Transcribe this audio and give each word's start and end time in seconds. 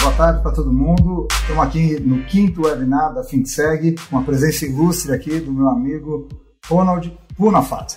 boa 0.00 0.14
tarde 0.14 0.42
para 0.42 0.52
todo 0.52 0.72
mundo. 0.72 1.28
Estamos 1.30 1.62
aqui 1.62 2.00
no 2.00 2.24
quinto 2.24 2.62
webinar 2.62 3.12
da 3.12 3.22
FinSeg, 3.22 3.96
com 4.08 4.18
a 4.18 4.22
presença 4.22 4.64
ilustre 4.64 5.12
aqui 5.12 5.40
do 5.40 5.52
meu 5.52 5.68
amigo 5.68 6.28
Ronald 6.66 7.12
Punafat. 7.36 7.96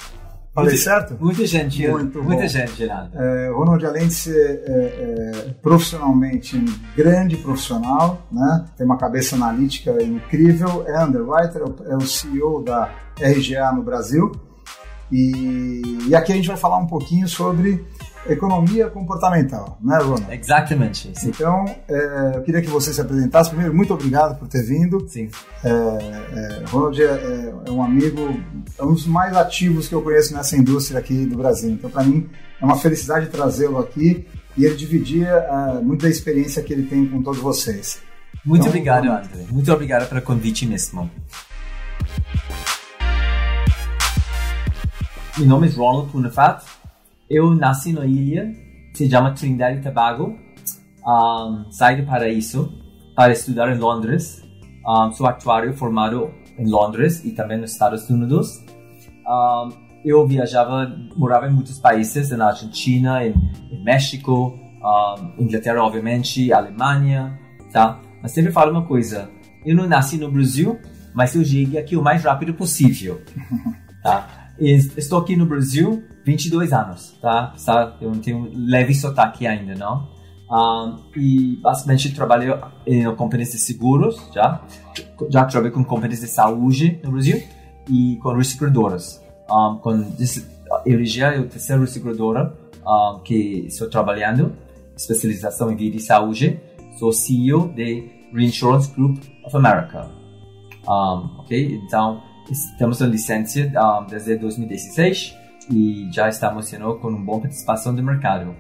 Falei 0.54 0.72
muito, 0.72 0.84
certo? 0.84 1.18
Muita 1.20 1.46
gente, 1.48 1.88
Muito 1.88 2.22
muita 2.22 2.48
gente, 2.48 2.76
Geraldo. 2.76 3.18
É, 3.18 3.50
Ronald, 3.50 3.86
além 3.86 4.08
de 4.08 4.14
ser 4.14 4.64
é, 4.68 4.72
é, 4.72 5.54
profissionalmente 5.62 6.58
um 6.58 6.66
grande 6.96 7.38
profissional, 7.38 8.22
né? 8.32 8.66
tem 8.78 8.86
uma 8.86 8.98
cabeça 8.98 9.36
analítica 9.36 9.92
incrível, 10.04 10.84
é 10.86 11.04
underwriter, 11.04 11.64
é 11.88 11.96
o 11.96 12.02
CEO 12.02 12.62
da 12.62 12.92
RGA 13.18 13.72
no 13.72 13.82
Brasil. 13.82 14.32
E, 15.12 15.82
e 16.08 16.16
aqui 16.16 16.34
a 16.34 16.36
gente 16.36 16.48
vai 16.48 16.58
falar 16.58 16.78
um 16.78 16.88
pouquinho 16.88 17.28
sobre 17.28 17.84
economia 18.28 18.90
comportamental, 18.90 19.78
né, 19.82 19.98
Ronald? 19.98 20.26
Exatamente, 20.32 21.12
sim. 21.16 21.30
Então, 21.30 21.66
é, 21.88 22.32
eu 22.36 22.42
queria 22.42 22.62
que 22.62 22.70
você 22.70 22.94
se 22.94 23.02
apresentasse. 23.02 23.50
Primeiro, 23.50 23.74
muito 23.76 23.94
obrigado 23.94 24.38
por 24.40 24.48
ter 24.48 24.64
vindo. 24.64 25.06
sim. 25.10 25.30
É, 25.64 25.70
é, 25.70 26.64
Ronald 26.70 27.02
é, 27.02 27.06
é- 27.06 27.54
é 27.68 27.72
um 27.72 27.84
amigo, 27.84 28.20
é 28.78 28.84
um 28.84 28.94
dos 28.94 29.06
mais 29.06 29.36
ativos 29.36 29.88
que 29.88 29.96
eu 29.96 30.02
conheço 30.02 30.34
nessa 30.34 30.56
indústria 30.58 31.00
aqui 31.00 31.26
do 31.26 31.38
Brasil. 31.38 31.72
Então, 31.72 31.90
para 31.90 32.04
mim, 32.04 32.30
é 32.62 32.66
uma 32.66 32.78
felicidade 32.78 33.28
trazê-lo 33.28 33.78
aqui 33.80 34.26
e 34.58 34.66
ele 34.66 34.76
dividir 34.76 35.28
muito 35.84 36.04
da 36.04 36.10
experiência 36.10 36.62
que 36.64 36.72
ele 36.74 36.84
tem 36.84 37.06
com 37.08 37.22
todos 37.22 37.40
vocês. 37.42 38.00
Muito 38.46 38.62
Então, 38.62 38.70
obrigado. 38.70 39.06
André. 39.08 39.46
Muito 39.50 39.72
obrigado 39.72 40.08
pelo 40.10 40.22
convite 40.22 40.66
mesmo. 40.66 41.10
Meu 45.38 45.48
nome 45.48 45.68
é 45.68 45.72
Ronald 45.72 46.12
Punafat. 46.12 46.64
Eu 47.30 47.56
nasci 47.56 47.94
na 47.94 48.06
ilha, 48.06 48.54
se 48.94 49.10
chama 49.10 49.32
Trindade 49.32 49.80
e 49.80 49.82
Tobago. 49.82 50.38
Um, 51.06 51.72
saí 51.72 52.02
do 52.02 52.08
paraíso 52.08 52.72
para 53.16 53.32
estudar 53.32 53.74
em 53.74 53.80
Londres. 53.80 54.44
Um, 54.86 55.12
sou 55.14 55.26
actuário 55.26 55.74
formado 55.74 56.34
em 56.58 56.70
Londres 56.70 57.24
e 57.24 57.32
também 57.32 57.58
nos 57.58 57.72
Estados 57.72 58.10
Unidos. 58.10 58.64
Um, 59.26 59.70
eu 60.04 60.28
viajava, 60.28 60.94
morava 61.16 61.48
em 61.48 61.52
muitos 61.54 61.80
países, 61.80 62.30
na 62.32 62.48
Argentina, 62.48 63.26
em, 63.26 63.34
em 63.72 63.84
México, 63.84 64.60
Inglaterra, 65.40 65.82
obviamente, 65.82 66.52
Alemanha, 66.52 67.40
tá? 67.72 68.02
Mas 68.22 68.34
sempre 68.34 68.52
falo 68.52 68.72
uma 68.72 68.86
coisa, 68.86 69.30
eu 69.66 69.76
não 69.76 69.88
nasci 69.88 70.18
no 70.18 70.30
Brasil, 70.30 70.78
mas 71.14 71.34
eu 71.36 71.46
cheguei 71.46 71.80
aqui 71.80 71.96
o 71.96 72.02
mais 72.02 72.24
rápido 72.26 72.54
possível, 72.54 73.22
tá? 74.04 74.52
Estou 74.60 75.20
aqui 75.20 75.38
no 75.38 75.46
Brasil 75.46 76.04
22 76.26 76.72
anos, 76.74 77.16
tá? 77.22 77.54
Tá? 77.66 77.96
Eu 78.02 78.12
tenho 78.18 78.50
leve 78.54 78.94
sotaque 78.94 79.46
ainda, 79.46 79.76
não? 79.76 80.08
Um, 80.50 81.00
e 81.16 81.58
basicamente 81.62 82.14
trabalho 82.14 82.62
em 82.86 83.04
companhias 83.16 83.52
de 83.52 83.58
seguros, 83.58 84.22
já. 84.34 84.62
Já 85.30 85.46
trabalhei 85.46 85.72
com 85.72 85.84
companhias 85.84 86.20
de 86.20 86.28
saúde 86.28 87.00
no 87.04 87.12
Brasil 87.12 87.42
e 87.90 88.18
com 88.22 88.44
seguradoras. 88.44 89.22
Um, 89.50 89.78
com 89.78 90.02
dis- 90.18 90.48
eu 90.86 91.04
já 91.06 91.30
a 91.32 91.44
terceira 91.44 91.86
seguradora 91.88 92.56
um, 92.86 93.20
que 93.24 93.66
estou 93.68 93.90
trabalhando, 93.90 94.54
especialização 94.96 95.72
em 95.72 95.76
vida 95.76 95.98
e 95.98 96.00
saúde. 96.00 96.60
Sou 97.00 97.12
CEO 97.12 97.70
de 97.70 98.12
Reinsurance 98.34 98.92
Group 98.94 99.18
of 99.46 99.56
America. 99.58 100.08
Um, 100.88 101.40
ok? 101.40 101.82
Então, 101.86 102.22
temos 102.78 103.02
a 103.02 103.08
licença 103.08 103.60
um, 103.60 104.06
desde 104.06 104.36
2016 104.38 105.43
e 105.72 106.08
já 106.12 106.28
estamos 106.30 106.72
you 106.72 106.80
know, 106.80 106.96
com 107.00 107.08
uma 107.10 107.20
boa 107.20 107.42
participação 107.42 107.94
do 107.96 108.02
mercado. 108.04 108.56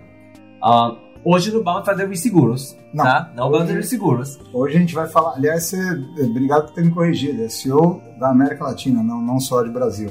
Um, 0.64 0.98
hoje 1.26 1.52
não 1.52 1.64
vamos 1.64 1.86
fazer 1.86 2.10
os 2.10 2.20
seguros, 2.20 2.78
Não. 2.94 3.04
tá? 3.04 3.32
Não 3.36 3.46
vamos 3.46 3.58
Hoje- 3.60 3.68
fazer 3.68 3.80
os 3.80 3.90
seguros. 3.90 4.40
Hoje 4.54 4.78
a 4.78 4.80
gente 4.80 4.96
vai 4.96 5.08
falar, 5.08 5.36
aliás, 5.36 5.64
você, 5.64 5.80
obrigado 6.24 6.68
por 6.68 6.74
ter 6.76 6.86
me 6.86 6.92
corrigido, 6.92 7.44
é 7.44 7.50
CEO 7.50 8.02
da 8.20 8.30
América 8.30 8.64
Latina, 8.64 9.04
não, 9.04 9.22
não 9.22 9.40
só 9.40 9.62
de 9.64 9.70
Brasil. 9.70 10.10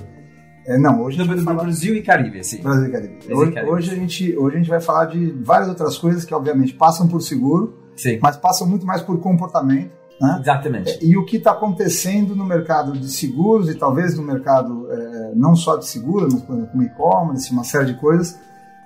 É, 0.66 0.78
não, 0.78 1.02
hoje 1.02 1.20
a 1.20 1.24
gente 1.24 1.42
falar... 1.42 1.64
Brasil 1.64 1.94
e 1.96 2.02
Caribe, 2.02 2.44
sim. 2.44 2.62
Brasil 2.62 2.86
e 2.86 2.92
Caribe. 2.92 3.14
Brasil 3.14 3.30
e 3.30 3.34
Hoje, 3.38 3.52
Caribe. 3.52 3.72
hoje 3.72 3.90
a 3.90 3.94
gente, 3.96 4.36
hoje 4.36 4.54
a 4.54 4.58
gente 4.58 4.70
vai 4.70 4.80
falar 4.80 5.06
de 5.06 5.32
várias 5.42 5.68
outras 5.68 5.98
coisas 5.98 6.24
que, 6.24 6.32
obviamente, 6.34 6.74
passam 6.74 7.08
por 7.08 7.20
seguro, 7.20 7.78
Sim, 7.96 8.18
mas 8.22 8.36
passam 8.36 8.66
muito 8.68 8.86
mais 8.86 9.02
por 9.02 9.18
comportamento. 9.20 9.90
Né? 10.20 10.38
exatamente. 10.40 10.98
E 11.04 11.16
o 11.16 11.24
que 11.24 11.36
está 11.36 11.50
acontecendo 11.50 12.36
no 12.36 12.44
mercado 12.44 12.92
de 12.92 13.08
seguros 13.10 13.68
e 13.68 13.74
talvez 13.74 14.16
no 14.16 14.22
mercado 14.22 14.86
eh, 14.90 15.32
não 15.34 15.56
só 15.56 15.76
de 15.76 15.86
seguros, 15.86 16.32
mas 16.32 16.42
como 16.70 16.82
e-commerce, 16.82 17.50
uma 17.52 17.64
série 17.64 17.86
de 17.86 17.94
coisas, 17.94 18.38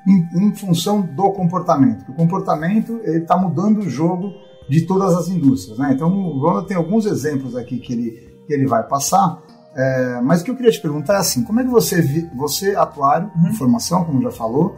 em, 0.07 0.29
em 0.47 0.55
função 0.55 1.03
do 1.03 1.33
comportamento. 1.33 2.11
O 2.11 2.15
comportamento 2.15 3.01
está 3.05 3.37
mudando 3.37 3.81
o 3.81 3.91
jogo 3.91 4.33
de 4.69 4.87
todas 4.87 5.15
as 5.15 5.29
indústrias. 5.29 5.79
Né? 5.79 5.93
Então 5.93 6.09
o 6.11 6.39
Ronald 6.41 6.67
tem 6.69 6.77
alguns 6.77 7.05
exemplos 7.07 7.55
aqui 7.55 7.79
que 7.79 7.93
ele, 7.93 8.11
que 8.47 8.55
ele 8.55 8.67
vai 8.67 8.83
passar. 8.85 9.39
eh, 9.77 10.21
mas 10.23 10.41
o 10.41 10.45
que 10.45 10.51
eu 10.51 10.57
queria 10.57 10.73
te 10.73 10.81
perguntar 10.81 11.15
é 11.15 11.19
assim: 11.19 11.45
como 11.45 11.61
é 11.61 11.65
que 11.65 11.71
você, 11.71 12.01
você 12.35 12.75
atuário, 12.75 13.31
Uhum. 13.37 13.51
informação, 13.51 14.05
como 14.05 14.23
já 14.23 14.31
falou, 14.31 14.77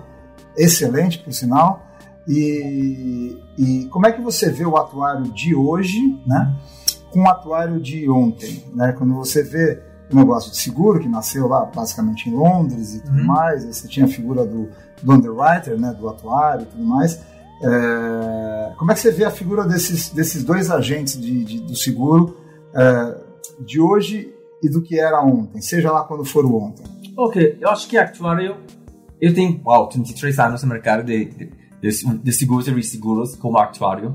excelente 0.57 1.19
por 1.23 1.33
sinal, 1.33 1.83
e, 2.29 3.37
e 3.57 3.87
como 3.87 4.07
é 4.07 4.13
que 4.13 4.21
você 4.21 4.51
vê 4.51 4.65
o 4.67 4.77
atuário 4.77 5.25
de 5.33 5.55
hoje, 5.55 5.99
né, 6.27 6.55
com 7.11 7.23
o 7.23 7.29
atuário 7.29 7.81
de 7.81 8.09
ontem, 8.11 8.63
né? 8.75 8.93
Quando 8.93 9.15
você 9.15 9.43
vê 9.43 9.83
o 10.13 10.17
negócio 10.17 10.51
de 10.51 10.59
seguro 10.59 11.01
que 11.01 11.09
nasceu 11.09 11.49
lá 11.49 11.65
basicamente 11.65 12.29
em 12.29 12.35
Londres 12.35 12.95
e 12.95 13.01
tudo 13.03 13.19
Uhum. 13.19 13.25
mais, 13.27 13.65
aí 13.65 13.73
você 13.73 13.89
tinha 13.89 14.05
a 14.07 14.09
figura 14.09 14.45
do, 14.45 14.69
do 15.03 15.13
underwriter, 15.13 15.79
né, 15.81 15.93
do 15.99 16.07
atuário 16.09 16.63
e 16.63 16.67
tudo 16.67 16.85
mais. 16.85 17.21
É, 17.63 18.73
como 18.79 18.93
é 18.93 18.95
que 18.95 19.01
você 19.01 19.11
vê 19.11 19.25
a 19.25 19.31
figura 19.31 19.65
desses, 19.65 20.11
desses 20.11 20.45
dois 20.45 20.71
agentes 20.71 21.19
de, 21.21 21.45
de- 21.45 21.61
do 21.61 21.75
seguro 21.77 22.37
é, 22.75 23.17
de 23.65 23.81
hoje 23.81 24.33
e 24.63 24.69
do 24.69 24.83
que 24.83 24.99
era 25.01 25.21
ontem, 25.23 25.61
seja 25.61 25.91
lá 25.91 26.05
quando 26.05 26.25
for 26.25 26.45
o 26.45 26.57
ontem? 26.57 26.85
Ok, 27.17 27.59
eu 27.61 27.69
acho 27.71 27.89
que 27.89 27.97
actuário. 27.97 28.57
Eu 29.21 29.35
tenho, 29.35 29.61
uau, 29.65 29.89
33 29.89 30.39
anos 30.39 30.63
no 30.63 30.69
mercado 30.69 31.03
de, 31.05 31.25
de, 31.25 31.51
de, 31.81 32.33
seguros 32.33 32.67
e 32.69 32.71
resseguros 32.71 33.37
como 33.37 33.59
actuário. 33.59 34.15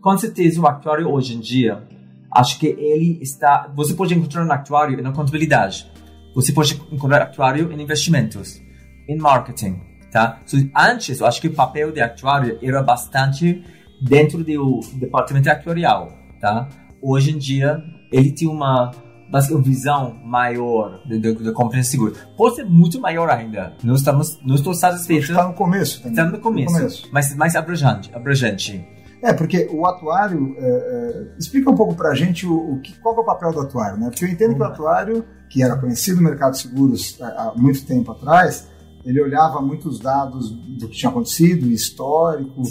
Com 0.00 0.16
certeza, 0.16 0.60
o 0.60 0.66
actuário 0.66 1.10
hoje 1.10 1.36
em 1.36 1.40
dia, 1.40 1.86
acho 2.32 2.58
que 2.58 2.66
ele 2.66 3.18
está. 3.20 3.70
Você 3.74 3.94
pode 3.94 4.14
encontrar 4.14 4.46
um 4.46 4.52
actuário 4.52 5.02
na 5.02 5.12
contabilidade, 5.12 5.90
você 6.34 6.52
pode 6.52 6.80
encontrar 6.90 7.22
actuário 7.22 7.72
em 7.72 7.82
investimentos, 7.82 8.60
em 9.08 9.16
marketing, 9.16 9.80
tá? 10.10 10.40
So, 10.46 10.56
antes, 10.76 11.20
eu 11.20 11.26
acho 11.26 11.40
que 11.40 11.48
o 11.48 11.52
papel 11.54 11.92
de 11.92 12.00
actuário 12.00 12.58
era 12.62 12.82
bastante 12.82 13.62
dentro 14.00 14.42
do 14.42 14.80
departamento 14.94 15.50
actuarial, 15.50 16.12
tá? 16.40 16.68
Hoje 17.02 17.32
em 17.32 17.38
dia, 17.38 17.82
ele 18.12 18.32
tem 18.32 18.48
uma 18.48 18.90
mas 19.32 19.50
uma 19.50 19.60
visão 19.62 20.14
maior 20.24 21.00
da- 21.06 21.16
da 21.18 21.38
da 21.38 21.52
companhia 21.52 21.82
de 21.82 21.88
seguro. 21.88 22.14
Pode 22.36 22.56
ser 22.56 22.64
muito 22.64 23.00
maior 23.00 23.28
ainda. 23.30 23.72
Nós 23.82 23.98
estamos, 24.00 24.38
não 24.44 24.54
estou 24.54 24.74
satisfeito. 24.74 25.30
Está 25.30 25.46
no 25.46 25.54
começo. 25.54 26.06
Estamos 26.06 26.32
no 26.32 26.38
começo, 26.40 27.08
mas 27.12 27.34
mais 27.36 27.54
abrangente. 27.56 28.10
abrangente. 28.14 28.84
É, 29.22 29.34
porque 29.34 29.68
o 29.70 29.84
atuário. 29.84 30.54
é, 30.58 30.64
é, 30.66 31.38
explica 31.38 31.70
um 31.70 31.74
pouco 31.74 31.94
pra 31.94 32.14
gente 32.14 32.46
o, 32.46 32.54
o 32.76 32.80
que, 32.80 32.98
qual 33.00 33.14
é 33.16 33.20
o 33.20 33.24
papel 33.24 33.52
do 33.52 33.60
atuário, 33.60 33.98
né? 33.98 34.08
Porque 34.08 34.24
eu 34.24 34.28
entendo 34.30 34.54
que 34.54 34.60
o 34.62 34.64
atuário, 34.64 35.24
que 35.50 35.62
era 35.62 35.76
conhecido 35.76 36.16
no 36.16 36.22
mercado 36.22 36.52
de 36.52 36.60
seguros 36.60 37.18
há, 37.20 37.26
há 37.26 37.54
muito 37.54 37.84
tempo 37.84 38.12
atrás, 38.12 38.69
ele 39.04 39.20
olhava 39.22 39.60
muitos 39.60 39.98
dados 39.98 40.50
do 40.50 40.88
que 40.88 40.96
tinha 40.96 41.10
acontecido, 41.10 41.66
histórico, 41.68 42.62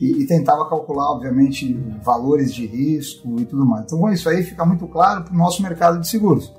e, 0.00 0.22
e 0.22 0.26
tentava 0.26 0.68
calcular, 0.68 1.10
obviamente, 1.12 1.72
valores 2.04 2.52
de 2.54 2.66
risco 2.66 3.40
e 3.40 3.44
tudo 3.44 3.64
mais. 3.64 3.84
Então, 3.84 4.08
isso 4.12 4.28
aí 4.28 4.42
fica 4.42 4.64
muito 4.64 4.86
claro 4.86 5.24
para 5.24 5.34
o 5.34 5.36
nosso 5.36 5.62
mercado 5.62 5.98
de 6.00 6.06
seguros. 6.08 6.52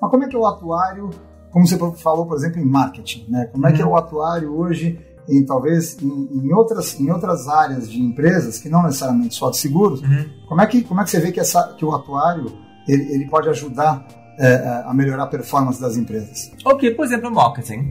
Mas 0.00 0.10
como 0.10 0.24
é 0.24 0.28
que 0.28 0.36
é 0.36 0.38
o 0.38 0.46
atuário, 0.46 1.10
como 1.50 1.66
você 1.66 1.78
falou, 1.96 2.26
por 2.26 2.36
exemplo, 2.36 2.60
em 2.60 2.66
marketing, 2.66 3.24
né? 3.30 3.46
Como 3.46 3.66
é 3.66 3.72
que 3.72 3.80
é 3.80 3.84
Uhum. 3.84 3.92
o 3.92 3.96
atuário 3.96 4.54
hoje, 4.54 5.00
em 5.28 5.44
talvez 5.44 5.96
em, 6.02 6.28
em 6.44 6.52
outras, 6.52 7.00
em 7.00 7.10
outras 7.10 7.48
áreas 7.48 7.88
de 7.90 8.00
empresas, 8.00 8.58
que 8.58 8.68
não 8.68 8.82
necessariamente 8.82 9.34
só 9.34 9.50
de 9.50 9.56
seguros, 9.56 10.02
Uhum. 10.02 10.26
como 10.48 10.60
é 10.60 10.66
que, 10.66 10.82
como 10.82 11.00
é 11.00 11.04
que 11.04 11.10
você 11.10 11.18
vê 11.18 11.32
que, 11.32 11.40
essa, 11.40 11.74
que 11.78 11.84
o 11.84 11.94
atuário 11.94 12.52
ele, 12.86 13.10
ele 13.14 13.26
pode 13.28 13.48
ajudar 13.48 14.06
é, 14.38 14.46
é, 14.52 14.82
a 14.86 14.92
melhorar 14.92 15.22
a 15.24 15.26
performance 15.28 15.80
das 15.80 15.96
empresas? 15.96 16.52
Ok, 16.64 16.90
por 16.94 17.06
exemplo, 17.06 17.30
marketing. 17.34 17.90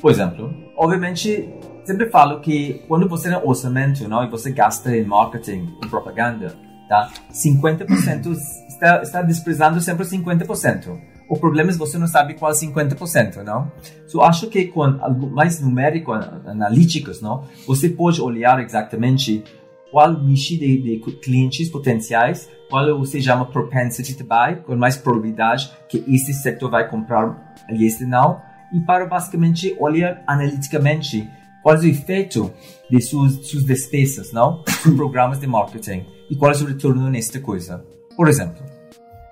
Por 0.00 0.10
exemplo, 0.10 0.52
obviamente, 0.76 1.48
sempre 1.84 2.08
falo 2.08 2.40
que 2.40 2.82
quando 2.88 3.08
você 3.08 3.28
tem 3.28 3.38
um 3.38 3.46
orçamento 3.46 4.08
não, 4.08 4.24
e 4.24 4.30
você 4.30 4.50
gasta 4.50 4.96
em 4.96 5.04
marketing, 5.04 5.76
em 5.84 5.88
propaganda, 5.88 6.56
tá? 6.88 7.10
50% 7.30 8.32
está, 8.68 9.02
está 9.02 9.22
desprezando 9.22 9.80
sempre 9.80 10.04
50%. 10.06 10.98
O 11.28 11.38
problema 11.38 11.70
é 11.70 11.72
que 11.72 11.78
você 11.78 11.96
não 11.96 12.08
sabe 12.08 12.34
qual 12.34 12.50
é 12.50 12.54
50%, 12.54 13.44
não? 13.44 13.70
So, 14.08 14.20
acho 14.20 14.48
que 14.48 14.66
com 14.66 14.82
algo 14.82 15.30
mais 15.30 15.60
numérico, 15.60 16.12
analíticos, 16.12 17.22
não? 17.22 17.44
Você 17.66 17.88
pode 17.88 18.20
olhar 18.20 18.60
exatamente 18.60 19.44
qual 19.92 20.12
nicho 20.12 20.58
de, 20.58 20.82
de 20.82 20.98
clientes 21.22 21.68
potenciais, 21.68 22.48
qual 22.68 22.98
você 22.98 23.20
chama 23.20 23.44
propensity 23.46 24.14
to 24.14 24.24
buy, 24.24 24.56
com 24.64 24.74
mais 24.76 24.96
probabilidade 24.96 25.70
que 25.88 26.04
esse 26.08 26.32
setor 26.32 26.70
vai 26.70 26.88
comprar 26.88 27.54
e 27.68 27.84
este 27.84 28.04
não, 28.04 28.40
e 28.72 28.80
para 28.80 29.06
basicamente 29.06 29.76
olhar 29.78 30.22
analiticamente 30.26 31.28
qual 31.62 31.76
é 31.76 31.78
o 31.78 31.86
efeito 31.86 32.52
de 32.90 33.00
suas, 33.00 33.34
suas 33.46 33.64
despesas, 33.64 34.32
não? 34.32 34.62
Seus 34.82 34.94
programas 34.94 35.38
de 35.38 35.46
marketing 35.46 36.06
e 36.30 36.36
qual 36.36 36.52
é 36.52 36.56
o 36.56 36.66
retorno 36.66 37.10
nesta 37.10 37.40
coisa. 37.40 37.84
Por 38.16 38.28
exemplo. 38.28 38.64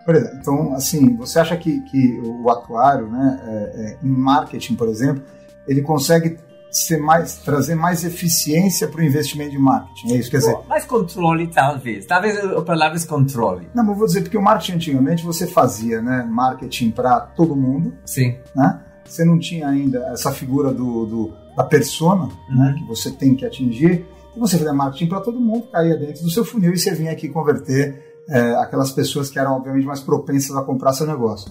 Por 0.05 0.15
exemplo, 0.15 0.39
então, 0.41 0.75
assim, 0.75 1.17
você 1.17 1.39
acha 1.39 1.57
que, 1.57 1.83
que 1.83 2.21
o 2.23 2.49
atuário, 2.51 3.11
né, 3.11 3.41
é, 3.45 3.51
é, 3.51 3.99
em 4.03 4.09
marketing, 4.09 4.75
por 4.75 4.89
exemplo, 4.89 5.23
ele 5.67 5.83
consegue 5.83 6.39
ser 6.71 6.99
mais, 6.99 7.35
trazer 7.39 7.75
mais 7.75 8.05
eficiência 8.05 8.89
para 8.89 9.01
o 9.01 9.05
investimento 9.05 9.51
de 9.51 9.59
marketing. 9.59 10.15
É 10.15 10.17
isso, 10.17 10.31
quer 10.31 10.39
dizer. 10.39 10.59
Mais 10.67 10.85
controle, 10.85 11.47
talvez. 11.49 12.07
Talvez 12.07 12.39
a 12.39 12.63
palavra 12.63 12.99
é 12.99 13.07
controle. 13.07 13.69
Não, 13.75 13.85
mas 13.85 13.97
vou 13.97 14.07
dizer, 14.07 14.23
porque 14.23 14.37
o 14.37 14.43
marketing 14.43 14.73
antigamente 14.73 15.25
você 15.25 15.47
fazia 15.47 16.01
né, 16.01 16.27
marketing 16.29 16.91
para 16.91 17.21
todo 17.21 17.57
mundo. 17.57 17.95
Sim. 18.05 18.37
Né? 18.55 18.81
Você 19.09 19.25
não 19.25 19.39
tinha 19.39 19.69
ainda 19.69 19.99
essa 20.13 20.31
figura 20.31 20.73
do, 20.73 21.07
do 21.07 21.33
da 21.57 21.65
persona 21.65 22.27
né, 22.27 22.33
uhum. 22.51 22.57
né, 22.57 22.77
que 22.79 22.85
você 22.87 23.11
tem 23.11 23.35
que 23.35 23.45
atingir. 23.45 24.07
E 24.37 24.39
você 24.39 24.57
fazia 24.57 24.73
marketing 24.73 25.09
para 25.09 25.21
todo 25.21 25.41
mundo, 25.41 25.67
caía 25.73 25.97
dentro 25.97 26.23
do 26.23 26.31
seu 26.31 26.45
funil 26.45 26.73
e 26.73 26.79
você 26.79 26.95
vinha 26.95 27.11
aqui 27.11 27.29
converter 27.29 28.23
é, 28.29 28.55
aquelas 28.57 28.93
pessoas 28.93 29.29
que 29.29 29.39
eram, 29.39 29.53
obviamente, 29.53 29.85
mais 29.85 30.01
propensas 30.01 30.55
a 30.55 30.63
comprar 30.63 30.93
seu 30.93 31.07
negócio. 31.07 31.51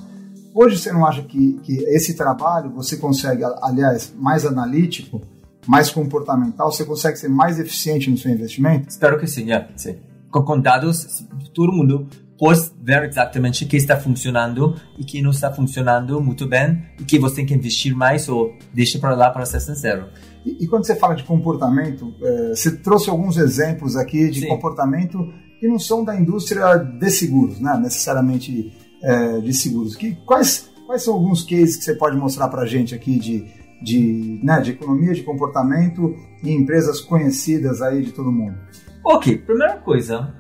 Hoje 0.54 0.78
você 0.78 0.92
não 0.92 1.06
acha 1.06 1.22
que, 1.24 1.60
que 1.64 1.78
esse 1.90 2.16
trabalho 2.16 2.70
você 2.72 2.98
consegue, 2.98 3.44
aliás, 3.62 4.14
mais 4.18 4.46
analítico, 4.46 5.22
mais 5.68 5.92
comportamental, 5.92 6.72
você 6.72 6.86
consegue 6.86 7.18
ser 7.18 7.28
mais 7.28 7.60
eficiente 7.60 8.10
no 8.10 8.18
seu 8.18 8.32
investimento? 8.32 8.88
Espero 8.88 9.20
que 9.20 9.28
sim, 9.28 9.44
yeah, 9.44 9.68
sim. 9.76 9.98
Com, 10.32 10.44
com 10.44 10.60
dados, 10.60 11.26
todo 11.54 11.74
mundo 11.74 12.08
pode 12.38 12.72
ver 12.82 13.04
exatamente 13.04 13.64
o 13.64 13.68
que 13.68 13.78
está 13.78 13.98
funcionando 13.98 14.76
e 14.98 15.02
o 15.02 15.06
que 15.06 15.22
não 15.22 15.32
está 15.32 15.52
funcionando 15.52 16.22
muito 16.22 16.48
bem 16.48 16.84
e 17.00 17.04
que 17.04 17.18
você 17.18 17.38
tem 17.38 17.46
que 17.46 17.54
investir 17.54 17.96
mais 17.96 18.30
ou 18.30 18.54
deixa 18.74 19.00
para 19.00 19.16
lá 19.16 19.30
para 19.30 19.46
ser 19.46 19.60
sincero. 19.60 20.08
E, 20.46 20.64
e, 20.64 20.68
quando 20.68 20.86
você 20.86 20.96
fala 20.96 21.16
de 21.16 21.24
comportamento, 21.24 22.14
é, 22.22 22.50
você 22.50 22.78
trouxe 22.78 23.10
alguns 23.10 23.38
exemplos 23.38 23.96
aqui 23.96 24.30
de 24.30 24.42
Sim. 24.42 24.48
comportamento 24.48 25.28
que 25.60 25.68
não 25.68 25.80
são 25.80 26.04
da 26.04 26.16
indústria 26.16 26.76
de 26.78 27.10
seguros, 27.10 27.60
né? 27.60 27.78
necessariamente 27.82 28.72
é, 29.02 29.40
de 29.40 29.54
seguros. 29.54 29.96
Que, 29.96 30.16
quais, 30.26 30.70
quais 30.86 31.04
são 31.04 31.16
alguns 31.16 31.44
cases 31.44 31.78
que 31.78 31.84
você 31.84 31.96
pode 31.96 32.16
mostrar 32.16 32.48
para 32.48 32.62
a 32.62 32.66
gente 32.66 32.94
aqui 32.96 33.18
de, 33.18 33.46
de, 33.82 34.40
né, 34.44 34.62
de 34.62 34.72
economia 34.72 35.14
de 35.14 35.24
comportamento 35.24 36.16
em 36.44 36.54
empresas 36.54 37.02
conhecidas 37.02 37.82
aí 37.82 38.04
de 38.04 38.12
todo 38.12 38.32
mundo? 38.32 38.58
Ok, 39.04 39.38
primeira 39.40 39.78
coisa, 39.78 40.34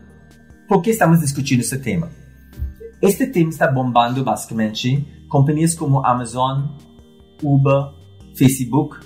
por 0.67 0.81
que 0.81 0.89
estamos 0.89 1.21
discutindo 1.21 1.61
esse 1.61 1.77
tema? 1.79 2.09
Este 3.01 3.25
tema 3.27 3.49
está 3.49 3.71
bombando 3.71 4.23
basicamente 4.23 5.07
companhias 5.29 5.73
como 5.73 6.05
Amazon, 6.05 6.75
Uber, 7.41 7.93
Facebook 8.37 8.97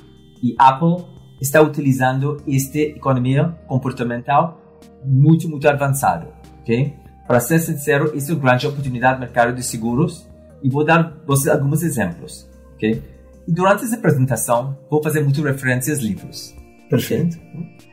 e 0.42 0.56
Apple 0.58 1.06
estão 1.40 1.64
utilizando 1.64 2.38
esta 2.48 2.80
economia 2.80 3.50
comportamental 3.68 4.60
muito, 5.06 5.48
muito 5.48 5.68
avançada, 5.68 6.34
ok? 6.62 6.96
Para 7.28 7.40
ser 7.40 7.60
sincero, 7.60 8.16
isso 8.16 8.32
é 8.32 8.36
uma 8.36 8.42
grande 8.42 8.68
oportunidade 8.68 9.16
no 9.16 9.22
mercado 9.22 9.56
de 9.56 9.64
seguros 9.64 10.28
e 10.64 10.70
vou 10.70 10.84
dar 10.84 11.22
vocês 11.26 11.54
alguns 11.54 11.84
exemplos, 11.84 12.50
ok? 12.74 13.04
E 13.48 13.52
durante 13.52 13.84
essa 13.84 13.96
apresentação, 13.96 14.78
vou 14.90 15.02
fazer 15.02 15.22
muitas 15.22 15.44
referências 15.44 16.00
a 16.00 16.02
livros. 16.02 16.61
Perfeito. 16.92 17.40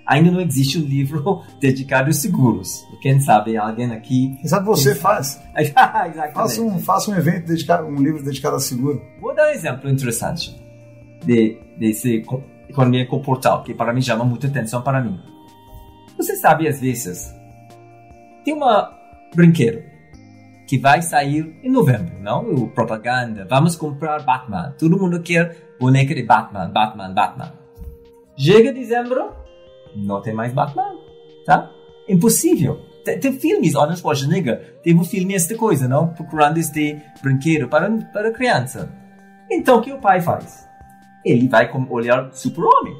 Ainda 0.04 0.30
não 0.30 0.40
existe 0.40 0.76
um 0.76 0.82
livro 0.82 1.42
dedicado 1.60 2.10
a 2.10 2.12
seguros. 2.12 2.84
Quem 3.00 3.20
sabe 3.20 3.56
alguém 3.56 3.92
aqui. 3.92 4.36
Exato, 4.42 4.66
você 4.66 4.94
faz. 4.94 5.40
Exatamente. 5.56 6.34
Faça 6.34 6.60
um, 6.60 6.78
faça 6.80 7.10
um 7.10 7.16
evento 7.16 7.46
dedicado, 7.46 7.86
um 7.86 8.02
livro 8.02 8.22
dedicado 8.22 8.56
a 8.56 8.60
seguro. 8.60 9.00
Vou 9.20 9.34
dar 9.34 9.48
um 9.48 9.52
exemplo 9.52 9.88
interessante 9.88 10.54
de 11.24 11.58
desse 11.78 12.24
economia 12.68 13.06
comportal 13.06 13.62
que 13.62 13.72
para 13.72 13.92
mim 13.92 14.02
chama 14.02 14.24
muita 14.24 14.48
atenção 14.48 14.82
para 14.82 15.00
mim. 15.00 15.18
Você 16.16 16.36
sabe 16.36 16.66
às 16.66 16.80
vezes 16.80 17.32
tem 18.44 18.52
uma 18.52 18.92
brinquedo 19.34 19.82
que 20.66 20.78
vai 20.78 21.00
sair 21.00 21.58
em 21.62 21.70
novembro, 21.70 22.20
não? 22.20 22.50
O 22.50 22.68
propaganda, 22.68 23.46
vamos 23.48 23.76
comprar 23.76 24.22
Batman. 24.22 24.74
Todo 24.78 24.98
mundo 24.98 25.22
quer 25.22 25.76
boneca 25.80 26.14
de 26.14 26.22
Batman, 26.22 26.70
Batman, 26.70 27.14
Batman. 27.14 27.67
Chega 28.38 28.72
dezembro, 28.72 29.32
não 29.96 30.22
tem 30.22 30.32
mais 30.32 30.52
Batman, 30.52 30.96
tá? 31.44 31.68
Impossível. 32.08 32.80
Tem, 33.04 33.18
tem 33.18 33.32
filmes, 33.32 33.74
Arnold 33.74 33.98
Schwarzenegger 33.98 34.78
teve 34.80 34.96
um 34.96 35.04
filme 35.04 35.34
esta 35.34 35.56
coisa, 35.56 35.88
não? 35.88 36.14
Procurando 36.14 36.56
este 36.56 37.02
brinquedo 37.20 37.68
para, 37.68 37.90
para 38.12 38.32
criança. 38.32 38.94
Então, 39.50 39.78
o 39.78 39.82
que 39.82 39.92
o 39.92 40.00
pai 40.00 40.20
faz? 40.20 40.68
Ele 41.24 41.48
vai 41.48 41.68
olhar 41.90 42.32
Super-Homem. 42.32 42.94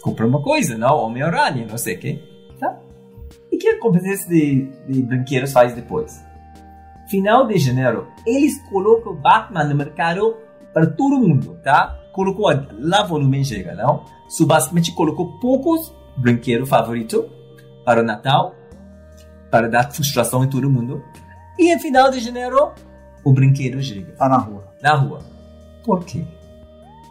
Compra 0.00 0.26
uma 0.26 0.42
coisa, 0.42 0.78
não? 0.78 0.96
Homem-Aranha, 0.96 1.66
não 1.68 1.76
sei 1.76 1.96
o 1.96 2.00
quê. 2.00 2.18
Tá? 2.58 2.80
E 3.52 3.56
o 3.56 3.58
que 3.58 3.68
a 3.68 3.78
companhia 3.78 4.16
de, 4.16 4.70
de 4.88 5.02
brinquedos 5.02 5.52
faz 5.52 5.74
depois? 5.74 6.24
Final 7.10 7.46
de 7.46 7.58
janeiro, 7.58 8.08
eles 8.26 8.58
colocam 8.70 9.14
Batman 9.14 9.64
no 9.64 9.74
mercado 9.74 10.36
para 10.72 10.86
todo 10.86 11.18
mundo, 11.18 11.58
tá? 11.62 11.99
Colocou 12.12 12.50
lá 12.78 13.02
volume? 13.04 13.42
So, 14.28 14.46
basicamente 14.46 14.92
colocou 14.92 15.38
poucos 15.38 15.92
brinquedo 16.16 16.66
favorito 16.66 17.28
para 17.84 18.00
o 18.00 18.04
Natal, 18.04 18.54
para 19.50 19.68
dar 19.68 19.90
frustração 19.90 20.44
em 20.44 20.48
todo 20.48 20.70
mundo. 20.70 21.02
E 21.58 21.74
no 21.74 21.80
final 21.80 22.10
de 22.10 22.20
janeiro, 22.20 22.72
o 23.24 23.32
brinquedo 23.32 23.82
chega. 23.82 24.12
Tá 24.12 24.28
na 24.28 24.38
rua. 24.38 24.72
Na 24.82 24.94
rua. 24.94 25.20
Por 25.84 26.04
quê? 26.04 26.24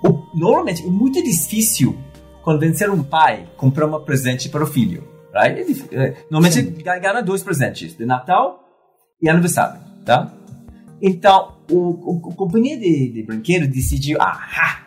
O, 0.03 0.23
normalmente 0.33 0.85
é 0.85 0.89
muito 0.89 1.21
difícil 1.21 1.97
convencer 2.41 2.89
um 2.89 3.03
pai 3.03 3.43
a 3.43 3.57
comprar 3.57 3.85
um 3.85 4.03
presente 4.03 4.49
para 4.49 4.63
o 4.63 4.67
filho. 4.67 5.07
Right? 5.33 5.87
É, 5.91 6.03
é 6.03 6.17
normalmente 6.31 6.61
ganha 6.83 7.21
dois 7.21 7.43
presentes, 7.43 7.95
de 7.95 8.05
Natal 8.05 8.63
e 9.21 9.29
aniversário, 9.29 9.79
tá? 10.05 10.33
Então, 11.01 11.57
o, 11.69 11.77
o, 11.77 12.31
a 12.31 12.35
companhia 12.35 12.77
de, 12.77 13.11
de 13.11 13.23
brinquedo 13.23 13.67
decidiu, 13.67 14.17
ah, 14.19 14.85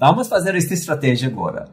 vamos 0.00 0.26
fazer 0.26 0.56
essa 0.56 0.72
estratégia 0.72 1.28
agora. 1.28 1.66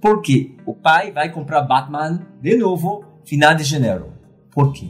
Porque 0.00 0.56
o 0.66 0.74
pai 0.74 1.10
vai 1.10 1.30
comprar 1.30 1.62
Batman 1.62 2.20
de 2.40 2.56
novo 2.56 3.04
final 3.24 3.54
de 3.54 3.64
janeiro. 3.64 4.12
Por 4.50 4.72
quê? 4.72 4.86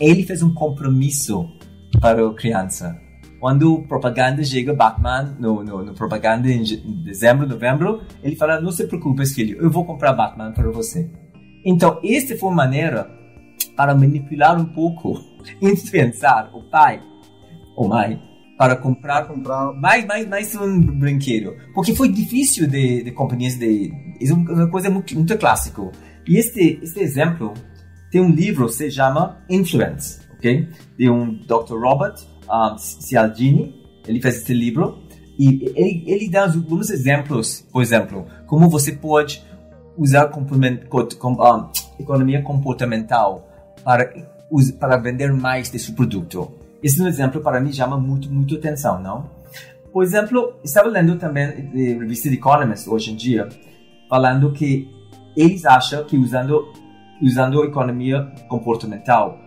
Ele 0.00 0.24
fez 0.24 0.42
um 0.42 0.52
compromisso 0.52 1.48
para 2.00 2.26
a 2.26 2.34
criança. 2.34 3.00
Quando 3.40 3.82
propaganda 3.86 4.42
chega 4.42 4.74
Batman 4.74 5.36
no, 5.38 5.62
no, 5.62 5.84
no 5.84 5.94
propaganda 5.94 6.48
em 6.48 6.62
dezembro, 7.04 7.46
novembro, 7.46 8.02
ele 8.22 8.36
fala: 8.36 8.60
não 8.60 8.72
se 8.72 8.86
preocupe, 8.86 9.26
filho, 9.26 9.60
eu 9.60 9.70
vou 9.70 9.84
comprar 9.84 10.12
Batman 10.12 10.52
para 10.52 10.70
você. 10.70 11.10
Então, 11.64 12.00
esta 12.02 12.36
foi 12.36 12.48
uma 12.48 12.56
maneira 12.56 13.10
para 13.76 13.94
manipular 13.94 14.58
um 14.58 14.64
pouco, 14.64 15.20
influenciar 15.60 16.50
o 16.54 16.62
pai 16.70 17.02
ou 17.76 17.88
mãe 17.88 18.20
para 18.56 18.76
comprar, 18.76 19.26
comprar 19.26 19.72
mais, 19.72 20.06
mais, 20.06 20.28
mais 20.28 20.54
um 20.54 20.80
brinquedo. 20.80 21.54
Porque 21.74 21.94
foi 21.94 22.08
difícil 22.08 22.66
de, 22.68 23.02
de 23.02 23.12
companhias 23.12 23.56
de... 23.56 23.92
É 24.20 24.32
uma 24.32 24.68
coisa 24.68 24.88
muito, 24.90 25.14
muito 25.14 25.36
clássico. 25.36 25.90
E 26.26 26.36
este, 26.38 26.78
este 26.82 27.00
exemplo 27.00 27.52
tem 28.10 28.20
um 28.20 28.30
livro 28.30 28.66
que 28.66 28.74
se 28.74 28.90
chama 28.90 29.38
Influence, 29.50 30.20
ok? 30.34 30.68
De 30.96 31.10
um 31.10 31.34
Dr. 31.34 31.74
Robert 31.80 32.14
um, 32.48 32.78
Cialdini. 32.78 33.74
Ele 34.06 34.20
fez 34.20 34.36
este 34.36 34.54
livro. 34.54 35.02
E 35.36 35.72
ele, 35.74 36.04
ele 36.06 36.30
dá 36.30 36.44
alguns 36.44 36.90
exemplos, 36.90 37.66
por 37.72 37.82
exemplo, 37.82 38.24
como 38.46 38.68
você 38.68 38.92
pode 38.92 39.42
usar 39.96 40.30
um, 40.36 41.70
economia 41.98 42.40
comportamental 42.42 43.48
para, 43.82 44.12
para 44.78 44.96
vender 44.96 45.32
mais 45.32 45.70
de 45.70 45.78
seu 45.80 45.94
produto. 45.94 46.63
Esse 46.84 47.00
é 47.00 47.04
um 47.04 47.08
exemplo 47.08 47.40
para 47.40 47.58
mim 47.62 47.72
chama 47.72 47.98
muito, 47.98 48.30
muito 48.30 48.56
atenção, 48.56 49.00
não? 49.00 49.30
Por 49.90 50.04
exemplo, 50.04 50.52
estava 50.62 50.86
lendo 50.86 51.16
também 51.16 51.44
a 51.44 51.48
revista 51.48 52.28
The 52.28 52.34
Economist 52.34 52.90
hoje 52.90 53.10
em 53.10 53.16
dia, 53.16 53.48
falando 54.06 54.52
que 54.52 54.86
eles 55.34 55.64
acham 55.64 56.04
que 56.04 56.18
usando 56.18 56.70
usando 57.22 57.64
economia 57.64 58.30
comportamental, 58.48 59.38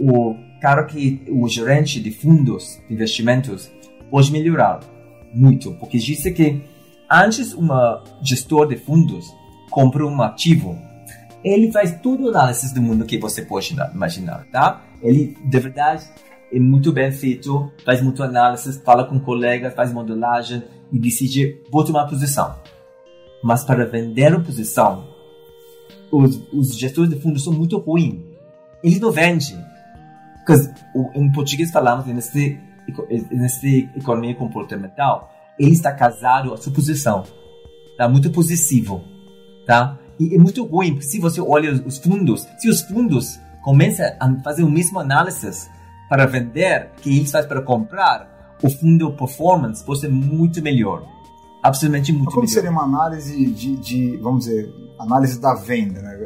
o 0.00 0.34
cara 0.58 0.84
que 0.84 1.22
o 1.28 1.46
gerente 1.46 2.00
de 2.00 2.10
fundos 2.10 2.80
de 2.88 2.94
investimentos 2.94 3.70
pode 4.10 4.32
melhorar 4.32 4.80
muito, 5.34 5.74
porque 5.74 5.98
diz 5.98 6.22
que 6.22 6.62
antes 7.10 7.52
uma 7.52 8.02
gestor 8.22 8.66
de 8.66 8.78
fundos 8.78 9.26
compra 9.70 10.06
um 10.06 10.22
ativo, 10.22 10.78
ele 11.44 11.70
faz 11.70 12.00
todo 12.00 12.24
o 12.24 12.28
análise 12.30 12.72
do 12.72 12.80
mundo 12.80 13.04
que 13.04 13.18
você 13.18 13.42
pode 13.42 13.76
imaginar, 13.92 14.46
tá? 14.50 14.82
Ele 15.02 15.36
de 15.44 15.58
verdade 15.58 16.08
é 16.52 16.58
muito 16.58 16.92
bem 16.92 17.12
feito, 17.12 17.70
faz 17.84 18.02
muito 18.02 18.22
análise, 18.22 18.80
fala 18.80 19.04
com 19.04 19.20
colegas, 19.20 19.74
faz 19.74 19.92
modelagem 19.92 20.62
e 20.92 20.98
decide, 20.98 21.60
vou 21.70 21.84
tomar 21.84 22.06
posição. 22.06 22.56
Mas 23.42 23.64
para 23.64 23.86
vender 23.86 24.34
uma 24.34 24.44
posição, 24.44 25.04
os, 26.10 26.40
os 26.52 26.76
gestores 26.76 27.10
de 27.10 27.20
fundos 27.20 27.44
são 27.44 27.52
muito 27.52 27.78
ruins. 27.78 28.20
Eles 28.82 29.00
não 29.00 29.10
vendem. 29.10 29.58
Porque 30.44 30.70
em 31.14 31.30
português 31.32 31.70
falamos 31.70 32.06
nesse, 32.06 32.58
nesse 33.30 33.88
economia 33.96 34.34
comportamental, 34.34 35.32
ele 35.58 35.72
está 35.72 35.92
casado 35.92 36.52
à 36.52 36.56
sua 36.56 36.72
posição. 36.72 37.24
Está 37.92 38.08
muito 38.08 38.30
possessivo. 38.30 39.04
tá? 39.66 39.98
E 40.18 40.34
é 40.34 40.38
muito 40.38 40.64
ruim, 40.64 40.94
porque 40.94 41.06
se 41.06 41.20
você 41.20 41.40
olha 41.40 41.72
os 41.72 41.98
fundos, 41.98 42.46
se 42.58 42.68
os 42.68 42.82
fundos 42.82 43.38
começam 43.62 44.06
a 44.18 44.34
fazer 44.42 44.64
o 44.64 44.70
mesmo 44.70 44.98
análise 44.98 45.70
para 46.10 46.26
vender 46.26 46.90
que 46.96 47.16
eles 47.16 47.30
fazem 47.30 47.48
para 47.48 47.62
comprar, 47.62 48.56
o 48.60 48.68
fundo 48.68 49.12
performance 49.12 49.82
pode 49.82 50.00
ser 50.00 50.08
muito 50.08 50.60
melhor. 50.60 51.06
Absolutamente 51.62 52.12
muito 52.12 52.30
Como 52.30 52.40
melhor. 52.40 52.52
seria 52.52 52.70
uma 52.70 52.82
análise 52.82 53.46
de, 53.46 53.76
de, 53.76 54.16
vamos 54.16 54.46
dizer, 54.46 54.68
análise 54.98 55.40
da 55.40 55.54
venda, 55.54 56.02
né? 56.02 56.18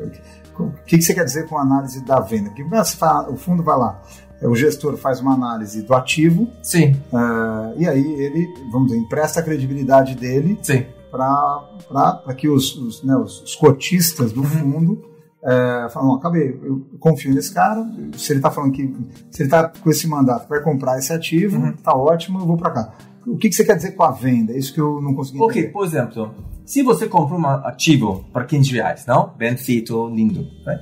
O 0.59 0.71
que, 0.87 0.97
que 0.97 1.03
você 1.03 1.13
quer 1.13 1.25
dizer 1.25 1.47
com 1.47 1.59
análise 1.59 2.03
da 2.03 2.19
venda? 2.21 2.49
Porque 2.49 2.65
fala, 2.97 3.31
o 3.31 3.37
fundo 3.37 3.63
vai 3.63 3.77
lá, 3.77 4.01
o 4.41 4.55
gestor 4.57 4.97
faz 4.97 5.21
uma 5.21 5.35
análise 5.35 5.83
do 5.83 5.95
ativo 5.95 6.49
Sim, 6.63 6.93
uh, 7.13 7.75
e 7.77 7.87
aí 7.87 8.13
ele, 8.15 8.49
vamos 8.71 8.89
dizer, 8.89 9.01
empresta 9.01 9.41
a 9.41 9.43
credibilidade 9.43 10.15
dele 10.15 10.59
sim. 10.63 10.87
para 11.11 12.35
que 12.37 12.49
os, 12.49 12.77
os, 12.77 13.03
né, 13.03 13.17
os, 13.17 13.43
os 13.43 13.55
cotistas 13.55 14.33
do 14.33 14.45
fundo 14.45 15.14
é, 15.45 15.87
acabei, 16.17 16.59
eu 16.63 16.87
confio 16.99 17.35
nesse 17.35 17.53
cara, 17.53 17.87
se 18.17 18.33
ele 18.33 18.39
está 18.39 18.51
falando 18.51 18.73
que, 18.73 18.83
se 19.31 19.43
ele 19.43 19.49
está 19.49 19.69
com 19.69 19.91
esse 19.91 20.07
mandato, 20.09 20.49
vai 20.49 20.61
comprar 20.63 20.99
esse 20.99 21.13
ativo, 21.13 21.59
Uhum. 21.59 21.73
tá 21.73 21.95
ótimo, 21.95 22.41
eu 22.41 22.47
vou 22.47 22.57
para 22.57 22.71
cá. 22.71 22.95
O 23.27 23.37
que, 23.37 23.49
que 23.49 23.55
você 23.55 23.65
quer 23.65 23.77
dizer 23.77 23.93
com 23.93 24.03
a 24.05 24.11
venda? 24.11 24.53
É 24.53 24.59
isso 24.59 24.73
que 24.75 24.81
eu 24.81 25.01
não 25.01 25.15
consegui 25.15 25.39
Porque, 25.39 25.61
entender. 25.61 25.73
por 25.73 25.85
exemplo, 25.87 26.35
se 26.65 26.83
você 26.83 27.07
compra 27.09 27.37
um 27.37 27.47
ativo 27.47 28.25
para 28.33 28.45
15 28.45 28.73
reais, 28.73 29.07
não? 29.07 29.33
Bem 29.37 29.57
feito, 29.57 30.09
lindo. 30.09 30.47
Né? 30.65 30.79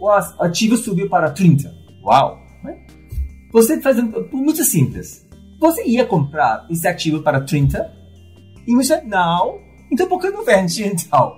O 0.00 0.08
ativo 0.10 0.76
subiu 0.76 1.08
para 1.08 1.30
30. 1.30 1.72
Uau! 2.04 2.38
né? 2.64 2.84
Você 3.52 3.80
faz 3.80 3.98
um, 3.98 4.12
muito 4.32 4.64
simples. 4.64 5.24
Você 5.60 5.84
ia 5.86 6.04
comprar 6.04 6.66
esse 6.70 6.86
ativo 6.86 7.22
para 7.22 7.40
30 7.40 7.90
e 8.66 8.74
você, 8.74 9.00
não, 9.02 9.58
então 9.90 10.06
por 10.08 10.20
que 10.20 10.30
não 10.30 10.44
vende 10.44 10.84
então? 10.84 11.32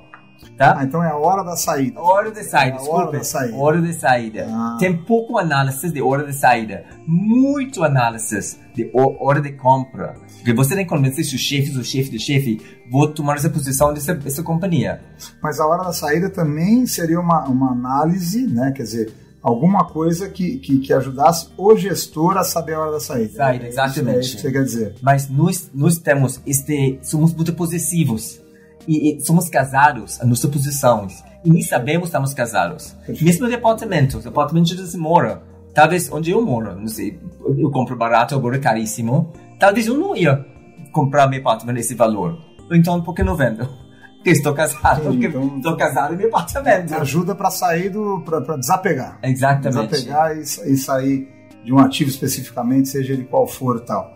Tá? 0.56 0.76
Ah, 0.78 0.85
então 0.85 1.02
é 1.02 1.09
a 1.09 1.16
hora 1.16 1.42
da 1.42 1.56
saída. 1.56 1.99
Hora 2.00 2.30
de 2.30 2.42
saída, 2.44 2.76
É 2.76 2.80
a 2.80 2.82
hora 2.90 3.12
da 3.12 3.25
saída. 3.25 3.56
Hora 3.56 3.80
de 3.80 3.92
saída. 3.94 4.47
Ah. 4.50 4.76
Tem 4.78 4.94
pouco 4.97 5.38
análise 5.38 5.90
de 5.90 6.02
hora 6.02 6.25
de 6.26 6.35
saída, 6.35 6.85
muito 7.06 7.82
análise 7.82 8.59
de 8.75 8.90
ho- 8.94 9.16
hora 9.20 9.40
de 9.40 9.52
compra. 9.52 10.14
Porque 10.37 10.52
você 10.52 10.75
tem 10.75 10.85
que 10.85 10.90
convencer 10.90 11.25
seus 11.25 11.40
chefes, 11.40 11.76
o 11.76 11.85
chefe 11.85 12.11
do 12.11 12.18
chefe, 12.18 12.61
vou 12.90 13.09
tomar 13.09 13.37
essa 13.37 13.49
posição 13.50 13.92
dessa, 13.94 14.14
dessa 14.14 14.42
companhia. 14.42 15.00
Mas 15.42 15.59
a 15.61 15.66
hora 15.66 15.85
da 15.85 15.92
saída 15.92 16.28
também 16.30 16.87
seria 16.87 17.20
uma, 17.20 17.44
uma 17.49 17.73
análise, 17.73 18.47
né? 18.47 18.73
Quer 18.75 18.82
dizer, 18.82 19.12
alguma 19.42 19.87
coisa 19.87 20.28
que, 20.28 20.59
que, 20.59 20.78
que 20.78 20.92
ajudasse 20.92 21.49
o 21.56 21.75
gestor 21.76 22.37
a 22.37 22.44
saber 22.44 22.75
a 22.75 22.80
hora 22.80 22.92
da 22.92 23.00
saída. 23.00 23.32
Saída, 23.35 23.64
É 23.64 23.68
isso- 23.68 23.78
exatamente. 23.80 24.16
É 24.16 24.20
isso 24.20 24.37
que 24.37 24.42
você 24.42 24.52
quer 24.52 24.64
dizer. 24.64 24.94
Mas 25.02 25.28
nós, 25.28 25.70
nós 25.75 25.99
temos 25.99 26.40
este, 26.47 26.99
somos 27.02 27.32
muito 27.35 27.52
possessivos. 27.54 28.40
E, 28.87 29.17
e 29.17 29.21
somos 29.21 29.49
casados 29.49 30.21
a 30.21 30.25
nossas 30.27 30.51
posições. 30.51 31.23
E 31.45 31.51
nem 31.51 31.63
sabemos 31.63 32.03
que 32.03 32.07
estamos 32.09 32.35
casados. 32.35 32.97
Mesmo 33.21 33.45
no 33.45 33.51
departamento, 33.51 34.19
o 34.19 34.21
departamento 34.21 34.73
onde 34.73 34.83
você 34.87 34.97
mora. 34.97 35.43
Talvez 35.75 36.11
onde 36.13 36.31
eu 36.33 36.45
moro, 36.45 36.75
não 36.75 36.89
sei, 36.89 37.19
eu 37.57 37.71
compro 37.71 37.97
barato, 37.97 38.35
agora 38.35 38.59
caríssimo. 38.59 39.33
Talvez 39.59 39.87
eu 39.87 39.97
não 39.97 40.17
ia 40.17 40.45
comprar 40.93 41.29
meu 41.29 41.41
apartamento 41.41 41.77
nesse 41.77 41.95
valor. 41.95 42.39
Então, 42.73 43.01
por 43.03 43.15
que 43.15 43.23
não 43.23 43.37
vendo? 43.37 43.69
Porque 44.21 44.31
estou 44.33 44.53
casado, 44.53 45.03
porque 45.05 45.29
então- 45.29 45.57
estou 45.57 45.77
casado 45.79 46.13
em 46.13 46.17
meu 46.19 46.29
apartamento. 46.29 46.93
Ajuda 46.93 47.35
para 47.35 47.51
sair 47.51 47.89
do. 47.89 48.21
para 48.21 48.57
desapegar. 48.59 49.19
Exatamente. 49.23 49.89
Desapegar 49.93 50.37
e, 50.37 50.41
e 50.43 50.77
sair 50.77 51.27
de 51.65 51.73
um 51.73 51.79
ativo 51.79 52.11
especificamente, 52.11 52.91
seja 52.91 53.15
ele 53.15 53.25
qual 53.25 53.47
for 53.47 53.79
e 53.79 53.81
tal. 53.81 54.13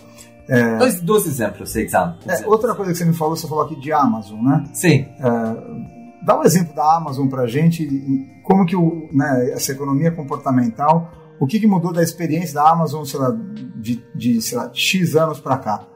Dois, 0.79 1.01
dois 1.01 1.27
exemplos, 1.27 1.75
exemplo. 1.75 2.17
É, 2.27 2.47
outra 2.47 2.75
coisa 2.75 2.93
que 2.93 2.99
você 2.99 3.05
me 3.05 3.15
falou, 3.15 3.37
você 3.37 3.49
falou 3.49 3.65
aqui 3.65 3.81
de 3.81 3.93
Amazon, 3.93 4.43
né? 4.43 4.65
Sim, 4.73 5.07
Dá 6.25 6.39
um 6.39 6.43
exemplo 6.43 6.75
da 6.75 6.97
Amazon 6.97 7.29
pra 7.29 7.47
gente, 7.47 7.87
como 8.45 8.65
que 8.65 8.75
o, 8.75 9.09
né, 9.13 9.51
essa 9.51 9.73
economia 9.73 10.11
comportamental, 10.11 11.11
o 11.39 11.47
que, 11.47 11.61
que 11.61 11.67
mudou 11.67 11.93
da 11.93 12.03
experiência 12.03 12.55
da 12.55 12.71
Amazon, 12.71 13.05
sei 13.05 13.21
lá, 13.21 13.37
de, 13.77 14.03
de 14.15 14.41
sei 14.41 14.57
lá, 14.57 14.71
X 14.73 15.15
anos 15.17 15.39
para 15.39 15.59
cá? 15.59 15.87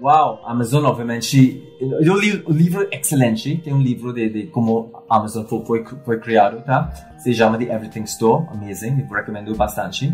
Uau, 0.00 0.42
Amazon, 0.44 0.84
obviamente. 0.84 1.62
Eu 1.80 2.16
li 2.16 2.42
o 2.44 2.52
livro 2.52 2.86
é 2.90 2.98
excelente. 2.98 3.56
Tem 3.58 3.72
um 3.72 3.80
livro 3.80 4.12
de, 4.12 4.28
de 4.28 4.46
como 4.48 4.90
a 5.08 5.16
Amazon 5.16 5.44
foi, 5.46 5.64
foi, 5.64 5.84
foi 6.04 6.20
criado, 6.20 6.62
tá? 6.64 6.92
Se 7.18 7.32
chama 7.32 7.56
The 7.56 7.72
Everything 7.72 8.02
Store. 8.02 8.44
Amazing, 8.50 9.06
eu 9.08 9.16
recomendo 9.16 9.54
bastante. 9.54 10.12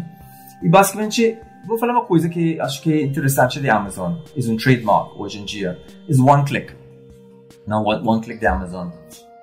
E 0.63 0.69
basicamente, 0.69 1.37
vou 1.67 1.79
falar 1.79 1.93
uma 1.93 2.05
coisa 2.05 2.29
que 2.29 2.59
acho 2.61 2.83
que 2.83 2.93
é 2.93 3.03
interessante 3.03 3.61
de 3.61 3.69
Amazon. 3.71 4.15
É 4.37 4.51
um 4.51 4.57
trademark 4.57 5.19
hoje 5.19 5.39
em 5.41 5.45
dia. 5.45 5.79
É 6.09 6.21
one 6.21 6.45
click. 6.45 6.75
Não 7.67 7.85
one, 7.85 8.07
one 8.07 8.21
click 8.21 8.41
de 8.41 8.47
Amazon. 8.47 8.89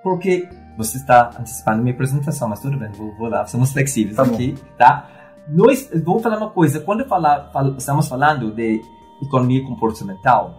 Porque 0.03 0.47
você 0.77 0.97
está 0.97 1.29
antecipando 1.39 1.81
minha 1.81 1.93
apresentação, 1.93 2.47
mas 2.49 2.59
tudo 2.59 2.77
bem, 2.77 2.91
vou, 2.91 3.13
vou 3.15 3.27
lá. 3.29 3.45
Somos 3.47 3.71
flexíveis 3.71 4.15
Tá 4.15 4.23
aqui, 4.23 4.55
tá? 4.77 5.09
Nós, 5.49 5.89
vou 6.03 6.19
falar 6.19 6.37
uma 6.37 6.49
coisa. 6.49 6.79
Quando 6.81 7.05
falar, 7.05 7.49
fal- 7.51 7.75
estamos 7.77 8.07
falando 8.07 8.51
de 8.51 8.81
economia 9.21 9.63
comportamental, 9.65 10.55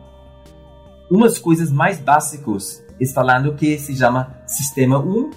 umas 1.10 1.38
coisas 1.38 1.70
mais 1.70 2.00
básicas 2.00 2.84
é 3.00 3.06
falando 3.06 3.54
que 3.54 3.78
se 3.78 3.96
chama 3.96 4.34
sistema 4.46 4.98
1 4.98 5.30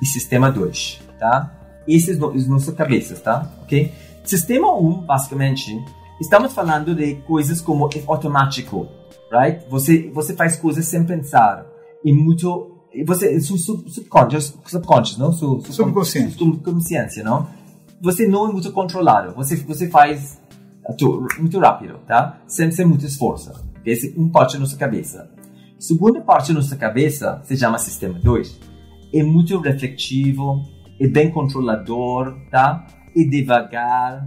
e 0.00 0.06
sistema 0.06 0.50
2, 0.50 1.02
tá? 1.18 1.52
Esses 1.86 2.18
no, 2.18 2.30
as 2.30 2.46
nossas 2.46 2.74
cabeças, 2.74 3.20
tá? 3.20 3.46
Ok? 3.62 3.92
Sistema 4.24 4.72
1, 4.74 5.02
basicamente, 5.02 5.84
estamos 6.20 6.52
falando 6.52 6.94
de 6.94 7.16
coisas 7.26 7.60
como 7.60 7.88
é 7.94 8.02
automático, 8.06 8.88
right? 9.30 9.64
Você 9.68 10.10
você 10.14 10.34
faz 10.34 10.56
coisas 10.56 10.86
sem 10.86 11.04
pensar 11.04 11.66
e 12.04 12.12
muito 12.12 12.70
você 13.06 13.38
sub, 13.40 13.58
sub, 13.58 13.90
subconscious, 13.90 14.56
subconscious, 14.64 15.18
não? 15.18 15.32
Sub, 15.32 15.60
sub- 15.62 15.74
Subconsciente. 15.74 16.38
subconsciência, 16.38 17.22
não? 17.22 17.46
Você 18.00 18.26
não 18.26 18.48
é 18.48 18.52
muito 18.52 18.72
controlado. 18.72 19.34
Você 19.34 19.56
você 19.56 19.88
faz 19.88 20.40
muito 21.38 21.58
rápido, 21.58 21.98
tá? 22.06 22.40
Sem, 22.46 22.70
sem 22.70 22.86
muito 22.86 23.04
esforço. 23.04 23.52
Esse 23.84 24.14
é 24.16 24.20
um 24.20 24.28
parte 24.28 24.54
da 24.54 24.60
nossa 24.60 24.76
cabeça. 24.76 25.30
Segunda 25.78 26.20
parte 26.22 26.48
da 26.48 26.54
nossa 26.54 26.76
cabeça 26.76 27.42
se 27.44 27.56
chama 27.56 27.78
sistema 27.78 28.18
2. 28.18 28.58
É 29.12 29.22
muito 29.22 29.58
refletivo, 29.60 30.62
é 30.98 31.06
bem 31.06 31.30
controlador, 31.30 32.34
tá? 32.50 32.86
É 33.16 33.24
devagar, 33.24 34.26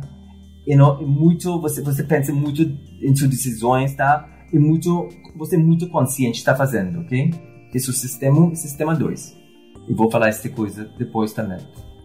é, 0.67 0.75
não, 0.75 1.01
muito, 1.01 1.60
você, 1.62 1.82
você 1.82 2.03
pensa 2.03 2.34
muito 2.34 2.62
em 3.01 3.15
suas 3.15 3.29
decisões, 3.29 3.96
tá? 3.96 4.27
É 4.53 4.60
muito, 4.60 5.08
você 5.36 5.56
é 5.56 5.60
muito 5.60 5.89
consciente 5.89 6.39
está 6.39 6.56
fazendo, 6.56 7.00
ok? 7.00 7.34
Esse 7.74 7.88
é 7.88 7.91
o 7.91 7.94
sistema 7.94 8.39
1 8.39 8.51
e 8.51 8.56
sistema 8.56 8.96
2. 8.96 9.38
E 9.88 9.94
vou 9.94 10.12
falar 10.12 10.27
essa 10.27 10.50
coisa 10.50 10.86
depois 10.98 11.32
também. 11.32 11.60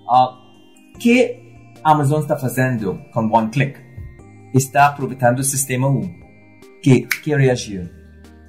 Ah, 0.08 0.38
que 0.98 1.40
a 1.82 1.90
Amazon 1.90 2.20
está 2.20 2.36
fazendo 2.36 3.00
com 3.12 3.28
One 3.32 3.48
Click? 3.50 3.78
Está 4.54 4.86
aproveitando 4.86 5.40
o 5.40 5.44
sistema 5.44 5.88
1, 5.88 6.00
que 6.82 7.00
quer 7.22 7.40
reagir 7.40 7.90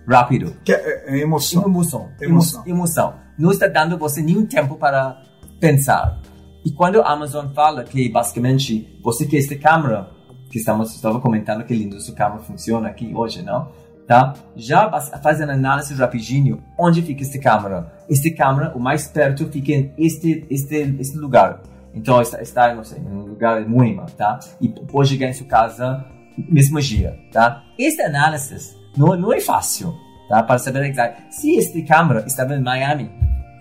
rápido. 0.07 0.55
Que 0.63 0.73
é, 0.73 1.05
é 1.07 1.19
emoção. 1.19 1.63
Emoção. 1.63 2.09
Emoção. 2.21 2.63
Emoção. 2.65 2.67
Emoção. 2.67 3.13
Não 3.37 3.51
está 3.51 3.67
dando 3.67 3.97
você 3.97 4.21
nenhum 4.21 4.45
tempo 4.45 4.75
para 4.75 5.23
pensar. 5.59 6.21
E 6.65 6.72
quando 6.72 7.01
a 7.01 7.12
Amazon 7.12 7.48
fala 7.53 7.84
que 7.84 8.10
basicamente 8.10 8.98
você 9.03 9.25
quer 9.25 9.38
esta 9.38 9.55
câmera, 9.58 10.10
que 10.50 10.60
estamos 10.60 10.93
estava 10.93 11.20
comentando 11.20 11.63
que 11.65 11.74
lindo 11.74 12.00
sua 12.00 12.15
câmera 12.15 12.41
funciona 12.41 12.88
aqui 12.88 13.12
hoje, 13.13 13.41
não? 13.41 13.70
Tá? 14.08 14.34
Já 14.55 14.88
uma 14.88 15.53
análise 15.53 15.93
rapidinho 15.93 16.62
onde 16.77 17.01
fica 17.01 17.22
esta 17.22 17.39
câmera. 17.39 17.91
Esta 18.10 18.29
câmera, 18.34 18.72
o 18.75 18.79
mais 18.79 19.08
perto 19.08 19.48
fica 19.48 19.72
em 19.72 19.93
este 19.98 20.46
este 20.50 20.96
este 21.00 21.17
lugar. 21.17 21.62
Então 21.93 22.22
está 22.22 22.41
está 22.41 22.74
em 22.74 23.08
um 23.08 23.22
lugar 23.22 23.67
Moema, 23.67 24.05
tá? 24.17 24.39
E 24.62 24.70
pode 24.70 25.10
chegar 25.10 25.27
em 25.27 25.34
sua 25.34 25.48
casa 25.48 26.05
mesmo 26.38 26.79
dia, 26.82 27.17
tá? 27.32 27.63
Esta 27.79 28.03
análise 28.05 28.75
não 28.98 29.15
não 29.15 29.34
é 29.34 29.39
fácil, 29.39 29.93
tá? 30.29 30.43
Para 30.43 30.60
saber 30.60 30.84
exato 30.86 31.22
se 31.29 31.58
esta 31.58 31.82
câmera 31.84 32.24
estava 32.25 32.55
em 32.55 32.62
Miami 32.62 33.10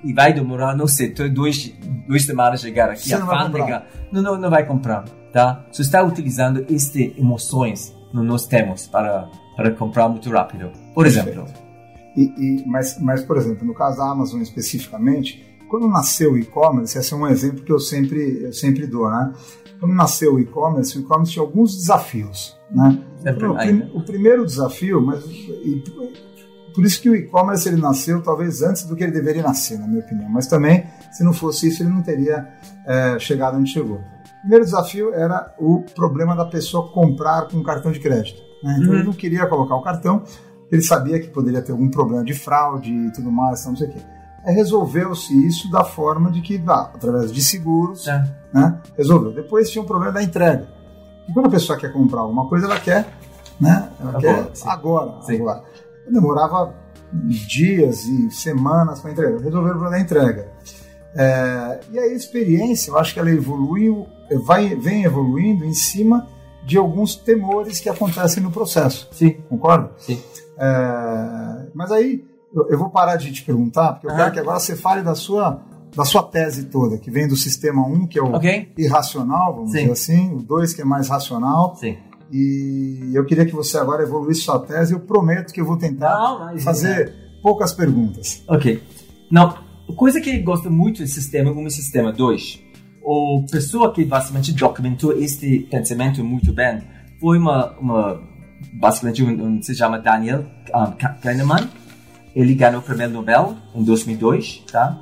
e 0.04 0.12
vai 0.12 0.32
demorar, 0.32 0.76
não 0.76 0.86
sei, 0.86 1.10
dois, 1.10 1.72
duas 2.08 2.24
semanas 2.24 2.60
chegar 2.60 2.90
aqui, 2.90 3.08
Você 3.08 3.14
a 3.14 3.18
fábrica, 3.26 3.86
não, 4.10 4.22
não, 4.22 4.36
não 4.40 4.50
vai 4.50 4.66
comprar, 4.66 5.04
tá? 5.32 5.64
Você 5.70 5.82
está 5.82 6.02
utilizando 6.02 6.64
estas 6.70 6.96
emoções 7.16 7.96
que 8.10 8.16
nós 8.16 8.46
temos 8.46 8.86
para, 8.86 9.28
para 9.56 9.70
comprar 9.72 10.08
muito 10.08 10.28
rápido. 10.30 10.70
Por 10.94 11.06
exemplo, 11.06 11.44
E, 12.16 12.24
e- 12.24 12.64
mas, 12.66 12.98
mas, 13.00 13.22
por 13.24 13.36
exemplo, 13.36 13.66
no 13.66 13.74
caso 13.74 13.96
da 13.98 14.10
Amazon 14.10 14.40
especificamente, 14.42 15.44
quando 15.70 15.88
nasceu 15.88 16.32
o 16.32 16.38
e-commerce, 16.38 16.98
esse 16.98 17.14
é 17.14 17.16
um 17.16 17.26
exemplo 17.26 17.64
que 17.64 17.72
eu 17.72 17.78
sempre, 17.78 18.42
eu 18.44 18.52
sempre 18.52 18.86
dou, 18.86 19.10
né? 19.10 19.32
Quando 19.80 19.94
nasceu 19.94 20.34
o 20.34 20.38
e-commerce, 20.40 20.98
o 20.98 21.00
e-commerce 21.00 21.32
tinha 21.32 21.42
alguns 21.42 21.74
desafios, 21.74 22.56
né? 22.70 23.02
O, 23.92 23.98
o 23.98 24.04
primeiro 24.04 24.44
desafio, 24.44 25.00
mas 25.00 25.24
e- 25.24 25.82
por 26.74 26.84
isso 26.84 27.00
que 27.00 27.08
o 27.10 27.14
e-commerce 27.16 27.68
ele 27.68 27.80
nasceu 27.80 28.22
talvez 28.22 28.62
antes 28.62 28.84
do 28.84 28.94
que 28.96 29.02
ele 29.02 29.12
deveria 29.12 29.42
nascer, 29.42 29.78
na 29.78 29.86
minha 29.86 30.00
opinião. 30.00 30.28
Mas 30.28 30.46
também, 30.46 30.86
se 31.12 31.22
não 31.24 31.32
fosse 31.32 31.68
isso, 31.68 31.82
ele 31.82 31.90
não 31.90 32.02
teria 32.02 32.48
é, 32.86 33.18
chegado 33.18 33.56
onde 33.58 33.70
chegou. 33.70 33.96
O 33.98 34.40
primeiro 34.42 34.64
desafio 34.64 35.14
era 35.14 35.54
o 35.58 35.82
problema 35.94 36.34
da 36.34 36.44
pessoa 36.44 36.90
comprar 36.92 37.48
com 37.48 37.62
cartão 37.62 37.92
de 37.92 38.00
crédito. 38.00 38.40
né? 38.62 38.76
Então 38.78 38.90
Uhum. 38.90 38.94
ele 38.98 39.04
não 39.04 39.12
queria 39.12 39.46
colocar 39.46 39.74
o 39.76 39.82
cartão, 39.82 40.22
ele 40.70 40.82
sabia 40.82 41.18
que 41.20 41.28
poderia 41.28 41.60
ter 41.62 41.72
algum 41.72 41.88
problema 41.90 42.24
de 42.24 42.32
fraude 42.34 42.92
e 42.92 43.12
tudo 43.12 43.30
mais, 43.30 43.64
não 43.66 43.76
sei 43.76 43.88
o 43.88 43.90
quê. 43.92 43.98
é 44.44 44.50
resolveu-se 44.52 45.32
isso 45.46 45.70
da 45.70 45.84
forma 45.84 46.30
de 46.32 46.40
que, 46.40 46.60
ah, 46.66 46.90
através 46.94 47.30
de 47.32 47.40
seguros, 47.42 48.08
É. 48.08 48.24
né, 48.52 48.80
resolveu. 48.96 49.32
Depois 49.32 49.70
tinha 49.70 49.82
um 49.82 49.86
problema 49.86 50.12
da 50.12 50.22
entrega. 50.22 50.66
E 51.28 51.32
quando 51.32 51.46
a 51.46 51.50
pessoa 51.50 51.78
quer 51.78 51.92
comprar 51.92 52.22
alguma 52.22 52.48
coisa, 52.48 52.66
ela 52.66 52.80
quer, 52.80 53.06
né, 53.60 53.88
ela 54.00 54.10
Agora, 54.18 54.20
quer 54.44 54.50
sim. 54.56 54.68
agora, 54.68 55.22
Sim. 55.22 55.34
agora. 55.36 55.62
Demorava 56.12 56.74
dias 57.12 58.04
e 58.04 58.30
semanas 58.30 59.00
para 59.00 59.10
entrega. 59.12 59.38
Resolveram 59.38 59.78
problema 59.78 59.90
da 59.90 60.00
entrega. 60.00 60.52
É, 61.14 61.80
e 61.92 61.98
a 61.98 62.06
experiência, 62.06 62.90
eu 62.90 62.98
acho 62.98 63.12
que 63.12 63.20
ela 63.20 63.30
evoluiu, 63.30 64.06
vai, 64.44 64.74
vem 64.74 65.04
evoluindo 65.04 65.64
em 65.64 65.74
cima 65.74 66.26
de 66.64 66.78
alguns 66.78 67.14
temores 67.16 67.80
que 67.80 67.88
acontecem 67.88 68.42
no 68.42 68.50
processo. 68.50 69.08
Sim, 69.12 69.32
Concorda? 69.48 69.92
sim. 69.98 70.20
É, 70.58 71.66
mas 71.74 71.90
aí 71.90 72.24
eu, 72.54 72.68
eu 72.70 72.78
vou 72.78 72.88
parar 72.90 73.16
de 73.16 73.32
te 73.32 73.42
perguntar, 73.44 73.92
porque 73.94 74.06
eu 74.06 74.10
Aham. 74.10 74.18
quero 74.20 74.32
que 74.32 74.38
agora 74.40 74.58
você 74.60 74.76
fale 74.76 75.02
da 75.02 75.14
sua, 75.14 75.60
da 75.94 76.04
sua 76.04 76.22
tese 76.22 76.64
toda, 76.66 76.96
que 76.98 77.10
vem 77.10 77.26
do 77.28 77.36
sistema 77.36 77.84
1, 77.86 78.06
que 78.06 78.18
é 78.18 78.22
o 78.22 78.32
Ok? 78.34 78.72
irracional, 78.78 79.54
vamos 79.54 79.72
Sim. 79.72 79.78
dizer 79.78 79.92
assim, 79.92 80.34
o 80.34 80.42
2, 80.42 80.72
que 80.72 80.82
é 80.82 80.84
mais 80.84 81.08
racional, 81.08 81.74
Sim. 81.76 81.96
E 82.32 83.10
eu 83.14 83.24
queria 83.26 83.44
que 83.44 83.52
você 83.52 83.76
agora 83.78 84.02
evoluísse 84.02 84.40
sua 84.42 84.58
tese. 84.60 84.92
Eu 84.94 85.00
prometo 85.00 85.52
que 85.52 85.60
eu 85.60 85.64
vou 85.66 85.76
tentar 85.76 86.18
Não, 86.18 86.58
fazer 86.60 87.14
poucas 87.42 87.72
perguntas. 87.72 88.42
Ok. 88.48 88.82
Não, 89.30 89.48
a 89.88 89.92
coisa 89.94 90.20
que 90.20 90.30
eu 90.30 90.42
gosto 90.42 90.70
muito 90.70 91.02
do 91.02 91.06
sistema 91.08 91.50
1 91.50 91.66
e 91.66 91.70
sistema 91.70 92.12
2, 92.12 92.60
a 93.04 93.50
pessoa 93.50 93.92
que 93.92 94.04
basicamente 94.04 94.52
documentou 94.52 95.12
este 95.12 95.60
pensamento 95.70 96.24
muito 96.24 96.52
bem 96.52 96.82
foi 97.20 97.38
uma, 97.38 97.72
uma 97.78 98.20
basicamente 98.74 99.22
um, 99.22 99.46
um 99.56 99.62
se 99.62 99.74
chama 99.74 99.98
Daniel 99.98 100.44
um, 100.74 100.92
Ka- 100.92 101.18
Kahneman. 101.22 101.68
Ele 102.34 102.54
ganhou 102.54 102.80
o 102.80 102.82
prêmio 102.82 103.10
Nobel 103.10 103.54
em 103.74 103.84
2002, 103.84 104.64
tá? 104.72 104.98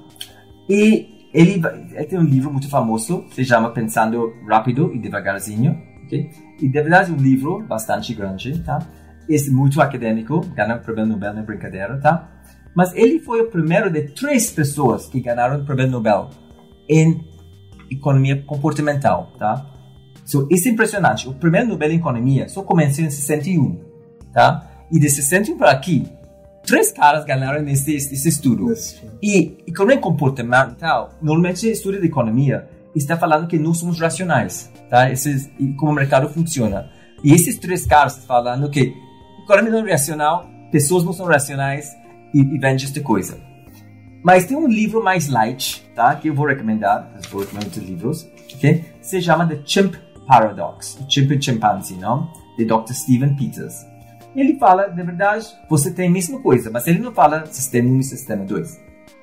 E 0.68 1.28
ele, 1.32 1.62
ele 1.94 2.04
tem 2.06 2.18
um 2.18 2.24
livro 2.24 2.50
muito 2.50 2.68
famoso, 2.68 3.24
se 3.32 3.44
chama 3.44 3.70
Pensando 3.70 4.32
Rápido 4.48 4.90
e 4.92 4.98
Devagarzinho, 4.98 5.78
ok? 6.04 6.28
E 6.60 6.68
de 6.68 6.72
verdade 6.72 7.10
é 7.10 7.14
um 7.14 7.16
livro 7.16 7.62
bastante 7.66 8.14
grande, 8.14 8.58
tá? 8.60 8.86
Esse 9.28 9.50
muito 9.50 9.80
acadêmico, 9.80 10.40
ganhou 10.54 10.76
o 10.76 10.80
prêmio 10.80 11.06
Nobel 11.06 11.34
na 11.34 11.42
brincadeira, 11.42 11.98
tá? 11.98 12.28
Mas 12.74 12.94
ele 12.94 13.18
foi 13.20 13.40
o 13.40 13.50
primeiro 13.50 13.90
de 13.90 14.02
três 14.08 14.50
pessoas 14.50 15.06
que 15.06 15.20
ganharam 15.20 15.60
o 15.60 15.64
prêmio 15.64 15.88
Nobel 15.88 16.30
em 16.88 17.24
economia 17.90 18.42
comportamental, 18.42 19.32
tá? 19.38 19.66
So, 20.24 20.46
isso 20.50 20.68
é 20.68 20.70
impressionante. 20.70 21.28
O 21.28 21.34
primeiro 21.34 21.68
Nobel 21.68 21.90
em 21.90 21.96
economia 21.96 22.48
só 22.48 22.62
começou 22.62 23.04
em 23.04 23.10
61, 23.10 23.80
tá? 24.32 24.68
E 24.90 24.98
de 24.98 25.08
61 25.08 25.56
para 25.56 25.70
aqui, 25.70 26.06
três 26.64 26.92
caras 26.92 27.24
ganharam 27.24 27.62
nesse, 27.62 27.94
esse 27.94 28.28
estudo. 28.28 28.72
E 29.22 29.58
economia 29.66 29.98
comportamental, 29.98 31.14
normalmente 31.20 31.66
o 31.66 31.70
estudo 31.70 32.00
de 32.00 32.06
economia 32.06 32.68
está 32.94 33.16
falando 33.16 33.46
que 33.46 33.58
não 33.58 33.72
somos 33.72 34.00
racionais, 34.00 34.70
tá? 34.88 35.10
Esse, 35.10 35.50
como 35.76 35.92
o 35.92 35.94
mercado 35.94 36.28
funciona. 36.28 36.90
E 37.22 37.32
esses 37.32 37.58
três 37.58 37.86
caras 37.86 38.24
falando 38.24 38.70
que 38.70 38.94
economia 39.44 39.70
não 39.70 39.86
é 39.86 39.92
racional, 39.92 40.48
pessoas 40.70 41.04
não 41.04 41.12
são 41.12 41.26
racionais 41.26 41.90
e, 42.34 42.40
e 42.40 42.58
vende 42.58 42.84
esta 42.84 43.00
coisa. 43.00 43.38
Mas 44.22 44.44
tem 44.44 44.56
um 44.56 44.68
livro 44.68 45.02
mais 45.02 45.28
light, 45.28 45.82
tá? 45.94 46.14
Que 46.14 46.28
eu 46.28 46.34
vou 46.34 46.46
recomendar, 46.46 47.10
eu 47.14 47.30
vou 47.30 47.40
recomendar 47.40 47.70
muitos 47.70 47.88
livros, 47.88 48.30
ok? 48.54 48.84
Se 49.00 49.20
chama 49.20 49.46
The 49.46 49.60
Chimp 49.64 49.94
Paradox, 50.26 50.98
o 51.00 51.10
chimp 51.10 51.42
chimpanzee, 51.42 51.96
não? 51.96 52.30
De 52.56 52.64
Dr. 52.64 52.92
Steven 52.92 53.34
Peters. 53.34 53.74
Ele 54.36 54.56
fala, 54.58 54.88
de 54.88 55.02
verdade, 55.02 55.46
você 55.68 55.90
tem 55.90 56.08
a 56.08 56.10
mesma 56.10 56.40
coisa, 56.40 56.70
mas 56.70 56.86
ele 56.86 57.00
não 57.00 57.12
fala 57.12 57.46
sistema 57.46 57.88
1 57.88 57.98
e 57.98 58.04
sistema 58.04 58.44
2. 58.44 58.80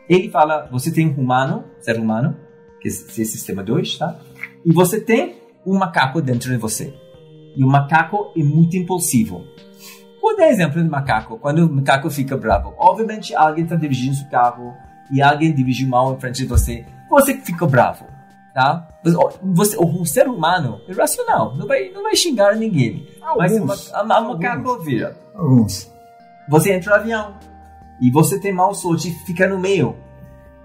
Ele 0.09 0.29
fala, 0.29 0.67
você 0.71 0.91
tem 0.91 1.07
um 1.07 1.21
humano, 1.21 1.63
ser 1.79 1.97
humano, 1.97 2.35
é 2.87 3.25
sistema 3.25 3.63
2, 3.63 3.97
tá? 3.97 4.17
E 4.65 4.71
você 4.71 4.99
tem 4.99 5.35
um 5.65 5.77
macaco 5.77 6.21
dentro 6.21 6.49
de 6.51 6.57
você. 6.57 6.93
E 7.55 7.63
o 7.63 7.67
macaco 7.67 8.31
é 8.35 8.43
muito 8.43 8.75
impulsivo. 8.77 9.43
Vou 10.21 10.35
dar 10.35 10.49
exemplo 10.49 10.81
de 10.81 10.89
macaco. 10.89 11.37
Quando 11.39 11.59
o 11.59 11.69
macaco 11.73 12.09
fica 12.09 12.35
bravo, 12.37 12.73
obviamente 12.77 13.33
alguém 13.35 13.63
está 13.63 13.75
dirigindo 13.75 14.15
seu 14.15 14.27
carro 14.29 14.73
e 15.11 15.21
alguém 15.21 15.53
dirige 15.53 15.85
mal 15.85 16.13
em 16.13 16.19
frente 16.19 16.37
de 16.37 16.45
você, 16.45 16.85
você 17.09 17.35
fica 17.37 17.65
bravo, 17.65 18.05
tá? 18.53 18.87
Mas, 19.03 19.13
Você, 19.41 19.77
o 19.79 20.05
ser 20.05 20.27
humano 20.27 20.81
é 20.87 20.93
racional, 20.93 21.55
não 21.55 21.65
vai, 21.65 21.89
não 21.91 22.03
vai 22.03 22.15
xingar 22.15 22.55
ninguém. 22.55 23.07
Mas 23.37 23.53
o 23.53 23.55
Alguns. 23.61 23.91
ma- 23.91 23.97
a- 23.97 24.01
a 24.17 24.21
macaco 24.21 24.79
vira. 24.79 25.17
Alguns. 25.33 25.89
Você 26.49 26.73
entra 26.73 26.95
no 26.95 27.01
avião 27.01 27.35
e 28.01 28.11
você 28.11 28.39
tem 28.39 28.53
mau 28.53 28.73
sorte 28.73 29.09
e 29.09 29.11
fica 29.25 29.47
no 29.47 29.59
meio. 29.59 29.95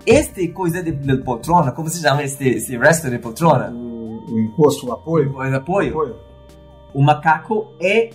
Esta 0.07 0.47
coisa 0.49 0.83
de, 0.83 0.91
de 0.93 1.17
poltrona, 1.19 1.73
como 1.73 1.89
se 1.89 2.01
chama 2.01 2.23
este, 2.23 2.49
este 2.49 2.77
resto 2.77 3.09
de 3.09 3.19
poltrona? 3.19 3.71
O, 3.71 4.25
o 4.33 4.41
encosto, 4.41 4.89
o 4.89 4.93
apoio. 4.93 5.33
O 5.35 5.41
apoio. 5.41 5.91
apoio. 5.91 6.17
O 6.95 7.03
macaco 7.03 7.69
é 7.81 8.11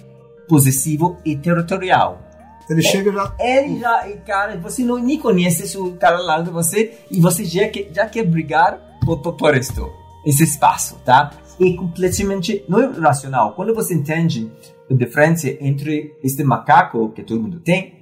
possessivo 0.47 1.17
e 1.26 1.36
territorial. 1.36 2.21
Ele 2.69 2.82
chega 2.82 3.12
já. 3.12 3.36
Ele 3.39 3.80
já, 3.80 4.06
cara, 4.26 4.58
você 4.58 4.84
não 4.84 4.97
nem 4.97 5.17
conhece 5.17 5.78
o 5.78 5.93
cara 5.93 6.17
lá 6.19 6.41
de 6.41 6.50
você 6.50 6.97
e 7.10 7.19
você 7.21 7.45
já 7.45 7.67
quer, 7.69 7.89
já 7.93 8.06
quer 8.08 8.26
brigar 8.26 9.00
por, 9.06 9.21
por, 9.21 9.34
por 9.38 9.56
isto, 9.56 9.89
esse 10.26 10.43
espaço, 10.43 11.00
tá? 11.06 11.32
É 11.60 11.73
completamente 11.73 12.65
não 12.67 12.82
é 12.82 12.88
racional. 13.00 13.54
Quando 13.56 13.73
você 13.73 13.93
entende 13.93 14.52
a 14.91 14.93
diferença 14.93 15.50
entre 15.62 16.13
este 16.21 16.43
macaco 16.43 17.10
que 17.12 17.23
todo 17.23 17.41
mundo 17.41 17.62
tem 17.62 17.93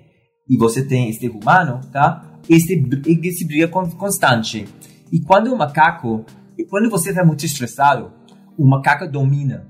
e 0.49 0.57
você 0.57 0.83
tem 0.83 1.09
este 1.09 1.27
humano, 1.29 1.81
tá? 1.91 2.34
Este, 2.49 2.75
br- 2.75 3.01
esse 3.25 3.45
briga 3.45 3.67
con- 3.67 3.89
constante. 3.91 4.65
E 5.11 5.19
quando 5.19 5.53
o 5.53 5.57
macaco, 5.57 6.25
e 6.57 6.63
quando 6.65 6.89
você 6.89 7.09
está 7.09 7.23
muito 7.23 7.45
estressado, 7.45 8.11
o 8.57 8.67
macaco 8.67 9.07
domina. 9.09 9.67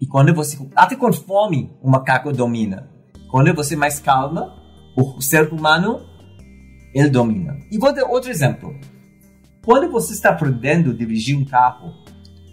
E 0.00 0.06
quando 0.06 0.34
você, 0.34 0.58
até 0.74 0.96
com 0.96 1.12
fome, 1.12 1.70
o 1.80 1.90
macaco 1.90 2.32
domina. 2.32 2.88
Quando 3.30 3.54
você 3.54 3.76
mais 3.76 3.98
calma, 3.98 4.52
o 4.96 5.20
ser 5.20 5.52
humano, 5.52 6.00
ele 6.94 7.08
domina. 7.08 7.56
E 7.70 7.78
vou 7.78 7.94
dar 7.94 8.04
outro 8.04 8.30
exemplo. 8.30 8.74
Quando 9.64 9.90
você 9.90 10.12
está 10.12 10.30
aprendendo 10.30 10.90
a 10.90 10.94
dirigir 10.94 11.36
um 11.38 11.44
carro, 11.44 11.92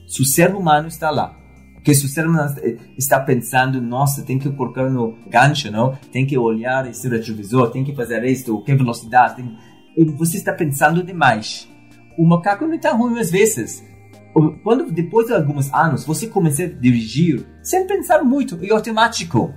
se 0.08 0.22
o 0.22 0.26
ser 0.26 0.54
humano 0.56 0.88
está 0.88 1.10
lá, 1.10 1.36
porque 1.80 1.96
se 1.96 2.06
o 2.06 2.26
humano 2.26 2.56
está 2.98 3.20
pensando, 3.22 3.82
nossa, 3.82 4.22
tem 4.22 4.38
que 4.38 4.50
colocar 4.52 4.90
no 4.90 5.18
gancho, 5.30 5.72
não? 5.72 5.96
Tem 6.12 6.26
que 6.26 6.38
olhar 6.38 6.88
esse 6.90 7.08
retrovisor, 7.08 7.72
tem 7.72 7.84
que 7.84 7.96
fazer 7.96 8.24
isto, 8.26 8.62
que 8.64 8.76
velocidade, 8.76 9.38
tem... 9.38 9.58
e 9.98 10.04
você 10.06 10.38
está 10.38 10.54
pensando 10.54 11.02
demais. 11.02 11.68
O 12.18 12.28
macaco 12.28 12.68
não 12.68 12.76
está 12.76 12.92
ruim 12.92 13.18
às 13.18 13.32
vezes. 13.32 13.84
Quando 14.64 14.92
depois 14.92 15.28
de 15.28 15.34
alguns 15.34 15.74
anos 15.74 16.06
você 16.06 16.28
começa 16.28 16.64
a 16.64 16.68
dirigir 16.68 17.46
sem 17.64 17.88
pensar 17.88 18.24
muito, 18.24 18.60
é 18.62 18.72
automático. 18.72 19.54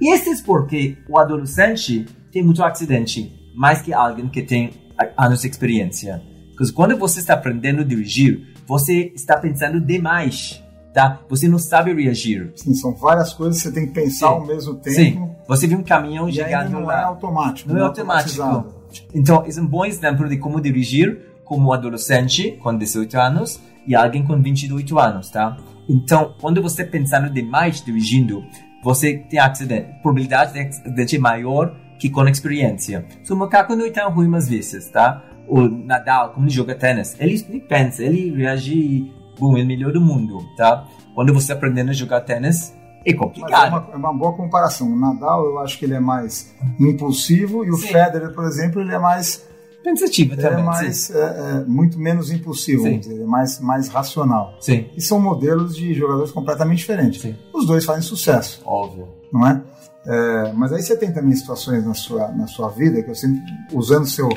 E 0.00 0.12
isso 0.12 0.30
é 0.30 0.44
porque 0.44 0.98
o 1.08 1.18
adolescente 1.18 2.06
tem 2.32 2.42
muito 2.42 2.62
acidente, 2.62 3.32
mais 3.54 3.80
que 3.80 3.92
alguém 3.94 4.28
que 4.28 4.42
tem 4.42 4.70
anos 5.16 5.42
de 5.42 5.48
experiência. 5.48 6.22
Porque 6.56 6.72
quando 6.72 6.98
você 6.98 7.20
está 7.20 7.34
aprendendo 7.34 7.80
a 7.80 7.84
dirigir, 7.84 8.52
você 8.66 9.12
está 9.14 9.38
pensando 9.38 9.80
demais, 9.80 10.61
tá? 10.92 11.20
Você 11.28 11.48
não 11.48 11.58
sabe 11.58 11.92
reagir. 11.92 12.52
Sim, 12.56 12.74
são 12.74 12.94
várias 12.94 13.32
coisas 13.32 13.58
que 13.62 13.68
você 13.68 13.74
tem 13.74 13.86
que 13.86 13.92
pensar 13.92 14.28
Sim. 14.28 14.34
ao 14.34 14.46
mesmo 14.46 14.74
tempo. 14.74 14.96
Sim, 14.96 15.30
você 15.46 15.66
viu 15.66 15.78
um 15.78 15.82
caminhão 15.82 16.28
E 16.28 16.32
chegando 16.32 16.70
não 16.70 16.84
lá. 16.84 17.00
é 17.00 17.04
automático. 17.04 17.68
Não 17.72 17.78
é 17.78 17.82
automático. 17.82 18.42
automatizado. 18.42 18.82
Então, 19.14 19.44
esse 19.46 19.58
é 19.58 19.62
um 19.62 19.66
bom 19.66 19.84
exemplo 19.84 20.28
de 20.28 20.36
como 20.36 20.60
dirigir 20.60 21.32
como 21.44 21.72
adolescente 21.72 22.52
com 22.62 22.76
18 22.76 23.18
anos 23.18 23.60
e 23.86 23.94
alguém 23.94 24.24
com 24.24 24.40
28 24.40 24.98
anos, 24.98 25.28
tá? 25.30 25.56
Então, 25.88 26.34
quando 26.40 26.62
você 26.62 26.84
pensando 26.84 27.28
demais 27.30 27.82
dirigindo, 27.84 28.42
você 28.82 29.18
tem 29.18 29.38
acidente. 29.38 29.90
A 29.90 29.94
probabilidade 30.02 30.52
de 30.52 30.60
acidente 30.60 31.16
é 31.16 31.18
maior 31.18 31.74
que 31.98 32.08
com 32.08 32.26
experiência. 32.26 33.04
So, 33.24 33.34
o 33.34 33.36
macaco 33.36 33.74
não 33.76 33.84
é 33.86 33.90
tão 33.90 34.10
ruim 34.10 34.34
às 34.34 34.48
vezes, 34.48 34.88
tá? 34.90 35.22
O 35.48 35.62
Nadal, 35.62 36.30
como 36.30 36.46
ele 36.46 36.54
joga 36.54 36.74
tênis, 36.74 37.16
ele, 37.18 37.34
ele 37.48 37.60
pensa, 37.60 38.02
ele 38.02 38.34
reage 38.34 39.12
bom, 39.38 39.52
ele 39.56 39.62
é 39.62 39.64
o 39.64 39.68
melhor 39.68 39.92
do 39.92 40.00
mundo, 40.00 40.44
tá? 40.56 40.86
Quando 41.14 41.32
você 41.32 41.44
está 41.44 41.54
aprendendo 41.54 41.90
a 41.90 41.92
jogar 41.92 42.20
tênis, 42.22 42.72
é 43.04 43.10
é 43.10 43.14
complicado. 43.14 43.68
uma, 43.68 43.88
é 43.92 43.96
uma 43.96 44.12
boa 44.12 44.32
comparação. 44.34 44.88
O 44.92 44.96
Nadal, 44.98 45.44
eu 45.44 45.58
acho 45.58 45.78
que 45.78 45.84
ele 45.84 45.94
é 45.94 46.00
mais 46.00 46.54
impulsivo 46.78 47.64
e 47.64 47.70
o 47.70 47.76
Sim. 47.76 47.88
Federer, 47.88 48.32
por 48.32 48.44
exemplo, 48.44 48.80
ele 48.80 48.94
é 48.94 48.98
mais, 48.98 49.44
Pensativo 49.82 50.34
ele 50.34 50.42
também, 50.42 50.60
é 50.60 50.62
mais 50.62 51.10
é, 51.10 51.18
é, 51.18 51.64
muito 51.66 51.98
menos 51.98 52.30
impulsivo, 52.30 52.84
dizer, 52.98 53.14
ele 53.14 53.22
é 53.24 53.26
mais, 53.26 53.58
mais 53.60 53.88
racional. 53.88 54.54
sim. 54.60 54.72
Sim, 54.72 54.86
E 54.96 55.00
são 55.00 55.20
modelos 55.20 55.74
de 55.76 55.92
jogadores 55.94 56.30
completamente 56.30 56.78
diferentes. 56.78 57.20
sim, 57.20 57.34
Os 57.52 57.66
dois 57.66 57.84
fazem 57.84 58.02
sucesso, 58.02 58.62
óbvio. 58.64 59.08
não 59.32 59.46
é? 59.46 59.60
É, 60.06 60.52
mas 60.54 60.72
aí 60.72 60.82
você 60.82 60.96
tem 60.96 61.12
também 61.12 61.34
situações 61.34 61.84
na 61.84 61.94
sua, 61.94 62.28
na 62.28 62.46
sua 62.46 62.68
vida 62.70 63.02
que 63.02 63.10
eu 63.10 63.14
sempre, 63.14 63.40
usando 63.72 64.02
o 64.04 64.08
seu, 64.08 64.28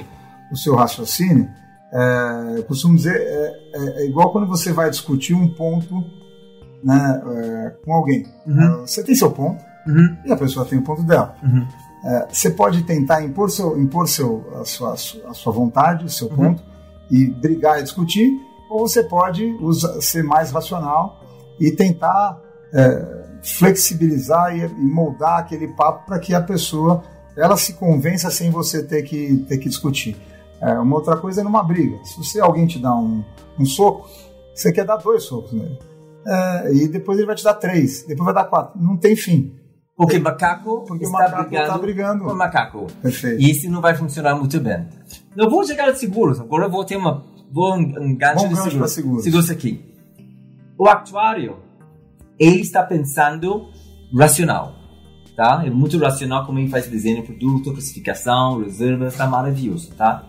o 0.52 0.58
seu 0.58 0.76
raciocínio, 0.76 1.48
é, 1.94 2.58
eu 2.58 2.64
costumo 2.64 2.96
dizer, 2.96 3.16
é, 3.76 3.78
é- 3.78 4.02
é 4.04 4.06
igual 4.06 4.32
quando 4.32 4.48
você 4.48 4.72
vai 4.72 4.90
discutir 4.90 5.34
um 5.34 5.48
ponto 5.48 6.04
né, 6.84 7.22
é, 7.26 7.70
com 7.84 7.94
alguém. 7.94 8.26
Uhum. 8.48 8.82
Você 8.82 9.04
tem 9.04 9.14
seu 9.16 9.32
ponto 9.32 9.64
Uhum, 9.88 10.18
e 10.26 10.32
a 10.32 10.38
pessoa 10.38 10.66
tem 10.66 10.80
o 10.80 10.82
ponto 10.82 11.04
dela. 11.04 11.36
uhum. 11.44 11.66
é, 12.04 12.28
você 12.32 12.50
pode 12.50 12.84
tentar 12.84 13.24
impor, 13.24 13.52
seu, 13.52 13.80
impor 13.80 14.08
seu, 14.08 14.44
a, 14.60 14.66
sua, 14.66 14.94
a 14.94 15.34
sua 15.34 15.54
vontade, 15.54 16.06
o 16.06 16.10
seu 16.10 16.28
uhum. 16.30 16.36
ponto, 16.36 16.64
e 17.10 17.28
brigar 17.28 17.80
e 17.80 17.84
discutir, 17.84 18.32
ou 18.70 18.88
você 18.88 19.04
pode 19.04 19.46
usar, 19.62 20.02
ser 20.02 20.24
mais 20.24 20.52
racional 20.52 21.22
e 21.60 21.72
tentar 21.72 22.42
é, 22.74 23.26
flexibilizar 23.44 24.56
e, 24.58 24.66
e, 24.66 24.86
moldar 24.86 25.40
aquele 25.40 25.68
papo 25.68 26.08
para 26.08 26.20
que 26.20 26.34
a 26.34 26.42
pessoa 26.42 27.04
ela 27.38 27.56
se 27.56 27.74
convença 27.74 28.32
sem 28.32 28.50
você 28.50 28.82
ter 28.82 29.04
que, 29.04 29.46
ter 29.48 29.58
que 29.60 29.70
discutir. 29.70 30.18
É, 30.66 30.80
uma 30.80 30.96
outra 30.96 31.16
coisa 31.18 31.42
é 31.42 31.44
numa 31.44 31.64
briga. 31.64 32.04
Se 32.04 32.18
você 32.18 32.40
alguém 32.40 32.66
te 32.66 32.80
dá 32.80 32.96
um, 32.96 33.24
um 33.60 33.66
soco, 33.66 34.10
você 34.54 34.72
quer 34.72 34.86
dar 34.86 34.98
dois 34.98 35.24
socos 35.24 35.54
nele. 35.54 35.78
É, 36.26 36.74
e 36.74 36.88
depois 36.88 37.18
ele 37.18 37.28
vai 37.28 37.36
te 37.36 37.44
dar 37.44 37.54
três, 37.54 38.04
depois 38.08 38.26
vai 38.26 38.34
dar 38.34 38.46
quatro. 38.50 38.82
Não 38.82 38.98
tem 38.98 39.16
fim. 39.16 39.54
Porque 39.96 40.20
macaco 40.20 40.84
Porque 40.86 41.06
está 41.06 41.20
macaco 41.20 41.44
brigando, 41.44 41.68
tá 41.68 41.78
brigando. 41.78 42.24
com 42.26 42.34
macaco. 42.34 42.88
Perfeito. 43.02 43.42
E 43.42 43.52
isso 43.52 43.70
não 43.70 43.80
vai 43.80 43.96
funcionar 43.96 44.36
muito 44.36 44.60
bem. 44.60 44.88
Não 45.36 45.50
vou 45.50 45.64
chegar 45.66 45.88
a 45.88 45.96
seguros. 45.96 46.40
Agora 46.40 46.66
eu 46.66 46.72
vou 46.72 46.84
ter 46.84 46.98
uma 46.98 47.24
vou 47.52 47.76
um, 47.76 47.80
um 47.80 48.16
gancho 48.16 48.44
Bom 48.44 48.50
de 48.50 48.56
seguros. 48.58 48.92
seguros. 48.92 49.24
Seguros 49.24 49.50
aqui. 49.50 49.94
O 50.78 50.90
actuário, 50.90 51.58
ele 52.38 52.60
está 52.60 52.84
pensando 52.84 53.70
racional. 54.14 54.74
Tá? 55.38 55.64
É 55.66 55.70
muito 55.70 55.98
racional 55.98 56.46
como 56.46 56.60
ele 56.60 56.70
faz 56.70 56.88
desenho 56.88 57.22
de 57.22 57.28
produto, 57.28 57.72
classificação, 57.72 58.62
reservas, 58.64 59.14
está 59.14 59.28
maravilhoso, 59.28 59.94
tá? 59.96 60.26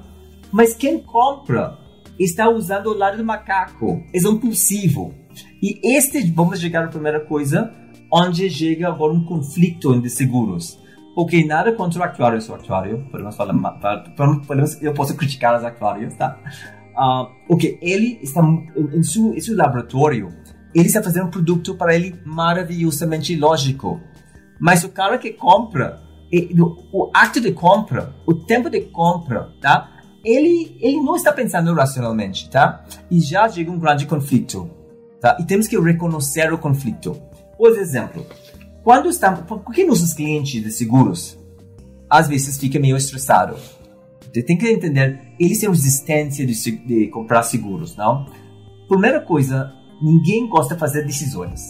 Mas 0.53 0.75
quem 0.75 0.99
compra 0.99 1.79
está 2.19 2.49
usando 2.49 2.89
o 2.89 2.97
lado 2.97 3.19
do 3.19 3.25
macaco, 3.25 4.03
é 4.15 4.19
impulsivo. 4.19 5.15
E 5.63 5.81
este, 5.97 6.31
vamos 6.31 6.61
chegar 6.61 6.85
à 6.85 6.89
primeira 6.89 7.21
coisa, 7.21 7.73
onde 8.13 8.49
chega 8.49 8.89
agora 8.89 9.13
um 9.13 9.25
conflito 9.25 9.95
entre 9.95 10.09
seguros. 10.09 10.79
Porque 11.15 11.45
nada 11.45 11.73
contra 11.73 12.01
o 12.01 12.03
actuário, 12.03 12.41
sou 12.41 12.55
actuário, 12.55 13.07
podemos 13.11 13.37
falar, 13.37 13.55
podemos, 14.47 14.83
eu 14.83 14.93
posso 14.93 15.17
criticar 15.17 15.59
os 15.59 15.65
actuários, 15.65 16.15
tá? 16.15 16.39
Uh, 16.95 17.55
ok, 17.55 17.79
ele 17.81 18.19
está 18.23 18.43
em 18.43 19.03
seu, 19.03 19.35
em 19.35 19.41
seu 19.41 19.57
laboratório, 19.57 20.31
ele 20.75 20.87
está 20.87 21.03
fazendo 21.03 21.27
um 21.27 21.31
produto 21.31 21.75
para 21.75 21.95
ele 21.95 22.19
maravilhosamente 22.25 23.35
lógico. 23.35 24.01
Mas 24.61 24.85
o 24.85 24.91
cara 24.91 25.17
que 25.17 25.33
compra, 25.33 26.03
o 26.93 27.11
ato 27.15 27.41
de 27.41 27.53
compra, 27.53 28.15
o 28.27 28.35
tempo 28.35 28.69
de 28.69 28.81
compra, 28.83 29.53
tá? 29.61 29.96
Ele, 30.27 30.77
ele 30.81 31.01
não 31.01 31.15
está 31.15 31.33
pensando 31.33 31.73
racionalmente, 31.73 32.51
tá? 32.51 32.85
E 33.09 33.21
já 33.21 33.49
chega 33.49 33.71
um 33.71 33.79
grande 33.79 34.07
conflito, 34.07 34.69
tá? 35.21 35.37
E 35.39 35.45
temos 35.45 35.69
que 35.69 35.79
reconhecer 35.79 36.53
o 36.53 36.59
conflito. 36.59 37.17
Por 37.57 37.79
exemplo, 37.79 38.27
quando 38.83 39.09
estamos, 39.09 39.43
por 39.43 39.73
que 39.73 39.85
nossos 39.85 40.12
clientes 40.12 40.61
de 40.61 40.73
seguros 40.73 41.39
às 42.11 42.27
vezes 42.27 42.59
ficam 42.59 42.81
meio 42.81 42.97
estressados? 42.97 43.77
Você 44.35 44.43
tem 44.43 44.59
que 44.59 44.69
entender, 44.69 45.21
eles 45.39 45.61
têm 45.61 45.71
resistência 45.71 46.45
de, 46.45 46.71
de 46.73 47.07
comprar 47.07 47.45
seguros, 47.45 47.97
não? 47.97 48.27
Primeira 48.89 49.21
coisa, 49.21 49.73
ninguém 50.03 50.49
gosta 50.49 50.75
de 50.75 50.81
fazer 50.81 51.07
decisões. 51.07 51.62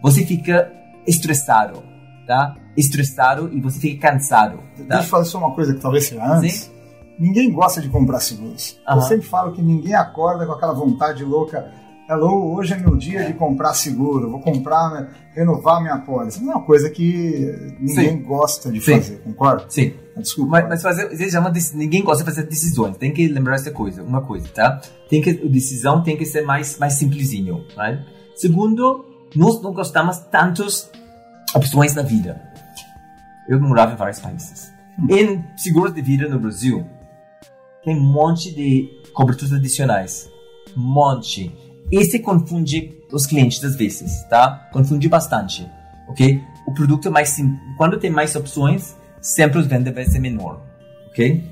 Você 0.00 0.24
fica 0.24 0.72
estressado, 1.06 1.82
tá? 2.24 2.54
Estressado 2.76 3.50
e 3.52 3.60
você 3.60 3.80
fica 3.80 4.12
cansado. 4.12 4.58
Tá? 4.76 4.84
Deixa 4.84 5.02
eu 5.02 5.08
falar 5.08 5.24
só 5.24 5.38
uma 5.38 5.54
coisa 5.54 5.74
que 5.74 5.80
talvez 5.80 6.06
seja 6.06 6.24
antes. 6.24 6.54
Sim? 6.54 6.75
Ninguém 7.18 7.50
gosta 7.50 7.80
de 7.80 7.88
comprar 7.88 8.20
seguros. 8.20 8.78
Eu 8.86 8.94
Aham. 8.94 9.00
sempre 9.02 9.26
falo 9.26 9.52
que 9.52 9.62
ninguém 9.62 9.94
acorda 9.94 10.44
com 10.46 10.52
aquela 10.52 10.74
vontade 10.74 11.24
louca. 11.24 11.70
Hello, 12.08 12.54
hoje 12.54 12.72
é 12.72 12.76
meu 12.76 12.94
dia 12.94 13.24
de 13.24 13.32
comprar 13.32 13.74
seguro, 13.74 14.30
vou 14.30 14.38
comprar, 14.40 14.90
né, 14.90 15.08
renovar 15.34 15.82
minha 15.82 15.98
pólice. 15.98 16.40
Não 16.40 16.52
é 16.52 16.56
uma 16.56 16.64
coisa 16.64 16.88
que 16.88 17.76
ninguém 17.80 18.22
gosta 18.22 18.70
de 18.70 18.80
Sim. 18.80 18.92
fazer, 18.94 19.22
concorda? 19.22 19.64
Sim. 19.68 19.92
Desculpa. 20.16 20.52
Mas, 20.52 20.68
mas 20.68 20.82
fazer, 20.82 21.10
eles 21.10 21.32
chamam 21.32 21.50
de, 21.50 21.60
ninguém 21.76 22.04
gosta 22.04 22.22
de 22.22 22.30
fazer 22.30 22.46
decisões. 22.46 22.96
Tem 22.96 23.12
que 23.12 23.26
lembrar 23.26 23.56
essa 23.56 23.72
coisa, 23.72 24.04
uma 24.04 24.22
coisa, 24.22 24.46
tá? 24.54 24.80
Tem 25.10 25.20
que, 25.20 25.30
a 25.30 25.48
decisão 25.48 26.02
tem 26.02 26.16
que 26.16 26.24
ser 26.24 26.42
mais, 26.42 26.78
mais 26.78 26.92
simplesinho, 26.92 27.64
right? 27.76 28.04
Segundo, 28.36 29.04
nós 29.34 29.60
não 29.60 29.72
gostamos 29.72 30.18
tantas 30.18 30.88
opções 31.56 31.92
na 31.94 32.02
vida. 32.02 32.40
Eu 33.48 33.60
morava 33.60 33.94
em 33.94 33.96
vários 33.96 34.20
países. 34.20 34.70
Em 35.10 35.44
seguros 35.56 35.92
de 35.92 36.02
vida 36.02 36.28
no 36.28 36.38
Brasil, 36.38 36.86
tem 37.86 37.96
um 37.96 38.00
monte 38.00 38.52
de 38.52 38.90
coberturas 39.14 39.52
adicionais. 39.52 40.28
Monte. 40.74 41.54
Esse 41.90 42.18
confunde 42.18 43.00
os 43.12 43.26
clientes 43.26 43.62
às 43.62 43.76
vezes, 43.76 44.24
tá? 44.24 44.68
Confunde 44.72 45.08
bastante, 45.08 45.64
ok? 46.08 46.42
O 46.66 46.74
produto 46.74 47.12
mais 47.12 47.28
sim... 47.28 47.56
Quando 47.78 47.96
tem 47.96 48.10
mais 48.10 48.34
opções, 48.34 48.96
sempre 49.22 49.60
os 49.60 49.68
vendas 49.68 49.94
vai 49.94 50.04
ser 50.04 50.18
menor, 50.18 50.60
ok? 51.06 51.44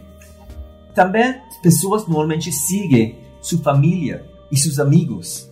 Também 0.92 1.36
pessoas 1.62 2.04
normalmente 2.08 2.50
seguem 2.50 3.16
sua 3.40 3.62
família 3.62 4.26
e 4.50 4.56
seus 4.56 4.80
amigos, 4.80 5.48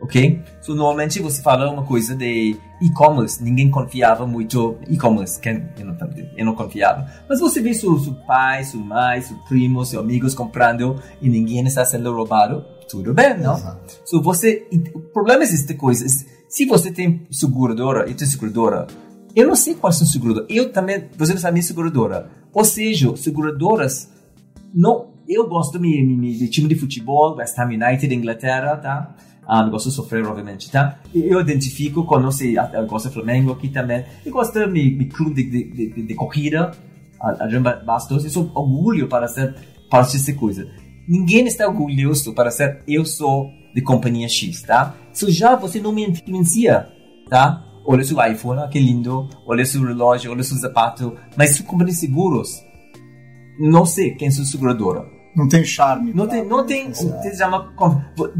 ok? 0.00 0.40
So, 0.60 0.74
normalmente 0.74 1.20
você 1.20 1.42
fala 1.42 1.70
uma 1.70 1.84
coisa 1.84 2.14
de 2.14 2.56
e-commerce, 2.80 3.42
ninguém 3.42 3.70
confiava 3.70 4.26
muito 4.26 4.76
e-commerce, 4.88 5.40
quem- 5.40 5.64
eu 5.78 5.86
não, 5.86 5.96
eu 6.36 6.44
não 6.44 6.54
confiava. 6.54 7.06
Mas 7.28 7.40
você 7.40 7.60
vê 7.60 7.72
seu, 7.74 7.98
seu 7.98 8.14
pai, 8.26 8.64
sua 8.64 8.80
mãe, 8.80 9.20
seu 9.22 9.36
primo, 9.48 9.84
seus 9.84 10.02
amigos 10.02 10.34
comprando 10.34 11.00
e 11.20 11.28
ninguém 11.28 11.64
está 11.66 11.84
sendo 11.84 12.12
roubado, 12.14 12.64
tudo 12.88 13.12
bem, 13.14 13.38
não? 13.38 13.56
Exato. 13.56 14.00
So, 14.04 14.22
você, 14.22 14.66
o 14.94 15.00
problema 15.00 15.42
é 15.42 15.46
esta 15.46 15.74
coisa. 15.74 16.06
Se 16.48 16.64
você 16.66 16.90
tem 16.92 17.26
seguradora, 17.30 18.08
eu 18.08 18.14
tenho 18.14 18.30
seguradora, 18.30 18.86
eu 19.34 19.48
não 19.48 19.56
sei 19.56 19.74
quais 19.74 19.96
são 19.96 20.06
seguradoras. 20.06 20.46
Eu 20.48 20.70
também, 20.72 21.04
você 21.18 21.32
não 21.32 21.40
sabe 21.40 21.54
minha 21.54 21.62
seguradora. 21.62 22.30
Ou 22.52 22.64
seja, 22.64 23.14
seguradoras, 23.16 24.08
não, 24.72 25.08
eu 25.28 25.48
gosto 25.48 25.78
de, 25.78 25.88
de, 26.06 26.38
de 26.38 26.48
time 26.48 26.68
de 26.68 26.74
futebol, 26.76 27.34
West 27.36 27.58
Ham 27.58 27.66
United, 27.66 28.14
Inglaterra, 28.14 28.76
tá? 28.76 29.14
Ah, 29.46 29.62
não 29.62 29.70
gosto 29.70 29.88
de 29.88 29.94
sofrer, 29.94 30.26
obviamente, 30.26 30.70
tá? 30.70 30.98
Eu 31.14 31.40
identifico 31.40 32.04
quando 32.04 32.30
se, 32.32 32.54
eu 32.54 32.86
gosto 32.86 33.08
do 33.08 33.14
Flamengo 33.14 33.52
aqui 33.52 33.68
também. 33.68 34.04
Eu 34.24 34.32
gosto 34.32 34.52
do 34.52 34.68
meu, 34.68 35.08
clube 35.08 35.44
de, 35.44 35.64
de, 35.70 35.86
de, 35.88 36.02
de 36.02 36.14
corrida, 36.14 36.72
a 37.20 37.44
Adrian 37.44 37.62
Bastos. 37.62 38.24
Eu 38.24 38.30
sou 38.30 38.50
orgulho 38.54 39.06
para 39.06 39.28
ser 39.28 39.54
parte 39.88 40.14
dessa 40.14 40.32
coisa. 40.32 40.68
Ninguém 41.08 41.46
está 41.46 41.68
orgulhoso 41.68 42.34
para 42.34 42.50
ser 42.50 42.82
eu 42.88 43.04
sou 43.04 43.48
de 43.72 43.80
companhia 43.82 44.28
X, 44.28 44.62
tá? 44.62 44.96
So 45.12 45.30
já 45.30 45.54
você 45.54 45.80
não 45.80 45.92
me 45.92 46.04
influencia, 46.04 46.88
tá? 47.30 47.62
Olha 47.84 48.02
seu 48.02 48.20
iPhone, 48.26 48.60
ah, 48.60 48.68
que 48.68 48.80
lindo. 48.80 49.28
Olha 49.46 49.64
seu 49.64 49.80
relógio, 49.84 50.32
olha 50.32 50.42
seu 50.42 50.56
sapato. 50.56 51.16
Mas 51.36 51.50
se 51.50 51.62
de 51.62 51.92
seguros, 51.92 52.48
não 53.60 53.86
sei 53.86 54.16
quem 54.16 54.26
é 54.26 54.30
sua 54.32 54.44
seguradora. 54.44 55.15
Não 55.36 55.48
tem 55.48 55.62
charme. 55.64 56.12
Não 56.14 56.26
tem, 56.26 56.44
não 56.46 56.64
tem, 56.64 56.90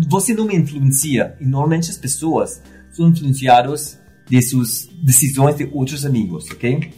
você 0.09 0.35
não 0.35 0.46
me 0.46 0.56
influencia. 0.56 1.37
E 1.40 1.44
normalmente 1.44 1.90
as 1.90 1.98
pessoas 1.98 2.62
são 2.90 3.09
influenciadas 3.09 4.00
de 4.28 4.40
suas 4.42 4.88
decisões 5.04 5.56
de 5.56 5.70
outros 5.72 6.04
amigos, 6.06 6.50
ok? 6.50 6.90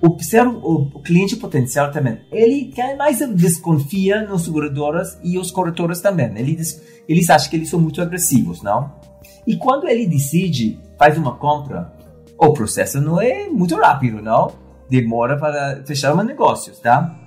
O, 0.00 1.00
cliente 1.00 1.36
potencial 1.36 1.90
também, 1.90 2.18
ele 2.30 2.72
mais 2.96 3.18
desconfia 3.34 4.22
nas 4.26 4.42
seguradoras 4.42 5.18
e 5.22 5.38
os 5.38 5.50
corretores 5.50 6.00
também. 6.00 6.30
Ele, 6.36 6.54
des- 6.54 6.80
eles 7.08 7.28
acham 7.30 7.48
que 7.50 7.56
eles 7.56 7.70
são 7.70 7.80
muito 7.80 8.00
agressivos, 8.02 8.62
não? 8.62 8.92
E 9.46 9.56
quando 9.56 9.88
ele 9.88 10.06
decide, 10.06 10.78
faz 10.98 11.16
uma 11.18 11.34
compra, 11.36 11.92
o 12.38 12.52
processo 12.52 13.00
não 13.00 13.20
é 13.20 13.48
muito 13.48 13.76
rápido, 13.76 14.20
não? 14.22 14.52
Demora 14.90 15.38
para 15.38 15.82
fechar 15.86 16.14
um 16.14 16.22
negócio, 16.22 16.74
tá? 16.82 17.18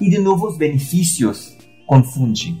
E 0.00 0.08
de 0.08 0.18
novo 0.18 0.46
os 0.46 0.56
benefícios 0.56 1.56
confundem. 1.86 2.60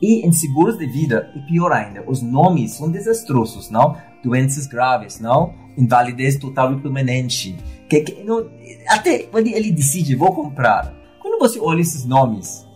E 0.00 0.26
em 0.26 0.32
seguros 0.32 0.76
de 0.76 0.86
vida, 0.86 1.32
e 1.34 1.40
pior 1.40 1.72
ainda, 1.72 2.04
os 2.06 2.20
nomes 2.20 2.72
são 2.72 2.90
desastrosos, 2.90 3.70
não? 3.70 3.96
Doenças 4.22 4.66
graves, 4.66 5.20
não? 5.20 5.54
Invalidez 5.76 6.36
total 6.36 6.72
e 6.72 6.80
permanente. 6.80 7.56
Que, 7.88 8.00
que, 8.00 8.22
não, 8.24 8.50
até 8.88 9.20
quando 9.24 9.46
ele 9.46 9.72
decide, 9.72 10.14
vou 10.14 10.32
comprar. 10.32 10.94
Quando 11.20 11.38
você 11.38 11.58
olha 11.58 11.80
esses 11.80 12.04
nomes, 12.04 12.66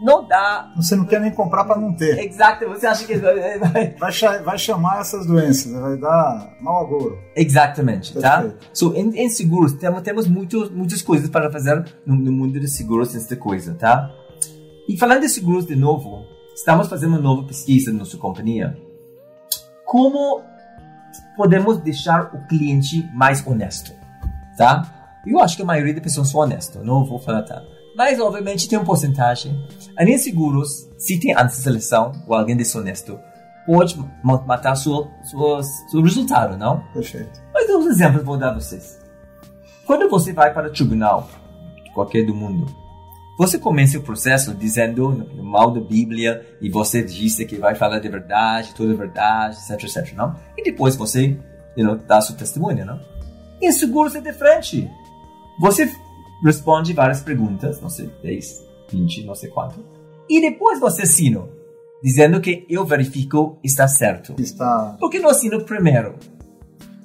não 0.00 0.26
dá. 0.26 0.72
Você 0.76 0.94
não 0.96 1.04
quer 1.04 1.20
nem 1.20 1.30
comprar 1.30 1.64
para 1.64 1.80
não 1.80 1.92
ter. 1.92 2.18
Exato, 2.24 2.66
você 2.68 2.86
acha 2.86 3.04
que. 3.04 3.16
vai- 3.16 3.94
Vai, 3.98 4.12
cha- 4.12 4.42
vai 4.42 4.58
chamar 4.58 5.00
essas 5.00 5.26
doenças, 5.26 5.72
vai 5.72 5.96
dar 5.96 6.56
mau 6.60 6.84
agouro. 6.84 7.18
Exatamente, 7.36 8.14
tá? 8.18 8.42
Perfeito. 8.42 8.66
So, 8.72 8.94
em, 8.94 9.10
em 9.18 9.28
seguros, 9.28 9.72
temos, 9.74 10.02
temos 10.02 10.26
muito, 10.28 10.70
muitas 10.72 11.02
coisas 11.02 11.28
para 11.28 11.50
fazer 11.50 11.84
no, 12.06 12.14
no 12.16 12.32
mundo 12.32 12.58
de 12.60 12.68
seguros, 12.68 13.14
essa 13.14 13.36
coisa, 13.36 13.74
tá? 13.74 14.10
E 14.88 14.96
falando 14.96 15.20
de 15.20 15.28
seguros 15.28 15.66
de 15.66 15.76
novo, 15.76 16.24
estamos 16.54 16.88
fazendo 16.88 17.10
uma 17.10 17.18
nova 17.20 17.46
pesquisa 17.46 17.92
na 17.92 17.98
nossa 18.00 18.16
companhia. 18.16 18.76
Como 19.84 20.42
podemos 21.36 21.78
deixar 21.78 22.34
o 22.34 22.46
cliente 22.46 23.08
mais 23.14 23.46
honesto, 23.46 23.92
tá? 24.56 24.94
Eu 25.26 25.38
acho 25.40 25.56
que 25.56 25.62
a 25.62 25.64
maioria 25.66 25.92
das 25.94 26.02
pessoas 26.02 26.28
são 26.28 26.40
honestas, 26.40 26.82
não 26.84 27.04
vou 27.04 27.18
falar 27.18 27.42
tanto. 27.42 27.77
Mas, 27.98 28.20
obviamente, 28.20 28.68
tem 28.68 28.78
uma 28.78 28.84
porcentagem. 28.84 29.60
Aí, 29.98 30.06
em 30.08 30.16
seguros, 30.16 30.88
se 30.96 31.18
tem 31.18 31.34
antisseleção 31.36 32.12
ou 32.28 32.36
alguém 32.36 32.56
desonesto, 32.56 33.18
pode 33.66 33.98
ma- 34.22 34.40
matar 34.46 34.76
sua, 34.76 35.08
sua, 35.24 35.60
seu 35.64 36.00
resultado, 36.00 36.56
não? 36.56 36.80
Perfeito. 36.92 37.42
Mas 37.52 37.68
uns 37.68 37.86
exemplos 37.86 38.22
vou 38.22 38.38
dar 38.38 38.50
a 38.50 38.54
vocês. 38.54 39.00
quando 39.84 40.08
você 40.08 40.32
vai 40.32 40.54
para 40.54 40.68
o 40.68 40.72
tribunal, 40.72 41.28
qualquer 41.92 42.24
do 42.24 42.32
mundo, 42.32 42.66
você 43.36 43.58
começa 43.58 43.98
o 43.98 44.02
processo 44.02 44.54
dizendo 44.54 45.28
mal 45.42 45.72
da 45.72 45.80
Bíblia 45.80 46.46
e 46.60 46.70
você 46.70 47.02
disse 47.02 47.44
que 47.46 47.56
vai 47.56 47.74
falar 47.74 47.98
de 47.98 48.08
verdade, 48.08 48.74
toda 48.76 48.92
a 48.92 48.96
verdade, 48.96 49.56
etc, 49.58 49.82
etc, 49.84 50.14
não? 50.14 50.36
E 50.56 50.62
depois 50.62 50.94
você, 50.94 51.36
you 51.76 51.84
know, 51.84 51.96
dá 51.96 52.20
seu 52.20 52.36
testemunho, 52.36 52.86
não? 52.86 53.00
Em 53.60 53.72
seguros 53.72 54.14
é 54.14 54.20
diferente. 54.20 54.88
Você 55.60 55.92
responde 56.44 56.92
várias 56.92 57.22
perguntas, 57.22 57.80
não 57.80 57.88
sei, 57.88 58.10
10, 58.22 58.64
20, 58.90 59.24
não 59.24 59.34
sei 59.34 59.50
quanto. 59.50 59.84
E 60.28 60.40
depois 60.40 60.78
você 60.78 61.02
assina, 61.02 61.44
dizendo 62.02 62.40
que 62.40 62.66
eu 62.68 62.84
verifico 62.84 63.58
está 63.62 63.88
certo. 63.88 64.34
Está... 64.38 64.96
Por 64.98 65.10
que 65.10 65.18
não 65.18 65.30
assino 65.30 65.64
primeiro? 65.64 66.16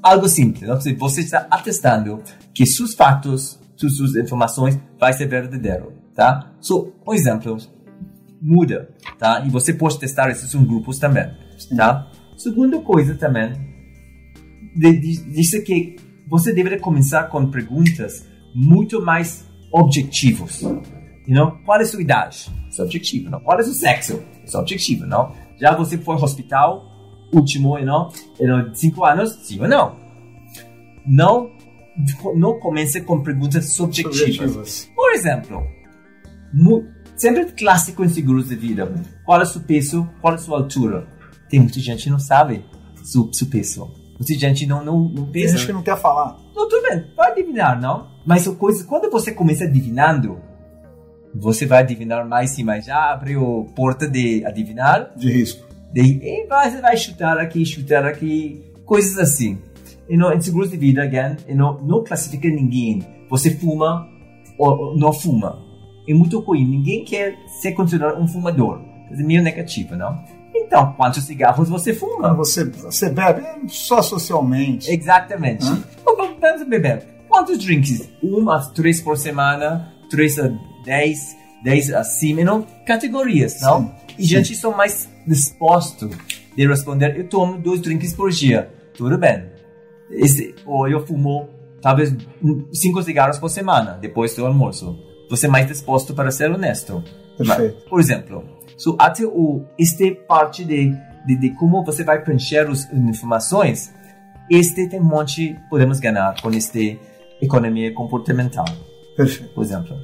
Algo 0.01 0.27
simples, 0.27 0.67
não? 0.67 0.79
você 0.97 1.21
está 1.21 1.47
atestando 1.49 2.21
que 2.53 2.65
seus 2.65 2.93
fatos, 2.93 3.59
suas 3.77 4.15
informações 4.15 4.77
vai 4.99 5.13
ser 5.13 5.27
verdadeiro, 5.27 5.93
tá? 6.13 6.51
So, 6.59 6.93
por 7.05 7.15
exemplo, 7.15 7.57
muda, 8.41 8.89
tá? 9.17 9.43
E 9.45 9.49
você 9.49 9.73
pode 9.73 9.97
testar 9.97 10.29
isso 10.29 10.57
em 10.57 10.65
grupos 10.65 10.99
também, 10.99 11.31
tá? 11.75 12.11
Segunda 12.37 12.81
coisa 12.81 13.15
também, 13.15 13.53
diz 14.75 15.63
que 15.63 15.95
você 16.27 16.51
deveria 16.51 16.79
começar 16.79 17.23
com 17.23 17.49
perguntas 17.49 18.27
muito 18.53 19.01
mais 19.01 19.45
objetivos. 19.71 20.61
You 20.61 21.35
know? 21.35 21.57
Qual 21.65 21.79
é 21.79 21.83
a 21.83 21.85
sua 21.85 22.01
idade? 22.01 22.51
Isso 22.69 22.81
é 22.81 22.85
objetivo, 22.85 23.29
não? 23.29 23.39
Qual 23.39 23.57
é 23.57 23.61
o 23.61 23.65
seu 23.65 23.73
sexo? 23.73 24.23
Isso 24.45 24.57
é 24.57 24.59
objetivo, 24.59 25.05
não? 25.05 25.33
Já 25.59 25.75
você 25.75 25.97
foi 25.97 26.15
ao 26.15 26.23
hospital, 26.23 26.85
último, 27.33 27.77
you 27.77 27.85
know? 27.85 28.11
Em 28.39 28.75
cinco 28.75 29.05
anos, 29.05 29.31
sim 29.43 29.59
ou 29.59 29.67
não? 29.67 29.95
Não, 31.05 31.51
não 32.35 32.59
comece 32.59 33.01
com 33.01 33.21
perguntas 33.21 33.69
subjetivas. 33.73 34.17
subjetivas. 34.17 34.91
Por 34.95 35.11
exemplo, 35.13 35.63
sempre 37.15 37.45
clássico 37.53 38.03
em 38.03 38.09
seguros 38.09 38.49
de 38.49 38.55
vida. 38.55 38.91
Qual 39.25 39.39
é 39.39 39.43
o 39.43 39.45
seu 39.45 39.61
peso? 39.61 40.09
Qual 40.21 40.33
é 40.33 40.35
a 40.35 40.39
sua 40.39 40.57
altura? 40.57 41.07
Tem 41.49 41.59
muita 41.59 41.79
gente 41.79 42.03
que 42.03 42.09
não 42.09 42.19
sabe 42.19 42.65
o 43.01 43.33
seu 43.33 43.47
peso. 43.47 44.02
Muita 44.19 44.33
gente 44.33 44.65
não, 44.65 44.83
não, 44.83 44.99
não 44.99 45.25
pensa. 45.25 45.49
Tem 45.49 45.57
gente 45.57 45.65
que 45.67 45.73
não 45.73 45.83
quer 45.83 45.97
falar. 45.97 46.37
Não, 46.55 46.67
tudo 46.69 46.87
bem, 46.87 47.05
vai 47.15 47.31
adivinhar, 47.31 47.79
não? 47.79 48.07
Mas 48.25 48.47
coisa, 48.47 48.85
quando 48.85 49.09
você 49.09 49.31
começa 49.31 49.65
adivinhando, 49.65 50.39
você 51.33 51.65
vai 51.65 51.79
adivinhar 51.79 52.27
mais 52.27 52.57
e 52.57 52.63
mais. 52.63 52.85
Já 52.85 53.11
abriu 53.11 53.67
porta 53.75 54.07
de 54.07 54.45
adivinhar. 54.45 55.11
De 55.15 55.31
risco. 55.31 55.67
De, 55.91 56.01
e 56.01 56.47
você 56.47 56.81
vai 56.81 56.95
chutar 56.97 57.37
aqui, 57.37 57.65
chutar 57.65 58.05
aqui, 58.05 58.63
coisas 58.85 59.17
assim. 59.17 59.59
E 60.07 60.17
no, 60.17 60.31
em 60.33 60.41
seguros 60.41 60.69
de 60.69 60.77
vida, 60.77 61.03
again, 61.03 61.37
e 61.47 61.53
não, 61.53 61.79
não 61.81 62.03
classifica 62.03 62.47
ninguém. 62.47 63.03
Você 63.29 63.51
fuma 63.51 64.07
ou 64.57 64.97
não 64.97 65.11
fuma. 65.11 65.59
É 66.07 66.13
muito 66.13 66.39
ruim. 66.39 66.65
Ninguém 66.65 67.03
quer 67.03 67.35
ser 67.61 67.71
considerado 67.71 68.21
um 68.21 68.27
fumador. 68.27 68.81
É 69.11 69.15
meio 69.23 69.41
negativo, 69.41 69.95
não? 69.95 70.23
Então, 70.53 70.93
quantos 70.93 71.23
cigarros 71.23 71.69
você 71.69 71.93
fuma? 71.93 72.33
Você, 72.33 72.65
você 72.65 73.09
bebe 73.09 73.43
só 73.67 74.01
socialmente. 74.01 74.91
Exatamente. 74.91 75.65
Hã? 75.65 75.83
Vamos 76.05 76.67
beber. 76.67 77.07
Quantos 77.27 77.57
drinks? 77.57 78.09
Um 78.21 78.49
a 78.49 78.59
três 78.71 79.01
por 79.01 79.17
semana, 79.17 79.93
três 80.09 80.37
a 80.37 80.51
dez, 80.85 81.35
dez 81.63 81.91
acima, 81.91 82.43
não? 82.43 82.61
Categorias, 82.85 83.59
não? 83.61 83.87
Sim. 83.87 83.91
E 84.19 84.23
gente 84.23 84.55
são 84.55 84.75
mais 84.75 85.09
disposto 85.25 86.09
de 86.55 86.67
responder, 86.67 87.17
eu 87.17 87.27
tomo 87.27 87.57
dois 87.59 87.81
drinks 87.81 88.13
por 88.13 88.29
dia. 88.29 88.71
Tudo 88.95 89.17
bem. 89.17 89.45
Esse, 90.11 90.53
ou 90.65 90.87
eu 90.87 91.05
fumo 91.05 91.49
talvez 91.81 92.15
cinco 92.71 93.01
cigarros 93.01 93.39
por 93.39 93.49
semana, 93.49 93.97
depois 93.99 94.35
do 94.35 94.45
almoço. 94.45 94.95
Você 95.29 95.47
é 95.47 95.49
mais 95.49 95.67
disposto 95.67 96.13
para 96.13 96.29
ser 96.29 96.51
honesto. 96.51 97.03
Perfeito. 97.37 97.89
Por 97.89 97.99
exemplo, 97.99 98.43
so, 98.83 98.95
até 98.99 99.25
o, 99.25 99.63
este 99.77 100.11
parte 100.11 100.65
de, 100.65 100.93
de, 101.25 101.35
de 101.37 101.49
como 101.51 101.83
você 101.85 102.03
vai 102.03 102.21
preencher 102.21 102.67
as 102.67 102.91
informações, 102.91 103.93
este 104.49 104.89
tem 104.89 104.99
um 104.99 105.05
monte 105.05 105.57
podemos 105.69 105.99
ganhar 105.99 106.35
com 106.41 106.49
este 106.51 106.99
economia 107.41 107.93
comportamental. 107.93 108.65
Perfeito. 109.15 109.53
Por 109.53 109.63
exemplo. 109.63 109.97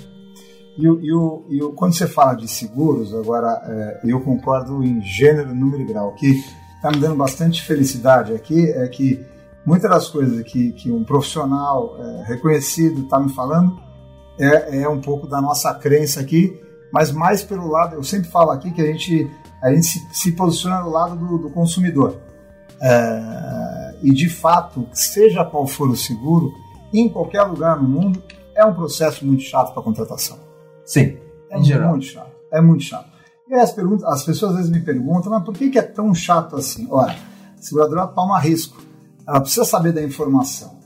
E, 0.77 0.85
e, 0.85 1.57
e 1.57 1.73
quando 1.75 1.93
você 1.93 2.07
fala 2.07 2.35
de 2.35 2.47
seguros, 2.47 3.13
agora 3.13 3.61
é, 3.65 3.99
eu 4.05 4.21
concordo 4.21 4.81
em 4.81 5.01
gênero, 5.01 5.53
número 5.53 5.83
e 5.83 5.85
grau. 5.85 6.09
O 6.09 6.13
que 6.13 6.41
está 6.75 6.89
me 6.89 6.99
dando 6.99 7.17
bastante 7.17 7.61
felicidade 7.61 8.33
aqui 8.33 8.71
é 8.71 8.87
que 8.87 9.19
muitas 9.65 9.89
das 9.89 10.07
coisas 10.07 10.41
que, 10.43 10.71
que 10.71 10.89
um 10.89 11.03
profissional 11.03 11.97
é, 11.99 12.23
reconhecido 12.27 13.01
está 13.01 13.19
me 13.19 13.29
falando 13.33 13.77
é, 14.39 14.83
é 14.83 14.89
um 14.89 15.01
pouco 15.01 15.27
da 15.27 15.41
nossa 15.41 15.73
crença 15.73 16.21
aqui, 16.21 16.57
mas 16.91 17.11
mais 17.11 17.43
pelo 17.43 17.67
lado, 17.67 17.95
eu 17.95 18.03
sempre 18.03 18.29
falo 18.29 18.51
aqui 18.51 18.71
que 18.71 18.81
a 18.81 18.85
gente, 18.85 19.29
a 19.61 19.71
gente 19.71 19.85
se, 19.85 20.07
se 20.11 20.31
posiciona 20.31 20.81
do 20.81 20.89
lado 20.89 21.15
do, 21.15 21.37
do 21.37 21.49
consumidor. 21.49 22.17
É, 22.81 23.95
e 24.01 24.11
de 24.11 24.29
fato, 24.29 24.87
seja 24.93 25.43
qual 25.43 25.67
for 25.67 25.89
o 25.89 25.95
seguro, 25.95 26.53
em 26.93 27.09
qualquer 27.09 27.43
lugar 27.43 27.81
no 27.81 27.87
mundo, 27.87 28.23
é 28.55 28.65
um 28.65 28.73
processo 28.73 29.25
muito 29.25 29.43
chato 29.43 29.73
para 29.73 29.83
contratação. 29.83 30.37
Sim, 30.85 31.17
é 31.49 31.55
muito 31.55 31.67
geral. 31.67 32.01
chato. 32.01 32.31
É 32.51 32.61
muito 32.61 32.83
chato. 32.83 33.09
E 33.47 33.55
as, 33.55 33.71
perguntas, 33.71 34.03
as 34.05 34.23
pessoas 34.23 34.51
às 34.51 34.57
vezes 34.57 34.71
me 34.71 34.81
perguntam, 34.81 35.31
mas 35.31 35.43
por 35.43 35.53
que, 35.53 35.69
que 35.69 35.79
é 35.79 35.83
tão 35.83 36.13
chato 36.13 36.55
assim? 36.55 36.87
Olha, 36.89 37.13
a 37.57 37.61
seguradora 37.61 38.07
toma 38.07 38.39
risco. 38.39 38.81
Ela 39.27 39.41
precisa 39.41 39.65
saber 39.65 39.91
da 39.91 40.03
informação. 40.03 40.77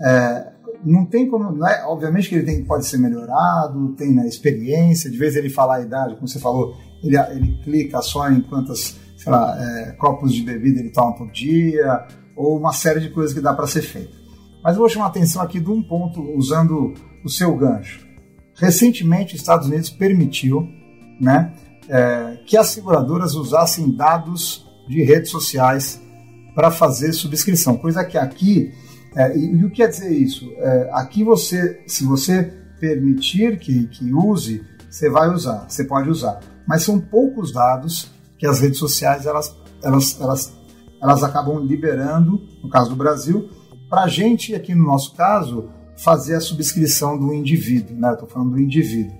É, 0.00 0.52
não 0.84 1.04
tem 1.04 1.28
como, 1.28 1.52
não 1.52 1.66
é, 1.66 1.84
obviamente 1.86 2.28
que 2.28 2.34
ele 2.34 2.44
tem, 2.44 2.64
pode 2.64 2.86
ser 2.86 2.98
melhorado, 2.98 3.94
tem 3.96 4.12
né, 4.12 4.26
experiência, 4.26 5.10
de 5.10 5.16
vez 5.16 5.36
ele 5.36 5.50
falar 5.50 5.76
a 5.76 5.82
idade, 5.82 6.14
como 6.14 6.28
você 6.28 6.38
falou, 6.38 6.74
ele, 7.02 7.16
ele 7.18 7.58
clica 7.62 8.00
só 8.02 8.30
em 8.30 8.40
quantas 8.40 8.96
lá, 9.26 9.56
é, 9.58 9.92
copos 9.92 10.32
de 10.32 10.42
bebida 10.42 10.80
ele 10.80 10.90
toma 10.90 11.14
por 11.14 11.30
dia, 11.30 12.06
ou 12.34 12.58
uma 12.58 12.72
série 12.72 13.00
de 13.00 13.10
coisas 13.10 13.34
que 13.34 13.40
dá 13.40 13.52
para 13.52 13.66
ser 13.66 13.82
feita. 13.82 14.16
Mas 14.62 14.74
eu 14.74 14.80
vou 14.80 14.88
chamar 14.88 15.06
a 15.06 15.08
atenção 15.08 15.42
aqui 15.42 15.60
de 15.60 15.70
um 15.70 15.82
ponto, 15.82 16.22
usando 16.36 16.94
o 17.24 17.28
seu 17.28 17.54
gancho. 17.56 18.06
Recentemente, 18.54 19.34
os 19.34 19.40
Estados 19.40 19.68
Unidos 19.68 19.90
permitiu 19.90 20.66
né, 21.20 21.52
é, 21.88 22.38
que 22.46 22.56
as 22.56 22.68
seguradoras 22.68 23.34
usassem 23.34 23.94
dados 23.94 24.66
de 24.88 25.02
redes 25.02 25.30
sociais 25.30 26.00
para 26.54 26.70
fazer 26.70 27.12
subscrição, 27.12 27.76
coisa 27.76 28.04
que 28.04 28.18
aqui 28.18 28.72
é, 29.16 29.36
e, 29.36 29.56
e, 29.56 29.64
o 29.64 29.70
que 29.70 29.76
quer 29.76 29.88
dizer 29.88 30.12
isso? 30.12 30.50
É, 30.56 30.90
aqui 30.92 31.24
você, 31.24 31.82
se 31.86 32.04
você 32.04 32.44
permitir 32.78 33.58
que, 33.58 33.86
que 33.88 34.12
use, 34.12 34.64
você 34.88 35.10
vai 35.10 35.28
usar, 35.28 35.66
você 35.68 35.84
pode 35.84 36.08
usar. 36.08 36.40
Mas 36.66 36.84
são 36.84 37.00
poucos 37.00 37.52
dados 37.52 38.10
que 38.38 38.46
as 38.46 38.60
redes 38.60 38.78
sociais 38.78 39.26
elas, 39.26 39.54
elas, 39.82 40.20
elas, 40.20 40.52
elas 41.02 41.24
acabam 41.24 41.58
liberando, 41.58 42.40
no 42.62 42.70
caso 42.70 42.90
do 42.90 42.96
Brasil, 42.96 43.50
para 43.88 44.02
a 44.02 44.08
gente, 44.08 44.54
aqui 44.54 44.74
no 44.74 44.84
nosso 44.84 45.14
caso, 45.14 45.68
fazer 45.96 46.36
a 46.36 46.40
subscrição 46.40 47.18
do 47.18 47.34
indivíduo. 47.34 47.96
Né? 47.96 48.12
Estou 48.12 48.28
falando 48.28 48.52
do 48.52 48.60
indivíduo. 48.60 49.14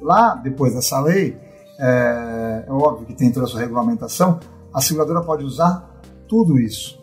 Lá, 0.00 0.34
depois 0.36 0.74
dessa 0.74 1.00
lei, 1.00 1.36
é, 1.78 2.64
é 2.66 2.72
óbvio 2.72 3.06
que 3.06 3.14
tem 3.14 3.32
toda 3.32 3.46
a 3.46 3.48
sua 3.48 3.60
regulamentação, 3.60 4.38
a 4.72 4.80
seguradora 4.80 5.22
pode 5.22 5.44
usar 5.44 6.00
tudo 6.28 6.58
isso. 6.58 6.98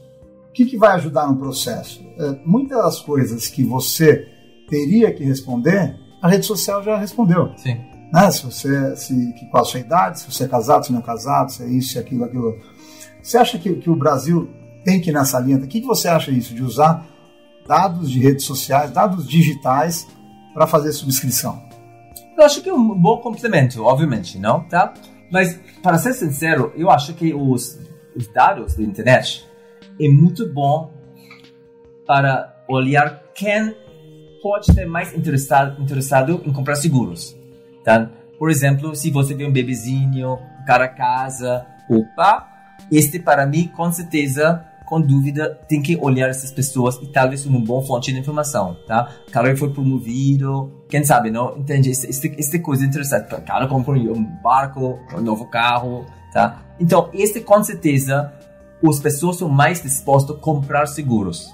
O 0.54 0.56
que, 0.56 0.68
que 0.68 0.78
vai 0.78 0.92
ajudar 0.98 1.28
no 1.28 1.36
processo? 1.36 2.08
É, 2.16 2.36
muitas 2.46 2.78
das 2.78 3.00
coisas 3.00 3.48
que 3.48 3.64
você 3.64 4.28
teria 4.70 5.12
que 5.12 5.24
responder, 5.24 6.00
a 6.22 6.30
rede 6.30 6.46
social 6.46 6.84
já 6.84 6.96
respondeu. 6.96 7.52
Sim. 7.58 7.82
Né? 8.14 8.30
Se 8.30 8.46
você, 8.46 8.96
se, 8.96 9.34
qual 9.50 9.64
a 9.64 9.66
sua 9.66 9.80
idade, 9.80 10.20
se 10.20 10.32
você 10.32 10.44
é 10.44 10.48
casado, 10.48 10.86
se 10.86 10.94
não 10.94 11.00
é 11.00 11.02
casado, 11.02 11.52
se 11.52 11.64
é 11.64 11.68
isso, 11.68 11.94
se 11.94 11.98
é 11.98 12.02
aquilo, 12.02 12.24
aquilo. 12.24 12.56
Você 13.20 13.36
acha 13.40 13.58
que, 13.58 13.74
que 13.78 13.90
o 13.90 13.96
Brasil 13.96 14.48
tem 14.86 15.02
que 15.02 15.10
ir 15.10 15.14
nessa 15.14 15.40
linha? 15.40 15.58
O 15.58 15.62
que, 15.68 15.82
que 15.82 15.88
você 15.88 16.08
acha 16.08 16.30
isso, 16.30 16.54
de 16.54 16.62
usar 16.62 17.04
dados 17.68 18.12
de 18.12 18.20
redes 18.20 18.46
sociais, 18.46 18.92
dados 18.92 19.28
digitais, 19.28 20.06
para 20.54 20.68
fazer 20.68 20.92
subscrição? 20.92 21.64
Eu 22.38 22.46
acho 22.46 22.62
que 22.62 22.70
é 22.70 22.74
um 22.76 22.94
bom 22.94 23.18
complemento, 23.18 23.84
obviamente, 23.84 24.38
não? 24.38 24.60
Tá? 24.66 24.94
Mas, 25.32 25.60
para 25.82 25.98
ser 25.98 26.14
sincero, 26.14 26.72
eu 26.76 26.92
acho 26.92 27.16
que 27.16 27.34
os, 27.34 27.80
os 28.16 28.28
dados 28.32 28.76
da 28.76 28.84
internet 28.84 29.52
é 30.00 30.10
muito 30.10 30.48
bom 30.52 30.92
para 32.06 32.64
olhar 32.68 33.22
quem 33.34 33.76
pode 34.42 34.74
ser 34.74 34.86
mais 34.86 35.14
interessado, 35.16 35.82
interessado 35.82 36.42
em 36.46 36.52
comprar 36.52 36.76
seguros. 36.76 37.36
Tá? 37.84 38.10
Por 38.38 38.50
exemplo, 38.50 38.96
se 38.96 39.10
você 39.10 39.34
vê 39.34 39.46
um 39.46 39.52
bebezinho, 39.52 40.34
um 40.34 40.66
cara 40.66 40.88
casa, 40.88 41.66
opa, 41.90 42.50
este 42.92 43.20
para 43.20 43.46
mim, 43.46 43.68
com 43.68 43.92
certeza, 43.92 44.66
com 44.86 45.00
dúvida, 45.00 45.60
tem 45.68 45.82
que 45.82 45.98
olhar 45.98 46.30
essas 46.30 46.52
pessoas 46.52 46.96
e 47.02 47.08
talvez 47.08 47.46
uma 47.46 47.60
boa 47.60 47.82
fonte 47.86 48.12
de 48.12 48.20
informação, 48.20 48.78
tá? 48.86 49.10
O 49.28 49.32
cara 49.32 49.56
foi 49.56 49.72
promovido, 49.72 50.84
quem 50.90 51.04
sabe, 51.04 51.32
não? 51.32 51.58
Entende? 51.58 51.90
Esta 51.90 52.60
coisa 52.60 52.86
interessante. 52.86 53.34
O 53.34 53.42
cara 53.42 53.68
comprou 53.68 53.96
um 53.98 54.24
barco, 54.42 55.00
um 55.16 55.22
novo 55.22 55.46
carro, 55.46 56.06
tá? 56.34 56.62
Então, 56.80 57.10
este 57.14 57.40
com 57.40 57.64
certeza 57.64 58.34
as 58.90 59.00
pessoas 59.00 59.38
são 59.38 59.50
mais 59.50 59.82
dispostas 59.82 60.36
a 60.36 60.40
comprar 60.40 60.86
seguros. 60.88 61.54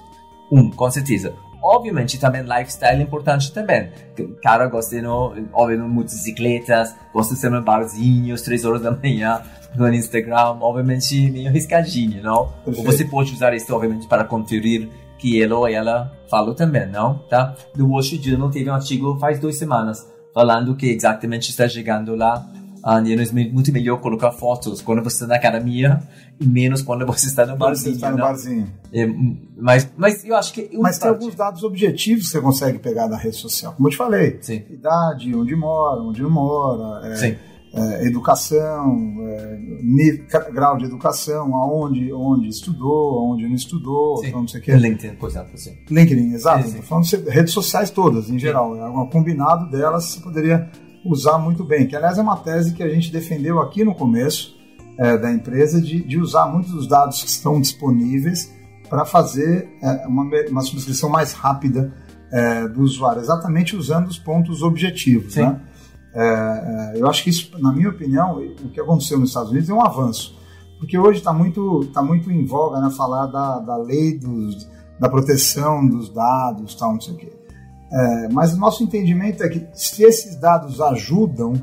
Um, 0.50 0.70
com 0.70 0.90
certeza. 0.90 1.34
obviamente, 1.62 2.18
também 2.18 2.42
lifestyle 2.42 3.00
é 3.00 3.02
importante 3.02 3.52
também. 3.52 3.90
O 4.18 4.40
cara 4.42 4.66
gosta 4.66 4.98
de, 4.98 5.06
obviamente, 5.52 5.88
motocicletas, 5.88 6.94
gosta 7.12 7.34
de 7.34 7.40
ser 7.40 7.52
um 7.52 7.62
barzinho 7.62 8.34
às 8.34 8.42
3 8.42 8.64
horas 8.64 8.82
da 8.82 8.90
manhã, 8.90 9.42
no 9.76 9.92
Instagram, 9.92 10.56
obviamente, 10.60 11.30
meio 11.30 11.50
riscadinho, 11.52 12.22
não? 12.22 12.46
Perfeito. 12.64 12.78
Ou 12.78 12.84
você 12.84 13.04
pode 13.04 13.32
usar 13.34 13.54
isso, 13.54 13.72
obviamente, 13.74 14.06
para 14.06 14.24
conferir 14.24 14.88
que 15.18 15.38
ele 15.38 15.52
ou 15.52 15.68
ela 15.68 16.10
falou 16.30 16.54
também, 16.54 16.86
não? 16.86 17.18
Tá? 17.28 17.54
Do 17.74 17.88
Wall 17.88 18.00
Street 18.00 18.24
Journal 18.24 18.50
teve 18.50 18.70
um 18.70 18.74
artigo 18.74 19.18
faz 19.18 19.38
duas 19.38 19.56
semanas 19.56 20.10
falando 20.32 20.74
que 20.74 20.86
exatamente 20.86 21.50
está 21.50 21.68
chegando 21.68 22.14
lá 22.14 22.44
ah, 22.82 22.98
é 22.98 23.32
muito 23.50 23.72
melhor 23.72 24.00
colocar 24.00 24.32
fotos 24.32 24.80
quando 24.80 25.02
você 25.02 25.16
está 25.16 25.26
na 25.26 25.36
academia 25.36 26.00
e 26.40 26.46
menos 26.46 26.80
quando 26.82 27.04
você 27.06 27.26
está 27.26 27.44
no 27.44 27.56
barzinho. 27.56 27.92
Você 27.92 27.96
está 27.96 28.10
no 28.10 28.18
barzinho. 28.18 28.72
É, 28.92 29.06
mas, 29.56 29.90
mas 29.96 30.24
eu 30.24 30.34
acho 30.34 30.52
que. 30.52 30.70
Mas 30.78 30.98
tem 30.98 31.08
alguns 31.08 31.34
dados 31.34 31.62
objetivos 31.62 32.26
que 32.26 32.32
você 32.32 32.40
consegue 32.40 32.78
pegar 32.78 33.08
na 33.08 33.16
rede 33.16 33.36
social. 33.36 33.74
Como 33.74 33.88
eu 33.88 33.92
te 33.92 33.96
falei: 33.96 34.38
Sim. 34.40 34.62
idade, 34.70 35.34
onde 35.34 35.54
mora, 35.54 36.00
onde 36.00 36.22
não 36.22 36.30
mora. 36.30 37.06
É, 37.06 37.16
Sim. 37.16 37.36
É, 37.72 38.04
educação, 38.04 39.14
é, 39.28 40.50
grau 40.52 40.76
de 40.76 40.86
educação, 40.86 41.54
aonde 41.54 42.12
onde 42.12 42.48
estudou, 42.48 43.20
aonde 43.20 43.46
não 43.46 43.54
estudou, 43.54 44.16
sim. 44.16 44.32
não 44.32 44.48
sei 44.48 44.60
o 44.60 44.64
que. 44.64 44.72
LinkedIn, 44.72 45.14
por 45.14 45.28
exemplo, 45.28 45.56
sim. 45.56 45.78
LinkedIn, 45.88 46.32
exato. 46.34 46.66
Sim, 46.66 46.72
sim. 46.72 46.82
falando 46.82 47.06
de 47.06 47.30
redes 47.30 47.52
sociais 47.52 47.88
todas, 47.90 48.28
em 48.28 48.40
geral. 48.40 48.74
É 48.76 48.88
um 48.88 49.06
combinado 49.06 49.70
delas, 49.70 50.06
você 50.06 50.20
poderia 50.20 50.68
usar 51.04 51.38
muito 51.38 51.64
bem. 51.64 51.86
Que, 51.86 51.96
aliás, 51.96 52.18
é 52.18 52.22
uma 52.22 52.36
tese 52.36 52.72
que 52.74 52.82
a 52.82 52.88
gente 52.88 53.12
defendeu 53.12 53.60
aqui 53.60 53.84
no 53.84 53.94
começo 53.94 54.56
é, 54.98 55.16
da 55.16 55.32
empresa, 55.32 55.80
de, 55.80 56.02
de, 56.02 56.18
usar 56.18 56.46
muitos 56.46 56.72
dos 56.72 56.86
dados 56.86 57.22
que 57.22 57.28
estão 57.28 57.60
disponíveis 57.60 58.54
para 58.88 59.04
fazer 59.04 59.68
é, 59.82 60.06
uma, 60.06 60.24
uma 60.50 60.62
subscrição 60.62 61.08
mais 61.08 61.32
rápida 61.32 61.92
é, 62.32 62.68
do 62.68 62.82
usuário, 62.82 63.20
exatamente 63.20 63.76
usando 63.76 64.08
os 64.08 64.18
pontos 64.18 64.62
objetivos. 64.62 65.36
Né? 65.36 65.60
É, 66.14 66.22
é, 66.22 67.00
eu 67.00 67.08
acho 67.08 67.24
que 67.24 67.30
isso, 67.30 67.50
na 67.58 67.72
minha 67.72 67.88
opinião, 67.88 68.38
o 68.38 68.68
que 68.68 68.80
aconteceu 68.80 69.18
nos 69.18 69.30
Estados 69.30 69.50
Unidos 69.50 69.70
é 69.70 69.74
um 69.74 69.82
avanço. 69.82 70.38
Porque 70.78 70.98
hoje 70.98 71.18
está 71.18 71.32
muito, 71.32 71.86
tá 71.92 72.02
muito 72.02 72.30
em 72.30 72.44
voga 72.44 72.80
né, 72.80 72.90
falar 72.90 73.26
da, 73.26 73.58
da 73.58 73.76
lei 73.76 74.18
dos, 74.18 74.68
da 74.98 75.08
proteção 75.08 75.86
dos 75.86 76.08
dados, 76.08 76.74
tal, 76.74 76.94
não 76.94 77.00
sei 77.00 77.14
o 77.14 77.16
quê. 77.16 77.39
É, 77.92 78.28
mas 78.28 78.54
o 78.54 78.58
nosso 78.58 78.84
entendimento 78.84 79.42
é 79.42 79.48
que 79.48 79.66
se 79.72 80.02
esses 80.04 80.36
dados 80.36 80.80
ajudam, 80.80 81.54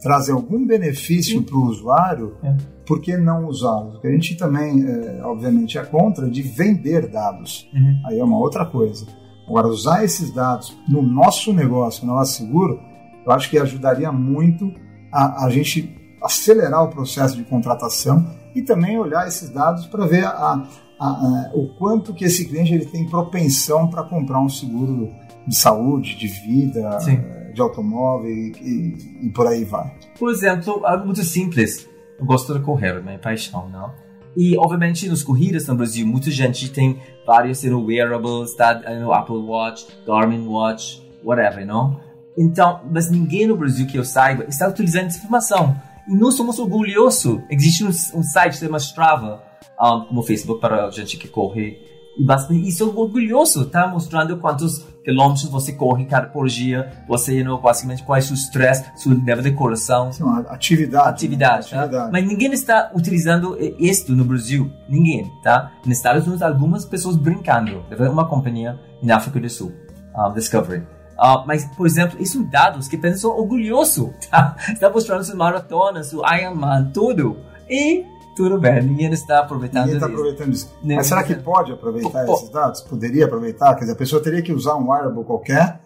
trazem 0.00 0.34
algum 0.34 0.66
benefício 0.66 1.42
para 1.42 1.56
o 1.56 1.66
usuário, 1.66 2.36
é. 2.42 2.56
por 2.86 3.00
que 3.00 3.16
não 3.16 3.46
usá-los? 3.46 3.92
Porque 3.92 4.08
a 4.08 4.12
gente 4.12 4.36
também, 4.36 4.84
é, 4.84 5.22
obviamente, 5.24 5.78
é 5.78 5.84
contra 5.84 6.28
de 6.28 6.42
vender 6.42 7.08
dados. 7.08 7.68
Uhum. 7.72 8.02
Aí 8.06 8.18
é 8.18 8.24
uma 8.24 8.38
outra 8.38 8.66
coisa. 8.66 9.06
Agora, 9.46 9.68
usar 9.68 10.04
esses 10.04 10.32
dados 10.32 10.76
no 10.88 11.02
nosso 11.02 11.52
negócio, 11.52 12.06
no 12.06 12.14
nosso 12.14 12.38
seguro, 12.38 12.80
eu 13.24 13.32
acho 13.32 13.50
que 13.50 13.58
ajudaria 13.58 14.10
muito 14.10 14.72
a, 15.12 15.44
a 15.44 15.50
gente 15.50 15.96
acelerar 16.22 16.84
o 16.84 16.88
processo 16.88 17.36
de 17.36 17.44
contratação 17.44 18.26
e 18.54 18.62
também 18.62 18.98
olhar 18.98 19.26
esses 19.26 19.50
dados 19.50 19.86
para 19.86 20.06
ver 20.06 20.24
a, 20.24 20.66
a, 21.00 21.50
o 21.54 21.68
quanto 21.78 22.12
que 22.12 22.24
esse 22.24 22.46
cliente 22.46 22.74
ele 22.74 22.86
tem 22.86 23.08
propensão 23.08 23.88
para 23.88 24.02
comprar 24.02 24.40
um 24.40 24.48
seguro 24.48 25.10
de 25.46 25.56
saúde, 25.56 26.14
de 26.16 26.26
vida, 26.26 27.00
Sim. 27.00 27.16
Eh, 27.16 27.52
de 27.52 27.60
automóvel 27.60 28.30
e, 28.30 28.52
e, 28.60 29.26
e, 29.26 29.30
por 29.30 29.46
aí 29.46 29.64
vai. 29.64 29.92
Por 30.18 30.30
exemplo, 30.30 30.84
algo 30.84 31.06
muito 31.06 31.22
simples. 31.22 31.88
Eu 32.18 32.24
gosto 32.24 32.52
de 32.54 32.60
correr, 32.60 33.02
minha 33.02 33.18
paixão, 33.18 33.68
não? 33.68 33.92
E, 34.36 34.56
obviamente, 34.56 35.08
nos 35.08 35.22
corridas 35.22 35.66
no 35.66 35.74
Brasil, 35.74 36.06
muita 36.06 36.30
gente 36.30 36.70
tem 36.70 37.00
vários 37.26 37.62
know, 37.64 37.84
wearables, 37.84 38.54
tá? 38.54 38.74
Know, 38.74 39.12
Apple 39.12 39.38
Watch, 39.38 39.86
Garmin 40.06 40.46
Watch, 40.46 41.02
whatever, 41.24 41.66
não? 41.66 42.00
Então, 42.36 42.80
mas 42.90 43.10
ninguém 43.10 43.46
no 43.46 43.56
Brasil 43.56 43.86
que 43.86 43.98
eu 43.98 44.04
saiba 44.04 44.44
está 44.44 44.68
utilizando 44.68 45.06
essa 45.06 45.18
informação. 45.18 45.76
E 46.08 46.14
nós 46.14 46.34
somos 46.34 46.58
orgulhosos. 46.58 47.40
Existe 47.50 47.84
um, 47.84 47.88
um 47.88 48.22
site 48.22 48.56
chamado 48.56 48.80
Strava, 48.80 49.42
um, 49.80 50.04
como 50.06 50.22
Facebook 50.22 50.60
para 50.60 50.90
gente 50.90 51.16
que 51.16 51.26
corre 51.26 51.89
e 52.18 52.24
bastante, 52.24 52.66
isso 52.68 52.82
é 52.82 52.86
orgulhoso, 52.86 53.66
tá? 53.66 53.86
Mostrando 53.86 54.36
quantos 54.38 54.84
quilômetros 55.04 55.44
você 55.44 55.72
corre 55.72 56.04
cada 56.04 56.26
por 56.26 56.48
dia, 56.48 56.92
você, 57.08 57.42
know, 57.42 57.60
basicamente, 57.60 58.02
qual 58.02 58.16
é 58.16 58.20
o 58.20 58.22
seu 58.22 58.34
stress, 58.34 58.84
seu 58.96 59.12
nível 59.12 59.42
de 59.42 59.52
coração. 59.52 60.12
Sim, 60.12 60.24
atividade. 60.48 61.08
Atividade, 61.08 61.70
tá? 61.70 61.80
atividade. 61.80 62.12
Mas 62.12 62.26
ninguém 62.26 62.52
está 62.52 62.90
utilizando 62.94 63.56
isto 63.78 64.12
no 64.12 64.24
Brasil. 64.24 64.70
Ninguém, 64.88 65.30
tá? 65.42 65.72
Nos 65.84 65.96
Estados 65.96 66.24
Unidos, 66.24 66.42
algumas 66.42 66.84
pessoas 66.84 67.16
brincando. 67.16 67.84
Uma 68.10 68.26
companhia 68.26 68.78
na 69.02 69.16
África 69.16 69.40
do 69.40 69.48
Sul, 69.48 69.72
um, 70.16 70.32
Discovery. 70.32 70.80
Uh, 71.18 71.44
mas, 71.46 71.66
por 71.76 71.86
exemplo, 71.86 72.20
isso 72.20 72.34
são 72.34 72.44
dados 72.44 72.88
que 72.88 72.96
pensam 72.96 73.30
orgulhoso, 73.30 74.12
tá? 74.30 74.56
Está 74.68 74.90
mostrando 74.90 75.22
suas 75.22 75.36
maratonas, 75.36 76.08
seu 76.08 76.22
Ironman, 76.26 76.90
tudo. 76.92 77.38
E 77.68 78.04
tudo 78.36 78.58
bem, 78.58 78.82
ninguém 78.82 79.12
está 79.12 79.40
aproveitando 79.40 79.82
ninguém 79.82 79.96
está 79.96 80.06
aproveitando 80.06 80.52
isso. 80.52 80.72
Mas 80.82 81.06
será 81.06 81.22
que 81.22 81.34
pode 81.34 81.72
aproveitar 81.72 82.28
esses 82.28 82.48
dados? 82.50 82.80
Poderia 82.82 83.24
aproveitar? 83.26 83.74
Quer 83.74 83.80
dizer, 83.80 83.92
a 83.92 83.96
pessoa 83.96 84.22
teria 84.22 84.42
que 84.42 84.52
usar 84.52 84.76
um 84.76 84.90
wearable 84.90 85.24
qualquer 85.24 85.80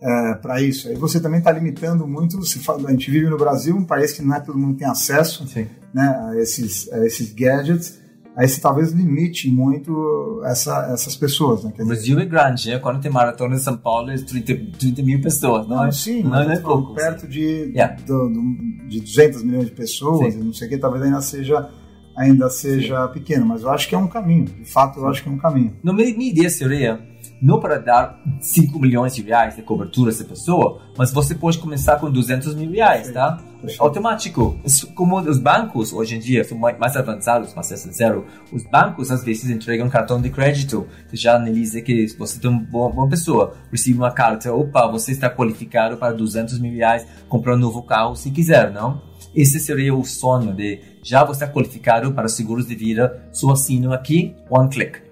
é, 0.00 0.34
para 0.34 0.60
isso. 0.60 0.88
Aí 0.88 0.94
você 0.94 1.20
também 1.20 1.38
está 1.38 1.50
limitando 1.50 2.06
muito. 2.06 2.44
Se 2.44 2.58
fala, 2.60 2.88
a 2.88 2.90
gente 2.92 3.10
vive 3.10 3.28
no 3.28 3.36
Brasil, 3.36 3.76
um 3.76 3.84
país 3.84 4.12
que 4.12 4.22
não 4.22 4.36
é 4.36 4.40
todo 4.40 4.58
mundo 4.58 4.78
tem 4.78 4.86
acesso 4.86 5.44
né, 5.92 6.28
a, 6.28 6.36
esses, 6.36 6.90
a 6.92 7.04
esses 7.06 7.32
gadgets 7.32 7.98
aí 8.38 8.48
você 8.48 8.60
talvez 8.60 8.92
limite 8.92 9.50
muito 9.50 10.40
essa, 10.44 10.90
essas 10.92 11.16
pessoas. 11.16 11.64
Né? 11.64 11.72
o 11.76 11.86
Brasil 11.86 12.18
é 12.20 12.24
grande, 12.24 12.70
né? 12.70 12.78
quando 12.78 13.00
tem 13.00 13.10
maratona 13.10 13.56
em 13.56 13.58
São 13.58 13.76
Paulo 13.76 14.12
é 14.12 14.16
30, 14.16 14.78
30 14.78 15.02
mil 15.02 15.20
pessoas, 15.20 15.66
não, 15.66 15.78
não 15.78 15.84
é? 15.86 15.90
Sim, 15.90 16.22
não, 16.22 16.30
não 16.30 16.52
é 16.52 16.58
pouco. 16.60 16.94
Perto 16.94 17.26
de, 17.26 17.72
yeah. 17.74 17.96
do, 18.06 18.28
do, 18.28 18.88
de 18.88 19.00
200 19.00 19.42
milhões 19.42 19.66
de 19.66 19.72
pessoas, 19.72 20.36
não 20.36 20.52
sei 20.52 20.68
o 20.68 20.70
que, 20.70 20.78
talvez 20.78 21.02
ainda 21.02 21.20
seja 21.20 21.68
ainda 22.16 22.50
seja 22.50 23.06
Sim. 23.06 23.12
pequeno, 23.12 23.46
mas 23.46 23.62
eu 23.62 23.70
acho 23.70 23.88
que 23.88 23.94
é 23.94 23.98
um 23.98 24.08
caminho. 24.08 24.44
De 24.44 24.64
fato, 24.64 24.98
eu 24.98 25.08
acho 25.08 25.22
que 25.22 25.28
é 25.28 25.32
um 25.32 25.38
caminho. 25.38 25.76
Não 25.84 25.92
me, 25.92 26.12
me 26.14 26.30
ideia 26.30 26.50
seria 26.50 27.00
não 27.40 27.60
para 27.60 27.78
dar 27.78 28.20
5 28.40 28.78
milhões 28.78 29.14
de 29.14 29.22
reais 29.22 29.56
de 29.56 29.62
cobertura 29.62 30.10
a 30.10 30.12
essa 30.12 30.24
pessoa, 30.24 30.80
mas 30.96 31.12
você 31.12 31.34
pode 31.34 31.58
começar 31.58 31.96
com 31.96 32.10
200 32.10 32.54
mil 32.54 32.70
reais, 32.70 33.10
tá? 33.12 33.38
Automático. 33.78 34.58
Como 34.94 35.18
os 35.18 35.38
bancos 35.38 35.92
hoje 35.92 36.16
em 36.16 36.20
dia 36.20 36.44
são 36.44 36.58
mais 36.58 36.96
avançados, 36.96 37.52
mas 37.54 37.70
é 37.72 37.76
sincero, 37.76 38.26
os 38.52 38.62
bancos 38.64 39.10
às 39.10 39.24
vezes 39.24 39.50
entregam 39.50 39.88
cartão 39.88 40.20
de 40.20 40.30
crédito. 40.30 40.86
Você 41.08 41.16
já 41.16 41.36
analisa 41.36 41.80
que 41.80 42.06
você 42.18 42.40
tem 42.40 42.50
uma 42.50 42.60
boa, 42.60 42.90
boa 42.90 43.08
pessoa, 43.08 43.54
recebe 43.70 43.98
uma 43.98 44.12
carta, 44.12 44.52
opa, 44.52 44.86
você 44.88 45.12
está 45.12 45.28
qualificado 45.30 45.96
para 45.96 46.12
200 46.12 46.58
mil 46.58 46.72
reais, 46.72 47.06
comprar 47.28 47.54
um 47.54 47.58
novo 47.58 47.82
carro 47.82 48.14
se 48.14 48.30
quiser, 48.30 48.72
não? 48.72 49.02
Esse 49.34 49.60
seria 49.60 49.94
o 49.94 50.04
sonho 50.04 50.54
de 50.54 50.80
já 51.02 51.24
você 51.24 51.44
é 51.44 51.46
qualificado 51.46 52.12
para 52.12 52.28
seguros 52.28 52.66
de 52.66 52.74
vida, 52.74 53.28
só 53.32 53.50
assino 53.50 53.92
aqui, 53.92 54.34
one 54.50 54.68
click. 54.68 55.07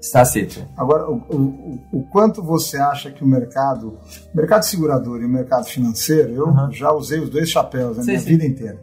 Está 0.00 0.24
certo. 0.24 0.66
Agora, 0.76 1.10
o, 1.10 1.16
o, 1.28 1.78
o, 1.92 2.02
quanto 2.04 2.42
você 2.42 2.78
acha 2.78 3.10
que 3.10 3.22
o 3.22 3.26
mercado, 3.26 3.98
o 4.32 4.36
mercado 4.36 4.62
segurador 4.62 5.20
e 5.20 5.26
o 5.26 5.28
mercado 5.28 5.66
financeiro, 5.66 6.32
eu 6.32 6.46
uhum. 6.46 6.72
já 6.72 6.90
usei 6.90 7.20
os 7.20 7.28
dois 7.28 7.50
chapéus 7.50 7.98
na 7.98 8.02
sim, 8.02 8.10
minha 8.12 8.20
sim. 8.20 8.26
vida 8.26 8.46
inteira. 8.46 8.80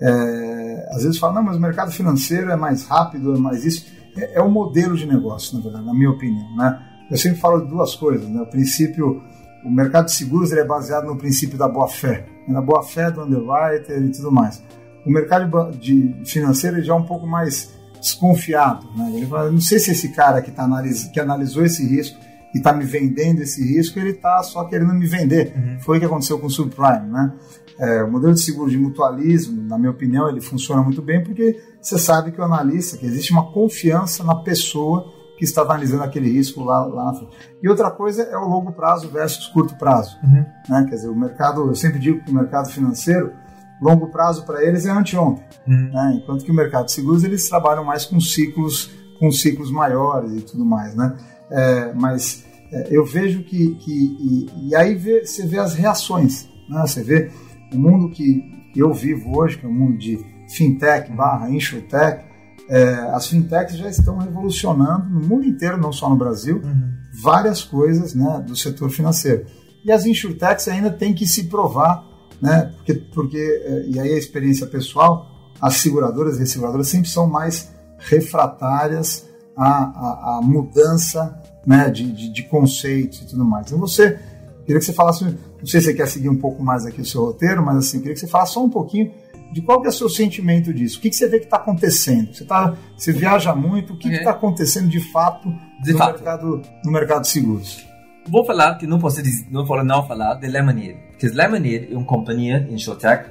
É, 0.00 0.88
às 0.92 1.02
vezes 1.02 1.18
falam, 1.18 1.36
não, 1.36 1.42
mas 1.42 1.56
o 1.56 1.60
mercado 1.60 1.90
financeiro 1.90 2.50
é 2.50 2.56
mais 2.56 2.84
rápido, 2.84 3.34
é 3.34 3.38
mais 3.38 3.64
isso. 3.64 3.86
É, 4.14 4.38
é 4.38 4.42
um 4.42 4.50
modelo 4.50 4.94
de 4.94 5.06
negócio, 5.06 5.56
na 5.56 5.62
verdade, 5.62 5.86
na 5.86 5.94
minha 5.94 6.10
opinião. 6.10 6.54
Né? 6.54 6.78
Eu 7.10 7.16
sempre 7.16 7.40
falo 7.40 7.62
de 7.62 7.70
duas 7.70 7.94
coisas. 7.94 8.28
Né? 8.28 8.42
O 8.42 8.46
princípio, 8.46 9.22
o 9.64 9.70
mercado 9.70 10.04
de 10.04 10.12
seguros 10.12 10.52
é 10.52 10.62
baseado 10.64 11.06
no 11.06 11.16
princípio 11.16 11.56
da 11.56 11.66
boa-fé, 11.66 12.26
na 12.46 12.60
boa-fé 12.60 13.10
do 13.10 13.22
underwriter 13.22 14.02
e 14.02 14.10
tudo 14.10 14.30
mais. 14.30 14.62
O 15.06 15.10
mercado 15.10 15.72
de 15.78 16.14
financeiro 16.26 16.82
já 16.82 16.92
é 16.92 16.96
um 16.96 17.04
pouco 17.04 17.26
mais 17.26 17.77
desconfiado. 18.00 18.86
Né? 18.96 19.12
Ele 19.14 19.26
fala, 19.26 19.50
não 19.50 19.60
sei 19.60 19.78
se 19.78 19.90
esse 19.90 20.08
cara 20.10 20.40
que, 20.42 20.50
tá 20.50 20.64
analis 20.64 21.04
que 21.04 21.20
analisou 21.20 21.64
esse 21.64 21.86
risco 21.86 22.18
e 22.54 22.58
está 22.58 22.72
me 22.72 22.84
vendendo 22.84 23.42
esse 23.42 23.62
risco, 23.62 23.98
ele 23.98 24.10
está 24.10 24.42
só 24.42 24.64
querendo 24.64 24.94
me 24.94 25.06
vender. 25.06 25.52
Uhum. 25.56 25.80
Foi 25.80 25.96
o 25.96 26.00
que 26.00 26.06
aconteceu 26.06 26.38
com 26.38 26.46
o 26.46 26.50
subprime. 26.50 27.08
Né? 27.10 27.32
É, 27.78 28.02
o 28.02 28.10
modelo 28.10 28.34
de 28.34 28.40
seguro 28.40 28.70
de 28.70 28.78
mutualismo, 28.78 29.62
na 29.62 29.78
minha 29.78 29.90
opinião, 29.90 30.28
ele 30.28 30.40
funciona 30.40 30.82
muito 30.82 31.00
bem 31.00 31.22
porque 31.22 31.60
você 31.80 31.98
sabe 31.98 32.32
que 32.32 32.40
o 32.40 32.44
analista, 32.44 32.96
que 32.96 33.06
existe 33.06 33.30
uma 33.32 33.52
confiança 33.52 34.24
na 34.24 34.34
pessoa 34.34 35.12
que 35.38 35.44
está 35.44 35.62
analisando 35.62 36.02
aquele 36.02 36.28
risco 36.28 36.64
lá, 36.64 36.84
lá 36.84 37.04
na 37.04 37.14
frente. 37.14 37.36
E 37.62 37.68
outra 37.68 37.90
coisa 37.92 38.22
é 38.22 38.36
o 38.36 38.48
longo 38.48 38.72
prazo 38.72 39.08
versus 39.08 39.46
curto 39.46 39.76
prazo. 39.76 40.18
Uhum. 40.24 40.44
Né? 40.68 40.86
Quer 40.88 40.96
dizer, 40.96 41.08
o 41.08 41.14
mercado, 41.14 41.68
eu 41.68 41.74
sempre 41.76 42.00
digo 42.00 42.24
que 42.24 42.30
o 42.30 42.34
mercado 42.34 42.68
financeiro, 42.68 43.32
longo 43.80 44.08
prazo 44.08 44.44
para 44.44 44.64
eles 44.64 44.86
é 44.86 44.90
anteontem, 44.90 45.44
uhum. 45.66 45.90
né? 45.92 46.18
enquanto 46.20 46.44
que 46.44 46.50
o 46.50 46.54
mercado 46.54 46.86
de 46.86 46.92
seguros 46.92 47.24
eles 47.24 47.48
trabalham 47.48 47.84
mais 47.84 48.04
com 48.04 48.20
ciclos, 48.20 48.90
com 49.18 49.30
ciclos 49.30 49.70
maiores 49.70 50.32
e 50.32 50.40
tudo 50.42 50.64
mais, 50.64 50.94
né? 50.94 51.16
É, 51.50 51.92
mas 51.94 52.44
é, 52.72 52.88
eu 52.90 53.04
vejo 53.04 53.42
que, 53.42 53.74
que 53.76 53.90
e, 53.90 54.68
e 54.68 54.76
aí 54.76 54.94
vê, 54.94 55.24
você 55.24 55.46
vê 55.46 55.58
as 55.58 55.74
reações, 55.74 56.48
né? 56.68 56.80
Você 56.86 57.02
vê 57.02 57.30
o 57.72 57.78
mundo 57.78 58.10
que, 58.10 58.56
eu 58.76 58.92
vivo 58.94 59.36
hoje, 59.36 59.58
que 59.58 59.66
é 59.66 59.68
o 59.68 59.72
mundo 59.72 59.98
de 59.98 60.24
fintech 60.54 61.10
barra 61.10 61.50
insurtech, 61.50 62.24
é, 62.68 62.94
as 63.12 63.26
fintechs 63.26 63.76
já 63.76 63.88
estão 63.88 64.18
revolucionando 64.18 65.08
no 65.08 65.20
mundo 65.26 65.44
inteiro, 65.44 65.76
não 65.76 65.90
só 65.90 66.08
no 66.08 66.14
Brasil, 66.14 66.60
uhum 66.62 66.98
várias 67.12 67.62
coisas 67.62 68.14
né, 68.14 68.44
do 68.46 68.56
setor 68.56 68.90
financeiro. 68.90 69.46
E 69.84 69.92
as 69.92 70.06
insurtechs 70.06 70.68
ainda 70.68 70.90
têm 70.90 71.14
que 71.14 71.26
se 71.26 71.44
provar, 71.44 72.04
né, 72.40 72.72
porque, 72.76 72.94
porque 72.94 73.38
eh, 73.38 73.84
e 73.88 74.00
aí 74.00 74.12
a 74.12 74.18
experiência 74.18 74.66
pessoal, 74.66 75.26
as 75.60 75.74
seguradoras 75.76 76.36
e 76.36 76.40
resseguradoras 76.40 76.88
sempre 76.88 77.08
são 77.08 77.26
mais 77.26 77.70
refratárias 77.98 79.26
à, 79.56 79.66
à, 79.66 80.38
à 80.38 80.40
mudança 80.42 81.42
né, 81.66 81.90
de, 81.90 82.12
de, 82.12 82.32
de, 82.32 82.42
conceitos 82.44 83.22
e 83.22 83.26
tudo 83.26 83.44
mais. 83.44 83.66
Então 83.66 83.78
você, 83.78 84.18
queria 84.64 84.78
que 84.78 84.84
você 84.84 84.92
falasse, 84.92 85.24
não 85.24 85.66
sei 85.66 85.80
se 85.80 85.86
você 85.86 85.94
quer 85.94 86.06
seguir 86.06 86.28
um 86.28 86.38
pouco 86.38 86.62
mais 86.62 86.86
aqui 86.86 87.00
o 87.00 87.04
seu 87.04 87.24
roteiro, 87.26 87.64
mas 87.64 87.76
assim, 87.78 87.98
queria 87.98 88.14
que 88.14 88.20
você 88.20 88.28
falasse 88.28 88.52
só 88.52 88.64
um 88.64 88.70
pouquinho 88.70 89.12
de 89.52 89.62
qual 89.62 89.80
que 89.80 89.86
é 89.86 89.90
o 89.90 89.92
seu 89.92 90.08
sentimento 90.08 90.72
disso. 90.72 90.98
O 90.98 91.00
que, 91.00 91.10
que 91.10 91.16
você 91.16 91.26
vê 91.26 91.38
que 91.38 91.46
está 91.46 91.56
acontecendo? 91.56 92.34
Você, 92.34 92.44
tá, 92.44 92.76
você 92.96 93.12
viaja 93.12 93.54
muito, 93.54 93.94
o 93.94 93.98
que 93.98 94.08
está 94.08 94.30
acontecendo 94.30 94.88
de 94.88 95.00
fato, 95.00 95.48
de 95.82 95.92
no, 95.92 95.98
fato. 95.98 96.14
Mercado, 96.14 96.62
no 96.84 96.92
mercado 96.92 97.22
de 97.22 97.28
seguros? 97.28 97.86
Vou 98.28 98.44
falar 98.44 98.74
que 98.76 98.86
não 98.86 98.98
posso 98.98 99.22
dizer, 99.22 99.46
não 99.50 99.64
vou 99.64 99.82
não 99.82 100.06
falar 100.06 100.34
de 100.34 100.46
Lemonade, 100.48 100.96
porque 101.10 101.28
Lemonade 101.28 101.88
é 101.90 101.96
uma 101.96 102.04
companhia 102.04 102.66
insurtech 102.70 103.30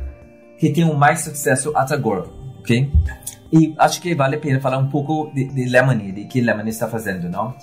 que 0.58 0.72
tem 0.72 0.84
o 0.84 0.96
mais 0.96 1.22
sucesso 1.22 1.72
até 1.76 1.94
agora, 1.94 2.26
ok? 2.60 2.92
E 3.52 3.76
acho 3.78 4.02
que 4.02 4.16
vale 4.16 4.36
a 4.36 4.40
pena 4.40 4.60
falar 4.60 4.80
um 4.80 4.90
pouco 4.90 5.32
de, 5.34 5.46
de 5.46 5.66
Lemonade, 5.66 6.26
que 6.26 6.42
Lemonade 6.42 6.70
está 6.70 6.88
fazendo, 6.88 7.30
não? 7.30 7.56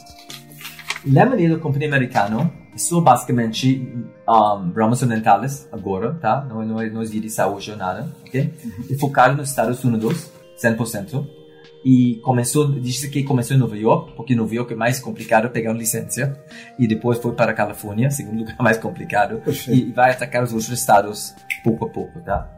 Lemonade 1.05 1.45
é 1.45 1.49
uma 1.49 1.59
companhia 1.59 1.89
americana, 1.89 2.51
são 2.77 3.03
basicamente 3.03 3.93
um, 4.29 4.73
ramos 4.73 5.01
dentais 5.03 5.69
agora, 5.73 6.15
tá? 6.15 6.45
Não, 6.49 6.65
não, 6.65 6.87
não 6.87 7.03
existe 7.03 7.31
saúde 7.31 7.71
ou 7.71 7.77
nada, 7.77 8.09
ok? 8.27 8.55
E 8.89 8.95
focaram 8.97 9.35
nos 9.35 9.51
Estados 9.51 9.83
Unidos, 9.83 10.31
100%. 10.63 11.44
E 11.85 12.17
começou, 12.23 12.71
disse 12.81 13.11
que 13.11 13.23
começou 13.23 13.55
em 13.55 13.61
Nova 13.61 13.77
York, 13.77 14.15
porque 14.17 14.35
Nova 14.35 14.55
York 14.55 14.73
é 14.73 14.77
mais 14.77 14.99
complicado 14.99 15.51
pegar 15.51 15.71
uma 15.71 15.79
licença. 15.79 16.39
E 16.79 16.87
depois 16.87 17.19
foi 17.19 17.33
para 17.33 17.51
a 17.51 17.55
Califórnia, 17.55 18.11
segundo 18.11 18.39
lugar 18.39 18.57
mais 18.59 18.79
complicado. 18.79 19.43
E 19.69 19.93
vai 19.93 20.11
atacar 20.11 20.43
os 20.43 20.53
outros 20.53 20.71
estados 20.71 21.35
pouco 21.63 21.85
a 21.85 21.89
pouco, 21.91 22.21
tá? 22.23 22.51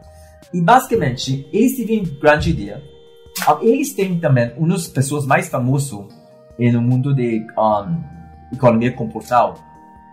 E 0.53 0.61
basicamente, 0.61 1.47
eles 1.51 1.75
tiveram 1.75 2.05
grande 2.19 2.51
ideia. 2.51 2.81
Eles 3.61 3.93
têm 3.93 4.17
também, 4.17 4.53
uma 4.57 4.69
das 4.69 4.87
pessoas 4.87 5.25
mais 5.25 5.49
famosas 5.49 6.05
no 6.57 6.81
mundo 6.81 7.13
de 7.13 7.45
um, 7.57 8.03
economia 8.51 8.91
comportal, 8.91 9.55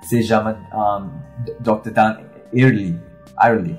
se 0.02 0.22
chama 0.22 0.58
um, 0.72 1.10
Dr. 1.60 1.90
Dan 1.90 2.18
Early, 2.52 3.00
Early. 3.42 3.78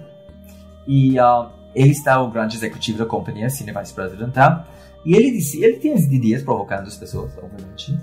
E 0.88 1.20
uh, 1.20 1.50
ele 1.76 1.92
está 1.92 2.22
o 2.22 2.32
grande 2.32 2.56
executivo 2.56 3.00
da 3.00 3.06
companhia, 3.06 3.50
Senior 3.50 3.80
Vice 3.80 3.94
President, 3.94 4.34
tá? 4.34 4.66
E 5.06 5.16
ele 5.16 5.32
disse, 5.32 5.64
ele 5.64 5.78
tem 5.78 5.94
as 5.94 6.04
ideias 6.06 6.42
provocando 6.42 6.88
as 6.88 6.98
pessoas, 6.98 7.32
obviamente. 7.38 7.98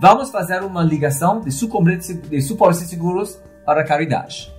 Vamos 0.00 0.30
fazer 0.30 0.62
uma 0.62 0.82
ligação 0.82 1.40
de 1.40 1.50
de 2.78 2.86
seguros 2.86 3.40
para 3.64 3.82
caridade, 3.82 4.52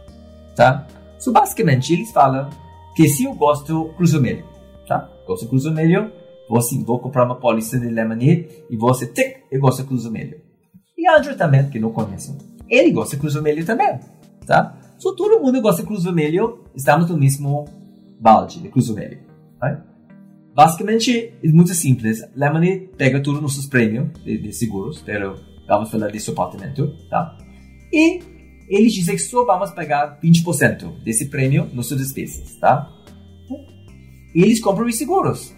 tá? 0.56 0.86
So, 1.18 1.32
basicamente, 1.32 1.94
eles 1.94 2.12
falam 2.12 2.50
que 2.96 3.08
se 3.08 3.24
eu 3.24 3.34
gosto 3.34 3.94
cruzo 3.96 4.20
meio, 4.20 4.44
tá? 4.88 5.10
Gosto 5.26 5.48
cruzo 5.48 5.72
meio, 5.72 6.12
vou, 6.50 6.60
assim, 6.60 6.84
vou 6.84 7.00
comprar 7.00 7.24
uma 7.24 7.36
polícia 7.36 7.80
de 7.80 7.88
Lemonade 7.88 8.50
e 8.70 8.76
você, 8.76 9.08
tic, 9.08 9.44
eu 9.50 9.62
gosto 9.62 9.86
cruzo 9.86 10.12
meio. 10.12 10.42
E 10.98 11.08
Andrew 11.08 11.38
também, 11.38 11.70
que 11.70 11.80
não 11.80 11.92
conheço, 11.92 12.36
ele 12.68 12.92
gosta 12.92 13.16
de 13.16 13.22
cruzo 13.22 13.42
meio 13.42 13.66
também, 13.66 14.00
tá? 14.46 14.76
So, 14.98 15.16
todo 15.16 15.40
mundo 15.40 15.62
gosta 15.62 15.84
de 15.84 15.88
cruzo 15.88 16.12
meio, 16.12 16.66
estamos 16.76 17.10
no 17.10 17.18
mesmo 17.18 17.66
balde 18.20 18.60
de 18.60 18.68
cruzo 18.70 18.94
meio, 18.94 19.20
right? 19.62 19.82
Basicamente, 20.58 21.34
é 21.44 21.48
muito 21.50 21.72
simples. 21.76 22.28
Lemonade 22.36 22.90
pega 22.98 23.22
todos 23.22 23.38
os 23.38 23.44
nossos 23.44 23.68
prêmios 23.68 24.10
de, 24.24 24.40
de 24.40 24.52
seguros, 24.52 25.04
pero 25.06 25.40
vamos 25.68 25.92
falar 25.92 26.10
de 26.10 26.20
seu 26.20 26.34
apartamento, 26.34 26.98
tá? 27.12 27.38
E 27.94 28.20
eles 28.68 28.92
dizem 28.92 29.16
que 29.16 29.22
só 29.22 29.46
vamos 29.46 29.70
pagar 29.70 30.20
20% 30.20 31.04
desse 31.04 31.30
prêmio 31.30 31.70
nas 31.76 31.86
suas 31.86 32.02
despesas, 32.02 32.56
tá? 32.56 32.92
E 34.34 34.42
eles 34.42 34.60
compram 34.60 34.88
os 34.88 34.98
seguros. 34.98 35.56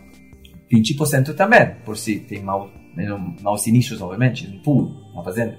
20% 0.70 1.34
também, 1.34 1.76
por 1.86 1.96
se 1.96 2.20
tem 2.20 2.44
mal, 2.44 2.70
maus 3.42 3.62
sinistros, 3.62 4.02
obviamente, 4.02 4.50
no 4.50 4.62
pool, 4.62 4.94
na 5.16 5.24
fazenda. 5.24 5.58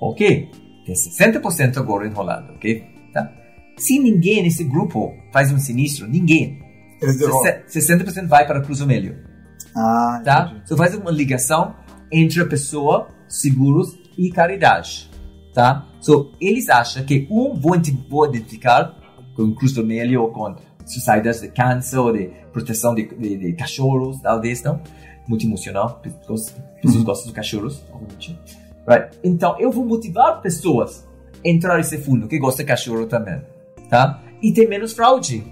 Ok, 0.00 0.48
tem 0.86 0.94
60% 0.94 1.78
agora 1.78 2.06
enrolado, 2.06 2.52
ok? 2.52 2.80
Tá? 3.12 3.28
Se 3.76 3.98
ninguém 3.98 4.44
nesse 4.44 4.62
grupo 4.62 5.12
faz 5.32 5.50
um 5.52 5.58
sinistro, 5.58 6.06
ninguém, 6.06 6.69
60% 7.00 8.26
vai 8.26 8.46
para 8.46 8.60
o 8.60 8.62
Cruzo 8.62 8.86
Melho. 8.86 9.16
Ah, 9.74 10.20
tá? 10.24 10.54
Você 10.64 10.68
so, 10.68 10.76
faz 10.76 10.94
uma 10.94 11.10
ligação 11.10 11.74
entre 12.10 12.42
a 12.42 12.46
pessoa, 12.46 13.08
seguros 13.28 13.96
e 14.18 14.30
caridade. 14.30 15.10
Tá? 15.54 15.86
So, 16.00 16.32
eles 16.40 16.68
acham 16.68 17.04
que 17.04 17.26
um 17.30 17.54
vou 17.54 17.76
identificar 17.76 18.96
com 19.34 19.42
o 19.42 19.54
Cruzo 19.54 19.84
Melho 19.84 20.22
ou 20.22 20.32
com 20.32 20.56
sociedades 20.84 21.40
de 21.40 21.48
câncer 21.48 21.98
ou 21.98 22.12
de 22.12 22.30
proteção 22.52 22.94
de, 22.94 23.06
de, 23.06 23.36
de 23.36 23.52
cachorros, 23.52 24.20
talvez, 24.20 24.62
não? 24.62 24.80
Muito 25.28 25.46
emocional. 25.46 26.00
Pessoas, 26.02 26.54
pessoas 26.82 27.04
gostam 27.04 27.28
de 27.28 27.34
cachorros, 27.34 27.82
obviamente. 27.92 28.38
Right? 28.86 29.18
Então, 29.22 29.58
eu 29.58 29.70
vou 29.70 29.84
motivar 29.84 30.40
pessoas 30.40 31.06
a 31.44 31.48
entrar 31.48 31.76
nesse 31.76 31.98
fundo 31.98 32.26
que 32.26 32.38
gosta 32.38 32.62
de 32.62 32.68
cachorro 32.68 33.06
também. 33.06 33.40
Tá? 33.88 34.20
E 34.42 34.52
tem 34.52 34.68
menos 34.68 34.92
fraude. 34.92 35.44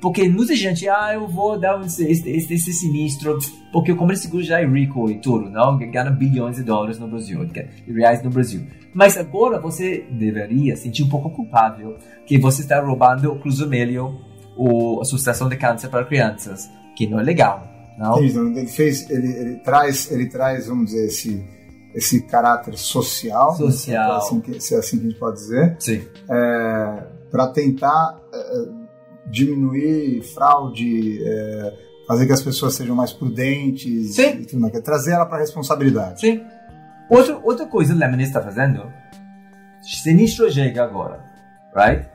Porque 0.00 0.28
muita 0.28 0.56
gente, 0.56 0.88
ah, 0.88 1.12
eu 1.12 1.28
vou 1.28 1.58
dar 1.58 1.78
um, 1.78 1.84
esse, 1.84 2.04
esse, 2.10 2.54
esse 2.54 2.72
sinistro, 2.72 3.38
porque 3.72 3.92
o 3.92 3.96
comércio 3.96 4.24
seguro 4.24 4.42
já 4.42 4.60
é 4.60 4.66
rico 4.66 5.10
e 5.10 5.18
tudo, 5.18 5.50
não? 5.50 5.76
Ganha 5.76 6.10
bilhões 6.10 6.56
de 6.56 6.62
dólares 6.62 6.98
no 6.98 7.06
Brasil, 7.06 7.44
de 7.44 7.92
reais 7.92 8.22
no 8.22 8.30
Brasil. 8.30 8.62
Mas 8.94 9.18
agora 9.18 9.60
você 9.60 10.06
deveria 10.10 10.74
sentir 10.74 11.02
um 11.02 11.08
pouco 11.08 11.30
culpável 11.30 11.96
que 12.26 12.38
você 12.38 12.62
está 12.62 12.80
roubando 12.80 13.30
o 13.30 13.38
Cruzo 13.38 13.68
Melio, 13.68 14.18
ou 14.56 14.98
a 14.98 15.02
Associação 15.02 15.48
de 15.48 15.56
Câncer 15.56 15.88
para 15.88 16.04
Crianças, 16.04 16.70
que 16.96 17.06
não 17.06 17.20
é 17.20 17.22
legal, 17.22 17.66
não? 17.98 18.16
Sim, 18.16 18.58
ele 18.58 18.66
fez, 18.66 19.08
ele, 19.10 19.28
ele 19.28 19.56
traz, 19.56 20.10
ele 20.10 20.28
traz, 20.28 20.66
vamos 20.66 20.86
dizer, 20.86 21.06
esse 21.06 21.60
esse 21.94 22.22
caráter 22.22 22.78
social, 22.78 23.56
social. 23.56 24.12
Né, 24.12 24.16
assim 24.16 24.40
que, 24.40 24.60
se 24.60 24.74
é 24.74 24.78
assim 24.78 24.98
que 24.98 25.06
a 25.06 25.08
gente 25.10 25.18
pode 25.18 25.36
dizer, 25.36 25.76
Sim. 25.80 26.02
É, 26.30 27.02
para 27.30 27.48
tentar 27.48 28.20
é, 28.32 28.79
diminuir 29.30 30.22
fraude, 30.34 31.22
é, 31.22 31.74
fazer 32.06 32.26
que 32.26 32.32
as 32.32 32.42
pessoas 32.42 32.74
sejam 32.74 32.94
mais 32.96 33.12
prudentes, 33.12 34.16
Sim. 34.16 34.40
E 34.40 34.46
tudo 34.46 34.60
mais, 34.60 34.78
trazer 34.80 35.12
ela 35.12 35.26
para 35.26 35.36
a 35.36 35.40
responsabilidade. 35.40 36.20
Sim. 36.20 36.44
Outra, 37.08 37.38
outra 37.42 37.66
coisa 37.66 37.92
que 37.92 37.96
o 37.96 38.00
Lemonade 38.00 38.28
está 38.28 38.40
fazendo, 38.40 38.92
sinistro 39.82 40.50
chega 40.50 40.84
agora, 40.84 41.24
right? 41.74 42.08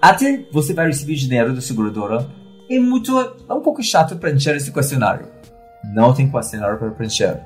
Até 0.00 0.46
você 0.52 0.72
vai 0.72 0.86
receber 0.86 1.14
dinheiro 1.14 1.54
da 1.54 1.60
seguradora, 1.60 2.28
é 2.70 2.78
muito, 2.78 3.18
é 3.48 3.52
um 3.52 3.60
pouco 3.60 3.82
chato 3.82 4.16
preencher 4.16 4.54
esse 4.56 4.70
questionário. 4.70 5.26
Não 5.94 6.12
tem 6.12 6.30
questionário 6.30 6.78
para 6.78 6.90
preencher. 6.90 7.40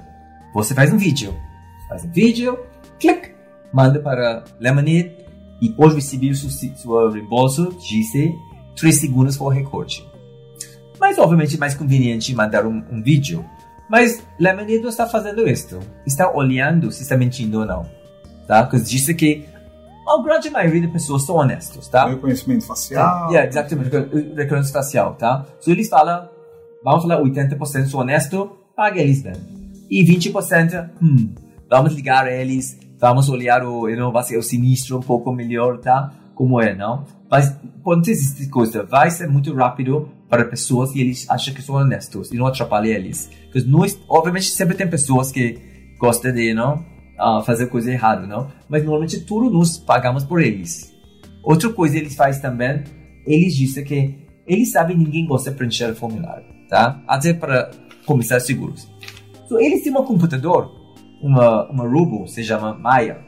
Você 0.54 0.74
faz 0.74 0.92
um 0.92 0.98
vídeo, 0.98 1.34
faz 1.88 2.04
um 2.04 2.10
vídeo, 2.10 2.58
clique, 2.98 3.34
manda 3.72 3.98
para 4.00 4.44
Lemonade 4.60 5.21
e 5.62 5.70
pode 5.70 5.94
receber 5.94 6.30
o 6.30 6.34
seu 6.34 7.08
reembolso 7.08 7.72
de 7.78 8.34
3 8.76 8.98
segundos 8.98 9.36
por 9.36 9.50
recorte. 9.50 10.04
Mas 10.98 11.18
obviamente 11.18 11.54
é 11.54 11.58
mais 11.58 11.72
conveniente 11.72 12.34
mandar 12.34 12.66
um, 12.66 12.82
um 12.90 13.00
vídeo. 13.00 13.44
Mas 13.88 14.20
Lemonade 14.40 14.80
não 14.80 14.88
está 14.88 15.06
fazendo 15.06 15.48
isso. 15.48 15.78
Está 16.04 16.32
olhando 16.32 16.90
se 16.90 17.02
está 17.02 17.16
mentindo 17.16 17.60
ou 17.60 17.66
não. 17.66 17.86
Tá? 18.46 18.64
Porque 18.64 18.80
disse 18.80 19.14
que 19.14 19.46
a 20.08 20.20
grande 20.20 20.50
maioria 20.50 20.82
das 20.82 20.90
pessoas 20.90 21.22
são 21.22 21.36
honestos, 21.36 21.86
tá? 21.86 22.08
Reconhecimento 22.08 22.66
facial. 22.66 23.30
Yeah, 23.30 23.48
exatamente, 23.48 23.90
reconhecimento 23.90 24.72
facial, 24.72 25.14
tá? 25.14 25.46
So 25.60 25.70
eles 25.70 25.88
falam, 25.88 26.28
vamos 26.82 27.02
falar 27.02 27.22
80% 27.22 27.86
são 27.86 28.00
honestos, 28.00 28.48
paga 28.74 29.00
eles 29.00 29.22
bem. 29.22 29.34
E 29.88 30.04
20%, 30.04 30.90
hum, 31.00 31.32
vamos 31.70 31.94
ligar 31.94 32.26
eles, 32.26 32.76
vamos 33.02 33.28
olhar 33.28 33.64
o, 33.66 33.88
you 33.88 33.96
know, 33.96 34.12
o 34.14 34.42
sinistro 34.42 34.96
um 34.96 35.00
pouco 35.00 35.32
melhor, 35.32 35.78
tá? 35.78 36.12
Como 36.36 36.60
é, 36.60 36.72
não? 36.72 37.04
Mas 37.28 37.52
quando 37.82 38.06
existe 38.08 38.48
coisa, 38.48 38.84
vai 38.84 39.10
ser 39.10 39.28
muito 39.28 39.52
rápido 39.54 40.08
para 40.28 40.44
pessoas 40.44 40.94
e 40.94 41.00
eles 41.00 41.28
acham 41.28 41.52
que 41.52 41.60
são 41.60 41.74
honestos 41.74 42.30
e 42.30 42.36
não 42.36 42.46
atrapalha 42.46 42.88
eles. 42.88 43.28
Porque 43.50 43.68
nós, 43.68 44.00
obviamente, 44.08 44.50
sempre 44.50 44.76
tem 44.76 44.88
pessoas 44.88 45.32
que 45.32 45.58
gostam 45.98 46.32
de, 46.32 46.54
não? 46.54 46.84
Uh, 47.20 47.42
fazer 47.44 47.66
coisa 47.66 47.90
errada, 47.90 48.24
não? 48.24 48.48
Mas 48.68 48.84
normalmente 48.84 49.20
tudo 49.20 49.50
nós 49.50 49.78
pagamos 49.78 50.24
por 50.24 50.40
eles. 50.40 50.92
Outra 51.42 51.70
coisa 51.70 51.98
eles 51.98 52.14
fazem 52.14 52.40
também, 52.40 52.84
eles 53.26 53.54
dizem 53.56 53.84
que 53.84 54.16
eles 54.46 54.70
sabem 54.70 54.96
que 54.96 55.04
ninguém 55.04 55.26
gosta 55.26 55.50
de 55.50 55.56
preencher 55.56 55.90
o 55.90 55.96
formulário, 55.96 56.46
tá? 56.68 57.02
Até 57.06 57.34
para 57.34 57.70
começar 58.06 58.38
seguros. 58.38 58.88
So, 59.48 59.58
eles 59.58 59.82
têm 59.82 59.92
um 59.92 60.04
computador, 60.04 60.81
uma, 61.22 61.70
uma 61.70 61.88
robô, 61.88 62.26
se 62.26 62.42
chama 62.42 62.74
Maya. 62.74 63.18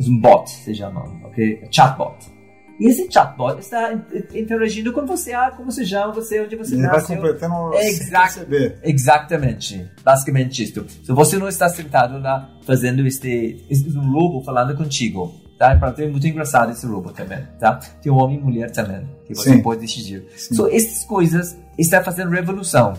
Um 0.00 0.20
bot, 0.20 0.48
se 0.50 0.74
chama, 0.74 1.02
ok? 1.24 1.68
Chatbot. 1.70 2.36
E 2.78 2.90
esse 2.90 3.10
chatbot 3.10 3.58
está 3.58 3.92
interagindo 4.34 4.92
com 4.92 5.06
você, 5.06 5.32
ah, 5.32 5.50
como 5.50 5.72
se 5.72 5.84
chama 5.86 6.12
você, 6.12 6.42
onde 6.42 6.56
você 6.56 6.74
Ele 6.74 6.86
vai 6.86 7.02
completando 7.02 7.74
Exact, 7.74 8.32
sem 8.34 8.44
perceber. 8.44 8.78
Exatamente. 8.82 9.90
Basicamente 10.04 10.62
isso. 10.62 10.86
Se 11.02 11.12
você 11.12 11.38
não 11.38 11.48
está 11.48 11.68
sentado 11.68 12.18
lá 12.18 12.50
fazendo 12.66 13.06
este, 13.06 13.64
este 13.70 13.88
um 13.96 14.12
robô 14.12 14.42
falando 14.42 14.76
contigo, 14.76 15.34
tá? 15.58 15.74
Ter 15.92 16.08
muito 16.10 16.26
engraçado 16.26 16.70
esse 16.72 16.86
robô 16.86 17.10
também, 17.10 17.38
tá? 17.58 17.76
Tem 18.02 18.12
um 18.12 18.16
homem 18.16 18.38
e 18.38 18.42
mulher 18.42 18.70
também, 18.70 19.08
que 19.26 19.34
você 19.34 19.54
Sim. 19.54 19.62
pode 19.62 19.80
decidir. 19.80 20.24
Sim. 20.36 20.54
So, 20.54 20.68
essas 20.68 21.04
coisas 21.04 21.56
estão 21.78 22.04
fazendo 22.04 22.30
revolução. 22.30 22.92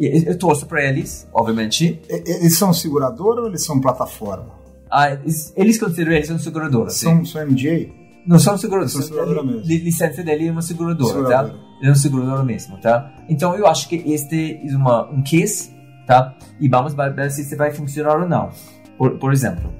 Eu 0.00 0.38
torço 0.38 0.66
para 0.66 0.82
eles, 0.82 1.28
obviamente. 1.32 2.00
Eles 2.08 2.56
são 2.56 2.72
seguradora 2.72 3.42
ou 3.42 3.48
eles 3.48 3.64
são 3.64 3.80
plataforma? 3.80 4.48
Ah, 4.90 5.10
eles 5.56 5.78
consideram 5.78 6.12
eles 6.12 6.26
são 6.26 6.38
seguradora. 6.38 6.90
São, 6.90 7.24
são 7.24 7.42
MJ? 7.46 7.92
Não 8.26 8.38
são 8.38 8.56
seguradoras. 8.56 8.92
São 8.92 9.02
seguradora 9.02 9.42
mesmo. 9.42 9.62
Licença 9.62 10.22
dele 10.22 10.48
é 10.48 10.52
uma 10.52 10.62
seguradora, 10.62 11.12
seguradora, 11.12 11.48
tá? 11.48 11.54
Ele 11.78 11.86
é 11.86 11.90
uma 11.90 11.96
seguradora 11.96 12.42
mesmo, 12.42 12.78
tá? 12.78 13.12
Então 13.28 13.54
eu 13.54 13.66
acho 13.66 13.88
que 13.88 13.96
este 13.96 14.60
é 14.62 14.76
uma, 14.76 15.10
um 15.10 15.22
case, 15.22 15.70
tá? 16.06 16.34
E 16.58 16.68
vamos 16.68 16.94
ver 16.94 17.30
se 17.30 17.54
vai 17.54 17.70
funcionar 17.70 18.20
ou 18.20 18.28
não. 18.28 18.50
Por, 18.96 19.18
por 19.18 19.32
exemplo. 19.32 19.70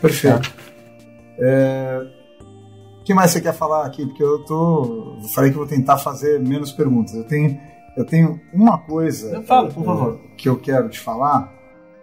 Perfeito. 0.00 0.48
Tá? 0.48 0.54
É... 1.38 2.06
O 3.00 3.04
que 3.04 3.14
mais 3.14 3.30
você 3.30 3.40
quer 3.40 3.54
falar 3.54 3.86
aqui? 3.86 4.04
Porque 4.06 4.22
eu 4.22 4.44
tô. 4.44 5.16
Falei 5.34 5.50
que 5.50 5.56
vou 5.56 5.66
tentar 5.66 5.98
fazer 5.98 6.38
menos 6.40 6.70
perguntas. 6.70 7.14
Eu 7.14 7.24
tenho, 7.24 7.58
eu 7.96 8.04
tenho 8.04 8.40
uma 8.52 8.78
coisa. 8.78 9.32
Não 9.32 9.42
fala, 9.42 9.68
por 9.68 9.84
favor. 9.84 10.20
Que 10.36 10.48
eu 10.48 10.58
quero 10.58 10.88
te 10.88 10.98
falar. 10.98 11.52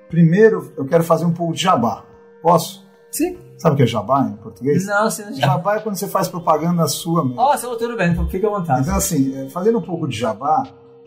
Primeiro, 0.09 0.73
eu 0.77 0.85
quero 0.85 1.03
fazer 1.03 1.25
um 1.25 1.33
pouco 1.33 1.53
de 1.53 1.61
jabá. 1.61 2.05
Posso? 2.41 2.85
Sim. 3.11 3.37
Sabe 3.57 3.73
o 3.73 3.77
que 3.77 3.83
é 3.83 3.87
jabá 3.87 4.21
em 4.21 4.37
português? 4.37 4.85
Não, 4.85 5.09
você 5.09 5.25
não 5.25 5.33
Jabá 5.33 5.77
é 5.77 5.79
quando 5.79 5.95
você 5.95 6.07
faz 6.07 6.27
propaganda 6.27 6.87
sua 6.87 7.23
mesmo. 7.23 7.39
Ó, 7.41 7.55
oh, 7.55 7.75
tudo 7.75 7.97
bem, 7.97 8.11
então 8.11 8.29
fica 8.29 8.47
à 8.47 8.51
vontade. 8.51 8.81
Então, 8.81 8.95
assim, 8.95 9.35
é, 9.35 9.49
fazendo 9.49 9.79
um 9.79 9.81
pouco 9.81 10.07
de 10.07 10.17
jabá. 10.17 10.63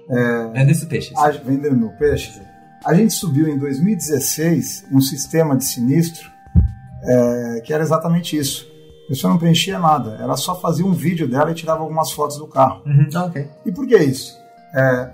É, 0.09 0.49
vendendo 0.49 0.87
peixe. 0.89 1.15
A, 1.17 1.31
vendendo 1.31 1.89
peixe. 1.97 2.43
A 2.85 2.95
gente 2.95 3.13
subiu 3.13 3.47
em 3.47 3.59
2016 3.59 4.87
um 4.91 5.01
sistema 5.01 5.57
de 5.57 5.65
sinistro 5.65 6.29
é, 7.05 7.61
que 7.65 7.73
era 7.73 7.83
exatamente 7.83 8.37
isso. 8.37 8.69
A 9.05 9.09
pessoa 9.09 9.33
não 9.33 9.39
preenchia 9.39 9.79
nada, 9.79 10.17
ela 10.21 10.37
só 10.37 10.55
fazia 10.55 10.87
um 10.87 10.93
vídeo 10.93 11.29
dela 11.29 11.51
e 11.51 11.55
tirava 11.55 11.83
algumas 11.83 12.13
fotos 12.13 12.39
do 12.39 12.47
carro. 12.47 12.83
Uhum. 12.87 13.09
Okay. 13.27 13.49
E 13.67 13.73
por 13.73 13.87
que 13.87 13.97
isso? 13.97 14.40
É, 14.75 15.11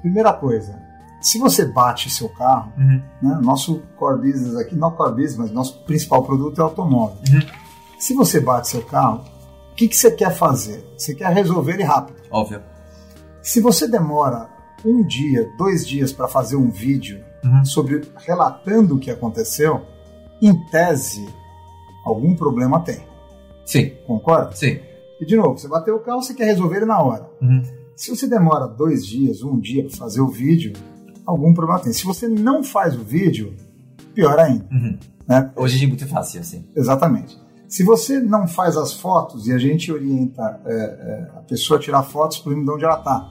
primeira 0.00 0.32
coisa, 0.32 0.80
se 1.20 1.38
você 1.38 1.66
bate 1.66 2.08
seu 2.08 2.28
carro, 2.30 2.72
uhum. 2.78 3.02
né, 3.22 3.38
nosso 3.42 3.82
core 3.96 4.20
business 4.20 4.56
aqui, 4.56 4.74
não 4.74 4.90
core 4.90 5.14
business, 5.14 5.36
mas 5.36 5.50
nosso 5.50 5.80
principal 5.84 6.22
produto 6.24 6.58
é 6.58 6.62
automóvel. 6.62 7.18
Uhum. 7.30 7.40
Se 7.98 8.14
você 8.14 8.40
bate 8.40 8.68
seu 8.68 8.82
carro, 8.82 9.24
o 9.72 9.74
que, 9.74 9.86
que 9.88 9.96
você 9.96 10.10
quer 10.10 10.34
fazer? 10.34 10.84
Você 10.96 11.14
quer 11.14 11.32
resolver 11.32 11.74
ele 11.74 11.84
rápido. 11.84 12.20
Óbvio. 12.30 12.62
Se 13.42 13.60
você 13.60 13.86
demora 13.86 14.48
um 14.84 15.04
dia, 15.06 15.50
dois 15.58 15.86
dias 15.86 16.12
para 16.12 16.26
fazer 16.26 16.56
um 16.56 16.70
vídeo 16.70 17.22
uhum. 17.44 17.64
sobre 17.64 18.02
relatando 18.16 18.96
o 18.96 18.98
que 18.98 19.10
aconteceu, 19.10 19.82
em 20.40 20.54
tese, 20.70 21.28
algum 22.04 22.34
problema 22.34 22.80
tem. 22.80 23.06
Sim. 23.66 23.90
Concorda? 24.06 24.52
Sim. 24.56 24.80
E 25.20 25.26
de 25.26 25.36
novo, 25.36 25.58
você 25.58 25.68
bateu 25.68 25.96
o 25.96 26.00
carro, 26.00 26.22
você 26.22 26.32
quer 26.32 26.44
resolver 26.44 26.78
ele 26.78 26.86
na 26.86 27.00
hora. 27.02 27.28
Uhum. 27.42 27.62
Se 28.00 28.08
você 28.08 28.26
demora 28.26 28.66
dois 28.66 29.04
dias, 29.04 29.42
um 29.42 29.60
dia 29.60 29.84
para 29.84 29.94
fazer 29.94 30.22
o 30.22 30.26
vídeo, 30.26 30.72
algum 31.26 31.52
problema 31.52 31.80
tem. 31.80 31.92
Se 31.92 32.06
você 32.06 32.26
não 32.26 32.64
faz 32.64 32.96
o 32.96 33.04
vídeo, 33.04 33.54
pior 34.14 34.38
ainda. 34.38 34.66
Uhum. 34.72 34.98
Né? 35.28 35.50
Hoje 35.54 35.84
é 35.84 35.86
muito 35.86 36.08
fácil, 36.08 36.40
assim. 36.40 36.64
Exatamente. 36.74 37.38
Se 37.68 37.84
você 37.84 38.18
não 38.18 38.48
faz 38.48 38.74
as 38.78 38.94
fotos 38.94 39.46
e 39.48 39.52
a 39.52 39.58
gente 39.58 39.92
orienta 39.92 40.62
é, 40.64 40.74
é, 40.74 41.30
a 41.36 41.42
pessoa 41.42 41.78
a 41.78 41.82
tirar 41.82 42.02
fotos 42.04 42.38
por 42.38 42.54
de 42.54 42.70
onde 42.70 42.84
ela 42.86 42.98
está. 43.00 43.28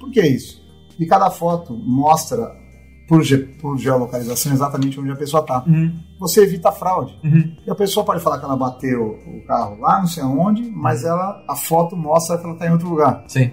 Por 0.00 0.10
que 0.10 0.22
isso? 0.22 0.62
E 0.98 1.04
cada 1.04 1.28
foto 1.28 1.74
mostra 1.74 2.50
por, 3.06 3.22
ge 3.22 3.36
por 3.60 3.76
geolocalização 3.76 4.50
exatamente 4.50 4.98
onde 4.98 5.10
a 5.10 5.16
pessoa 5.16 5.42
está. 5.42 5.62
Uhum. 5.66 5.92
Você 6.18 6.42
evita 6.42 6.70
a 6.70 6.72
fraude. 6.72 7.20
Uhum. 7.22 7.54
E 7.66 7.70
a 7.70 7.74
pessoa 7.74 8.04
pode 8.04 8.22
falar 8.22 8.38
que 8.38 8.46
ela 8.46 8.56
bateu 8.56 9.18
o 9.26 9.46
carro 9.46 9.78
lá, 9.78 10.00
não 10.00 10.06
sei 10.06 10.22
aonde, 10.22 10.62
mas 10.70 11.02
uhum. 11.02 11.10
ela, 11.10 11.44
a 11.46 11.54
foto 11.54 11.94
mostra 11.94 12.38
que 12.38 12.44
ela 12.44 12.54
está 12.54 12.66
em 12.66 12.72
outro 12.72 12.88
lugar. 12.88 13.22
Sim. 13.28 13.50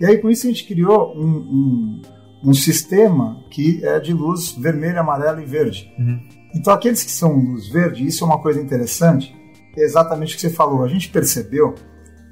E 0.00 0.06
aí 0.06 0.18
com 0.18 0.30
isso 0.30 0.46
a 0.46 0.50
gente 0.50 0.66
criou 0.66 1.14
um, 1.16 1.28
um 1.28 2.02
um 2.42 2.54
sistema 2.54 3.44
que 3.50 3.84
é 3.84 4.00
de 4.00 4.12
luz 4.12 4.52
vermelha, 4.52 5.00
amarela 5.00 5.42
e 5.42 5.46
verde. 5.46 5.92
Uhum. 5.98 6.20
Então, 6.54 6.72
aqueles 6.72 7.02
que 7.02 7.10
são 7.10 7.34
luz 7.34 7.68
verde, 7.68 8.06
isso 8.06 8.24
é 8.24 8.26
uma 8.26 8.40
coisa 8.40 8.60
interessante, 8.60 9.34
é 9.76 9.82
exatamente 9.82 10.32
o 10.32 10.36
que 10.36 10.40
você 10.40 10.50
falou. 10.50 10.82
A 10.82 10.88
gente 10.88 11.10
percebeu 11.10 11.74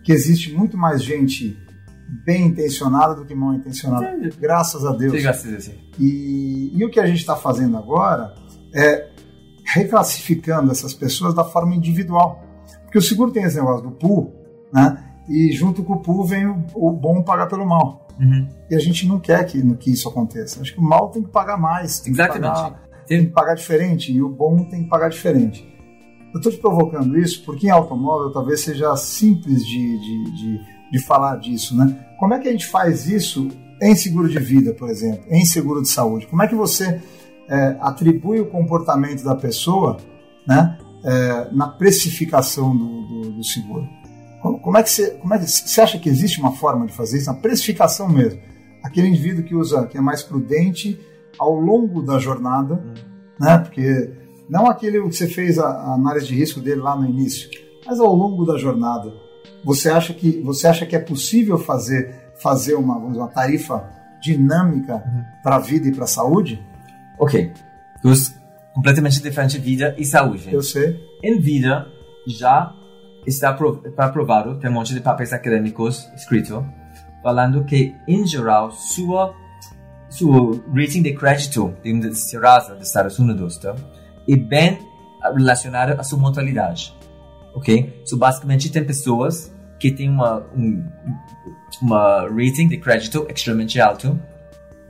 que 0.03 0.12
existe 0.12 0.53
muito 0.53 0.77
mais 0.77 1.03
gente 1.03 1.57
bem 2.25 2.47
intencionada 2.47 3.14
do 3.14 3.27
que 3.27 3.35
mal 3.35 3.55
intencionada. 3.55 4.19
Graças 4.41 4.85
a 4.85 4.93
Deus. 4.93 5.12
Sim, 5.12 5.23
graças 5.23 5.47
a 5.47 5.51
Deus. 5.51 5.71
E, 5.99 6.73
e 6.75 6.85
o 6.85 6.91
que 6.91 6.99
a 6.99 7.07
gente 7.07 7.19
está 7.19 7.37
fazendo 7.37 7.77
agora 7.77 8.35
é 8.75 9.11
reclassificando 9.64 10.73
essas 10.73 10.95
pessoas 10.95 11.35
da 11.35 11.45
forma 11.45 11.75
individual. 11.75 12.43
Porque 12.85 12.99
o 12.99 13.03
seguro 13.03 13.31
tem 13.31 13.45
esse 13.45 13.57
negócio 13.57 13.83
do 13.83 13.91
pool, 13.91 14.35
né? 14.73 15.05
E 15.29 15.53
junto 15.53 15.85
com 15.85 15.95
o 15.95 16.01
pool 16.01 16.24
vem 16.24 16.47
o, 16.47 16.64
o 16.74 16.91
bom 16.91 17.22
pagar 17.22 17.47
pelo 17.47 17.66
mal. 17.66 18.07
Uhum. 18.18 18.49
E 18.70 18.74
a 18.74 18.79
gente 18.79 19.07
não 19.07 19.20
quer 19.20 19.45
que, 19.45 19.62
que 19.76 19.91
isso 19.91 20.09
aconteça. 20.09 20.61
Acho 20.61 20.74
que 20.74 20.81
o 20.81 20.85
mal 20.85 21.11
tem 21.11 21.22
que 21.22 21.31
pagar 21.31 21.57
mais. 21.57 22.01
Tem 22.01 22.12
Exatamente. 22.12 22.55
Que 22.55 22.62
pagar, 22.62 22.83
tem 23.07 23.24
que 23.26 23.33
pagar 23.33 23.55
diferente 23.55 24.12
e 24.12 24.22
o 24.22 24.29
bom 24.29 24.64
tem 24.64 24.85
que 24.85 24.89
pagar 24.89 25.09
diferente. 25.09 25.66
Eu 26.33 26.39
estou 26.39 26.53
te 26.53 26.59
provocando 26.59 27.18
isso 27.18 27.43
porque 27.45 27.66
em 27.66 27.70
automóvel 27.70 28.31
talvez 28.31 28.61
seja 28.61 28.95
simples 28.97 29.66
de, 29.66 29.99
de, 29.99 30.24
de, 30.33 30.61
de, 30.93 30.99
falar 30.99 31.37
disso, 31.37 31.76
né? 31.76 32.07
Como 32.18 32.35
é 32.35 32.39
que 32.39 32.49
a 32.49 32.53
gente 32.53 32.66
faz 32.66 33.07
isso 33.07 33.49
em 33.81 33.95
seguro 33.95 34.29
de 34.29 34.39
vida, 34.39 34.74
por 34.74 34.91
exemplo, 34.91 35.24
em 35.31 35.45
seguro 35.45 35.81
de 35.81 35.89
saúde? 35.89 36.26
Como 36.26 36.43
é 36.43 36.47
que 36.47 36.55
você 36.55 37.01
é, 37.49 37.76
atribui 37.81 38.41
o 38.41 38.47
comportamento 38.47 39.24
da 39.24 39.35
pessoa 39.35 39.97
né, 40.47 40.79
é, 41.03 41.49
na 41.53 41.68
precificação 41.68 42.76
do, 42.76 43.03
do, 43.07 43.33
do 43.33 43.45
seguro? 43.45 43.89
Como 44.41 44.76
é 44.76 44.82
que 44.82 44.91
você, 44.91 45.11
como 45.12 45.34
é 45.34 45.39
que 45.39 45.47
você 45.47 45.80
acha 45.80 45.99
que 45.99 46.09
existe 46.09 46.41
uma 46.41 46.53
forma 46.53 46.86
de 46.86 46.93
fazer 46.93 47.18
isso 47.18 47.26
na 47.26 47.39
precificação 47.39 48.09
mesmo? 48.09 48.41
Aquele 48.82 49.09
indivíduo 49.09 49.45
que 49.45 49.55
usa, 49.55 49.86
que 49.86 49.99
é 49.99 50.01
mais 50.01 50.22
prudente 50.22 50.99
ao 51.39 51.55
longo 51.55 52.03
da 52.03 52.18
jornada, 52.18 52.74
hum. 52.74 52.95
né? 53.39 53.59
Porque 53.59 54.11
não 54.49 54.66
aquele 54.66 55.01
que 55.03 55.16
você 55.16 55.26
fez 55.26 55.59
a, 55.59 55.66
a, 55.66 55.95
análise 55.95 56.26
de 56.26 56.34
risco 56.34 56.61
dele 56.61 56.80
lá 56.80 56.97
no 56.97 57.05
início, 57.05 57.51
mas 57.86 58.01
ao 58.01 58.14
longo 58.14 58.45
da 58.45 58.57
jornada. 58.57 59.12
Você 59.64 59.91
acha 59.91 60.14
que 60.14 60.41
você 60.41 60.66
acha 60.68 60.86
que 60.86 60.95
é 60.95 61.01
possível 61.01 61.59
fazer 61.59 62.14
fazer 62.41 62.74
uma, 62.74 62.95
vamos 62.95 63.11
dizer, 63.11 63.20
uma 63.20 63.28
tarifa 63.28 63.91
dinâmica 64.22 64.95
uhum. 64.95 65.24
para 65.43 65.57
a 65.57 65.59
vida 65.59 65.89
e 65.89 65.93
para 65.93 66.05
a 66.05 66.09
saúde? 66.09 66.64
Ok, 67.18 67.53
duas 68.03 68.34
completamente 68.72 69.20
diferentes 69.20 69.61
vida 69.61 69.95
e 69.99 70.05
saúde. 70.05 70.49
Eu 70.53 70.62
sei. 70.62 70.97
Em 71.22 71.41
vida 71.41 71.86
já 72.26 72.72
está 73.29 73.57
aprovado, 73.99 74.59
tem 74.59 74.70
um 74.70 74.74
monte 74.74 74.95
de 74.95 75.01
papéis 75.01 75.33
acadêmicos 75.33 76.09
escrito, 76.16 76.66
falando 77.22 77.64
que, 77.64 77.95
em 78.07 78.26
geral, 78.26 78.70
sua, 78.72 79.35
sua 80.09 80.59
rating 80.74 81.03
de 81.03 81.12
crédito 81.14 81.74
de 81.83 82.14
Serasa 82.14 82.74
dos 82.74 82.89
Estados 82.89 83.18
Unidos 83.18 83.59
tá? 83.59 83.74
é 84.29 84.37
bem 84.37 84.79
relacionada 85.35 85.95
à 85.95 86.03
sua 86.03 86.18
mortalidade. 86.18 86.95
Ok? 87.55 88.03
So, 88.05 88.16
basicamente, 88.16 88.70
tem 88.70 88.85
pessoas 88.85 89.53
que 89.79 89.91
têm 89.91 90.09
uma, 90.09 90.45
um, 90.57 90.85
uma 91.83 92.22
rating 92.29 92.68
de 92.68 92.79
crédito 92.79 93.26
extremamente 93.29 93.81
alto, 93.81 94.18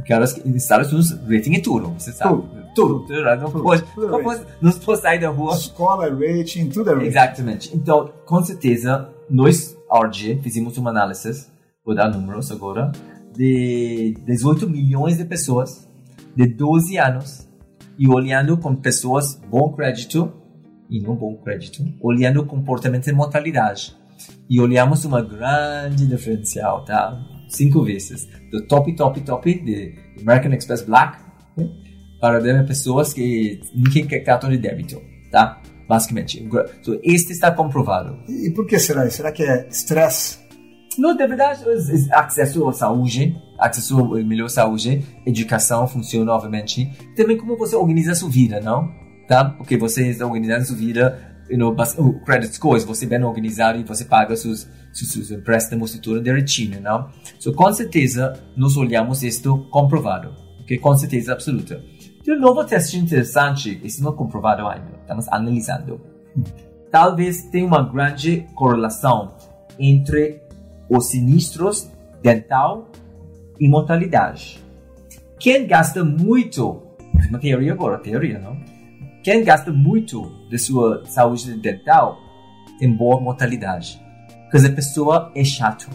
que 0.05 0.12
elas, 0.12 0.42
nos 0.44 0.62
Estados 0.62 0.92
Unidos, 0.92 1.12
rating 1.28 1.55
é 1.55 1.61
tudo, 1.61 1.88
você 1.90 2.12
sabe. 2.12 2.42
Tudo 2.42 2.59
tudo. 2.78 3.01
tudo 3.07 3.22
não, 3.22 3.51
tudo, 3.51 3.62
pode, 3.62 3.82
tudo 3.94 4.09
não, 4.09 4.22
pode, 4.22 4.42
não 4.61 4.72
pode 4.72 5.01
sair 5.01 5.18
da 5.18 5.28
rua. 5.28 5.55
Escola, 5.55 6.09
rating, 6.09 6.68
tudo 6.68 6.90
é 6.90 6.94
rating. 6.94 7.07
Exatamente. 7.07 7.76
Então, 7.76 8.12
com 8.24 8.44
certeza, 8.44 9.11
nós, 9.28 9.76
RG, 9.90 10.40
fizemos 10.42 10.78
uma 10.78 10.90
análise, 10.90 11.46
vou 11.84 11.94
dar 11.94 12.09
números 12.09 12.53
agora, 12.53 12.92
de 13.34 14.16
18 14.24 14.68
milhões 14.68 15.18
de 15.18 15.24
pessoas 15.24 15.88
de 16.36 16.46
12 16.46 16.96
anos 16.99 17.49
e 17.99 18.09
olhando 18.09 18.57
com 18.57 18.74
pessoas 18.76 19.34
bom 19.51 19.72
crédito 19.72 20.32
e 20.88 21.01
não 21.01 21.14
bom 21.16 21.36
crédito, 21.36 21.84
olhando 22.01 22.44
comportamento 22.46 23.05
de 23.05 23.12
mortalidade. 23.12 23.96
E 24.49 24.61
olhamos 24.61 25.05
uma 25.05 25.20
grande 25.20 26.07
diferencial, 26.07 26.84
tá? 26.84 27.20
Cinco 27.49 27.82
vezes. 27.82 28.28
Do 28.51 28.66
top, 28.66 28.94
top, 28.94 29.20
top 29.22 29.55
de 29.61 29.94
American 30.20 30.53
Express 30.53 30.82
Black, 30.82 31.18
para 32.20 32.64
pessoas 32.64 33.12
que 33.12 33.61
ninguém 33.74 34.07
quer 34.07 34.20
cartão 34.20 34.51
de 34.51 34.59
débito, 34.59 35.01
tá? 35.30 35.61
Basicamente. 35.88 36.42
Então, 36.42 36.64
este 37.03 37.32
está 37.32 37.51
comprovado. 37.51 38.18
E 38.28 38.51
por 38.51 38.66
que 38.66 38.78
será? 38.78 39.09
Será 39.11 39.32
que 39.32 39.42
é 39.42 39.66
estresse? 39.68 40.38
Não, 40.99 41.16
de 41.16 41.26
verdade, 41.26 41.64
acesso 42.12 42.68
à 42.68 42.72
saúde, 42.72 43.36
acesso 43.59 44.14
à 44.14 44.22
melhor 44.22 44.49
saúde, 44.49 45.03
educação 45.24 45.86
funciona, 45.86 46.32
obviamente. 46.32 46.90
Também 47.16 47.36
como 47.36 47.57
você 47.57 47.76
organiza 47.76 48.12
a 48.12 48.14
sua 48.14 48.28
vida, 48.28 48.61
não? 48.61 48.92
Tá? 49.26 49.44
Porque 49.44 49.76
você 49.76 50.09
está 50.09 50.26
organizando 50.26 50.62
a 50.62 50.64
sua 50.64 50.76
vida 50.76 51.28
you 51.51 51.57
know, 51.57 51.74
o 51.99 52.20
credit 52.24 52.55
score, 52.55 52.80
você 52.80 53.05
é 53.05 53.09
bem 53.09 53.24
organizado 53.24 53.78
e 53.78 53.82
você 53.82 54.05
paga 54.05 54.36
seus, 54.36 54.68
empréstimos 55.30 55.94
e 55.94 56.01
tudo 56.01 56.22
direitinho, 56.22 56.80
não? 56.80 57.09
So, 57.38 57.53
com 57.53 57.72
certeza, 57.72 58.38
nós 58.57 58.76
olhamos 58.76 59.22
isto 59.22 59.66
comprovado, 59.70 60.34
ok? 60.61 60.78
Com 60.78 60.96
certeza 60.96 61.32
absoluta. 61.32 61.82
Tem 62.24 62.36
um 62.36 62.40
novo 62.40 62.64
teste 62.64 62.99
interessante, 62.99 63.80
isso 63.82 64.03
não 64.03 64.12
é 64.12 64.16
comprovado 64.16 64.66
ainda, 64.66 64.92
estamos 65.01 65.28
analisando. 65.28 66.01
Talvez 66.90 67.44
tenha 67.44 67.66
uma 67.66 67.82
grande 67.82 68.46
correlação 68.55 69.34
entre 69.78 70.42
os 70.88 71.09
sinistros 71.09 71.90
dental 72.22 72.88
e 73.61 73.68
mortalidade. 73.68 74.62
Quem 75.38 75.66
gasta 75.66 76.05
muito, 76.05 76.82
uma 77.28 77.38
teoria 77.38 77.72
agora, 77.72 77.99
teoria, 77.99 78.38
não? 78.38 78.57
Quem 79.22 79.44
gasta 79.44 79.70
muito 79.70 80.30
de 80.49 80.59
sua 80.59 81.05
saúde 81.05 81.55
dental 81.55 82.18
tem 82.78 82.90
boa 82.90 83.20
mortalidade. 83.20 84.01
Porque 84.51 84.66
a 84.66 84.72
pessoa 84.72 85.32
é 85.34 85.44
chato. 85.44 85.88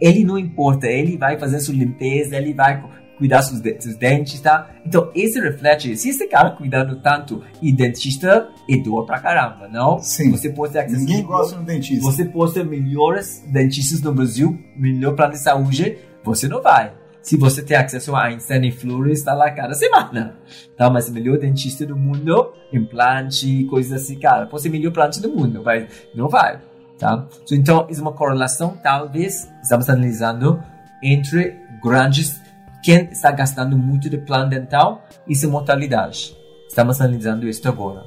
Ele 0.00 0.24
não 0.24 0.38
importa, 0.38 0.86
ele 0.86 1.16
vai 1.16 1.38
fazer 1.38 1.60
sua 1.60 1.74
limpeza, 1.74 2.36
ele 2.36 2.54
vai 2.54 2.82
cuidar 3.20 3.40
dos, 3.40 3.48
seus 3.48 3.96
dentes, 3.96 4.40
tá? 4.40 4.70
Então, 4.84 5.10
esse 5.14 5.38
reflete, 5.38 5.94
se 5.94 6.08
esse 6.08 6.26
cara 6.26 6.52
cuidando 6.52 7.02
tanto 7.02 7.44
e 7.60 7.70
dentista 7.70 8.48
é 8.66 8.76
dor 8.78 9.04
pra 9.04 9.20
caramba, 9.20 9.68
não? 9.68 9.98
Sim. 9.98 10.30
Você 10.30 10.48
pode 10.48 10.72
ter 10.72 10.78
acesso 10.80 11.00
Ninguém 11.00 11.22
gosta 11.22 11.54
de 11.54 11.60
um 11.60 11.64
dentista. 11.64 12.02
Você 12.02 12.24
pode 12.24 12.54
ter 12.54 12.64
melhores 12.64 13.44
dentistas 13.52 14.00
no 14.00 14.14
Brasil, 14.14 14.58
melhor 14.74 15.14
plano 15.14 15.32
de 15.32 15.38
saúde, 15.38 15.98
você 16.24 16.48
não 16.48 16.62
vai. 16.62 16.94
Se 17.20 17.36
você 17.36 17.62
tem 17.62 17.76
acesso 17.76 18.16
a 18.16 18.24
Einstein 18.24 18.68
e 18.68 18.72
Flores, 18.72 19.18
está 19.18 19.34
lá 19.34 19.50
cada 19.50 19.74
semana. 19.74 20.38
Tá? 20.74 20.88
Mas 20.88 21.08
o 21.08 21.12
melhor 21.12 21.38
dentista 21.38 21.84
do 21.84 21.94
mundo, 21.94 22.54
implante, 22.72 23.64
coisas 23.64 24.02
assim, 24.02 24.18
cara, 24.18 24.46
pode 24.46 24.62
ser 24.62 24.70
o 24.70 24.72
melhor 24.72 24.88
implante 24.88 25.20
do 25.20 25.28
mundo, 25.28 25.62
mas 25.62 25.86
não 26.14 26.28
vai. 26.28 26.58
Tá? 27.00 27.26
Então, 27.50 27.86
é 27.88 28.00
uma 28.00 28.12
correlação, 28.12 28.76
talvez, 28.82 29.50
estamos 29.62 29.88
analisando 29.88 30.62
entre 31.02 31.58
grandes 31.82 32.38
quem 32.82 33.08
está 33.10 33.30
gastando 33.30 33.76
muito 33.76 34.10
de 34.10 34.18
plano 34.18 34.50
dental 34.50 35.02
e 35.26 35.34
sua 35.34 35.48
mortalidade. 35.48 36.36
Estamos 36.68 37.00
analisando 37.00 37.48
isso 37.48 37.66
agora, 37.66 38.04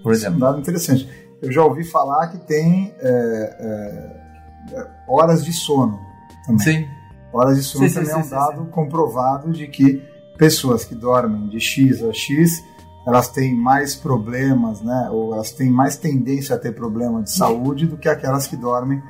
por 0.00 0.12
exemplo. 0.12 0.14
Isso 0.14 0.26
é 0.26 0.30
um 0.30 0.38
dado 0.38 0.60
interessante. 0.60 1.08
Eu 1.42 1.50
já 1.50 1.64
ouvi 1.64 1.82
falar 1.82 2.28
que 2.28 2.38
tem 2.38 2.94
é, 3.00 3.56
é, 4.72 4.86
horas 5.08 5.44
de 5.44 5.52
sono 5.52 5.98
também. 6.46 6.60
Sim. 6.60 6.86
Horas 7.32 7.56
de 7.56 7.64
sono 7.64 7.88
Sim, 7.88 7.88
sim, 7.88 7.94
também 7.96 8.14
é 8.14 8.16
um 8.16 8.22
sim, 8.22 8.30
dado 8.30 8.64
sim. 8.64 8.70
comprovado 8.70 9.52
de 9.52 9.66
que 9.66 10.02
pessoas 10.38 10.84
que 10.84 10.94
dormem 10.94 11.48
de 11.48 11.58
X 11.58 12.00
a 12.02 12.12
X 12.12 12.64
elas 13.06 13.28
têm 13.28 13.54
mais 13.54 13.94
problemas, 13.94 14.80
né? 14.82 15.08
Ou 15.12 15.32
elas 15.34 15.52
têm 15.52 15.70
mais 15.70 15.96
tendência 15.96 16.56
a 16.56 16.58
ter 16.58 16.72
problema 16.74 17.22
de 17.22 17.30
saúde 17.30 17.86
do 17.86 17.96
que 17.96 18.08
aquelas 18.08 18.46
que 18.46 18.56
dormem 18.56 19.00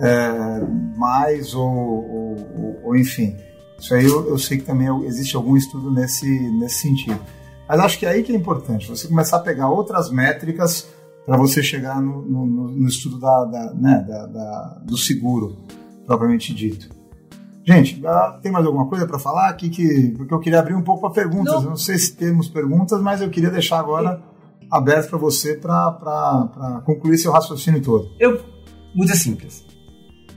é, 0.00 0.60
mais 0.96 1.54
ou, 1.54 1.68
ou, 1.70 2.80
ou- 2.84 2.96
enfim. 2.96 3.36
Isso 3.78 3.94
aí 3.94 4.04
eu, 4.04 4.28
eu 4.28 4.38
sei 4.38 4.58
que 4.58 4.64
também 4.64 4.88
existe 5.04 5.36
algum 5.36 5.56
estudo 5.56 5.90
nesse, 5.90 6.26
nesse 6.58 6.76
sentido. 6.76 7.20
Mas 7.68 7.78
acho 7.80 7.98
que 7.98 8.06
é 8.06 8.10
aí 8.10 8.22
que 8.22 8.32
é 8.32 8.36
importante, 8.36 8.88
você 8.88 9.06
começar 9.08 9.36
a 9.36 9.40
pegar 9.40 9.68
outras 9.68 10.10
métricas 10.10 10.88
para 11.26 11.36
você 11.36 11.62
chegar 11.62 12.00
no, 12.00 12.22
no- 12.22 12.46
no- 12.46 12.68
no 12.70 12.88
estudo 12.88 13.18
da, 13.20 13.44
da- 13.44 13.74
né, 13.74 14.04
da- 14.08 14.26
da- 14.26 14.82
do 14.84 14.96
seguro, 14.96 15.56
propriamente 16.06 16.52
dito. 16.54 16.88
Gente, 17.64 18.04
ah, 18.04 18.38
tem 18.42 18.50
mais 18.50 18.66
alguma 18.66 18.88
coisa 18.88 19.06
para 19.06 19.18
falar 19.18 19.48
aqui? 19.48 19.70
Que, 19.70 20.14
porque 20.16 20.34
eu 20.34 20.40
queria 20.40 20.58
abrir 20.58 20.74
um 20.74 20.82
pouco 20.82 21.00
para 21.02 21.10
perguntas. 21.10 21.54
Não. 21.54 21.62
Eu 21.62 21.70
não 21.70 21.76
sei 21.76 21.96
se 21.96 22.16
temos 22.16 22.48
perguntas, 22.48 23.00
mas 23.00 23.20
eu 23.20 23.30
queria 23.30 23.50
deixar 23.50 23.78
agora 23.78 24.20
aberto 24.70 25.10
para 25.10 25.18
você 25.18 25.54
para 25.54 26.82
concluir 26.84 27.18
seu 27.18 27.30
raciocínio 27.30 27.80
todo. 27.80 28.10
Eu, 28.18 28.40
muito 28.94 29.14
simples. 29.16 29.64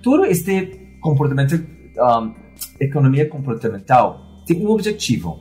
Todo 0.03 0.26
este 0.26 0.97
comportamento, 1.01 1.55
um, 1.55 2.34
economia 2.80 3.28
comportamental, 3.28 4.21
tem 4.45 4.63
um 4.63 4.69
objetivo. 4.69 5.39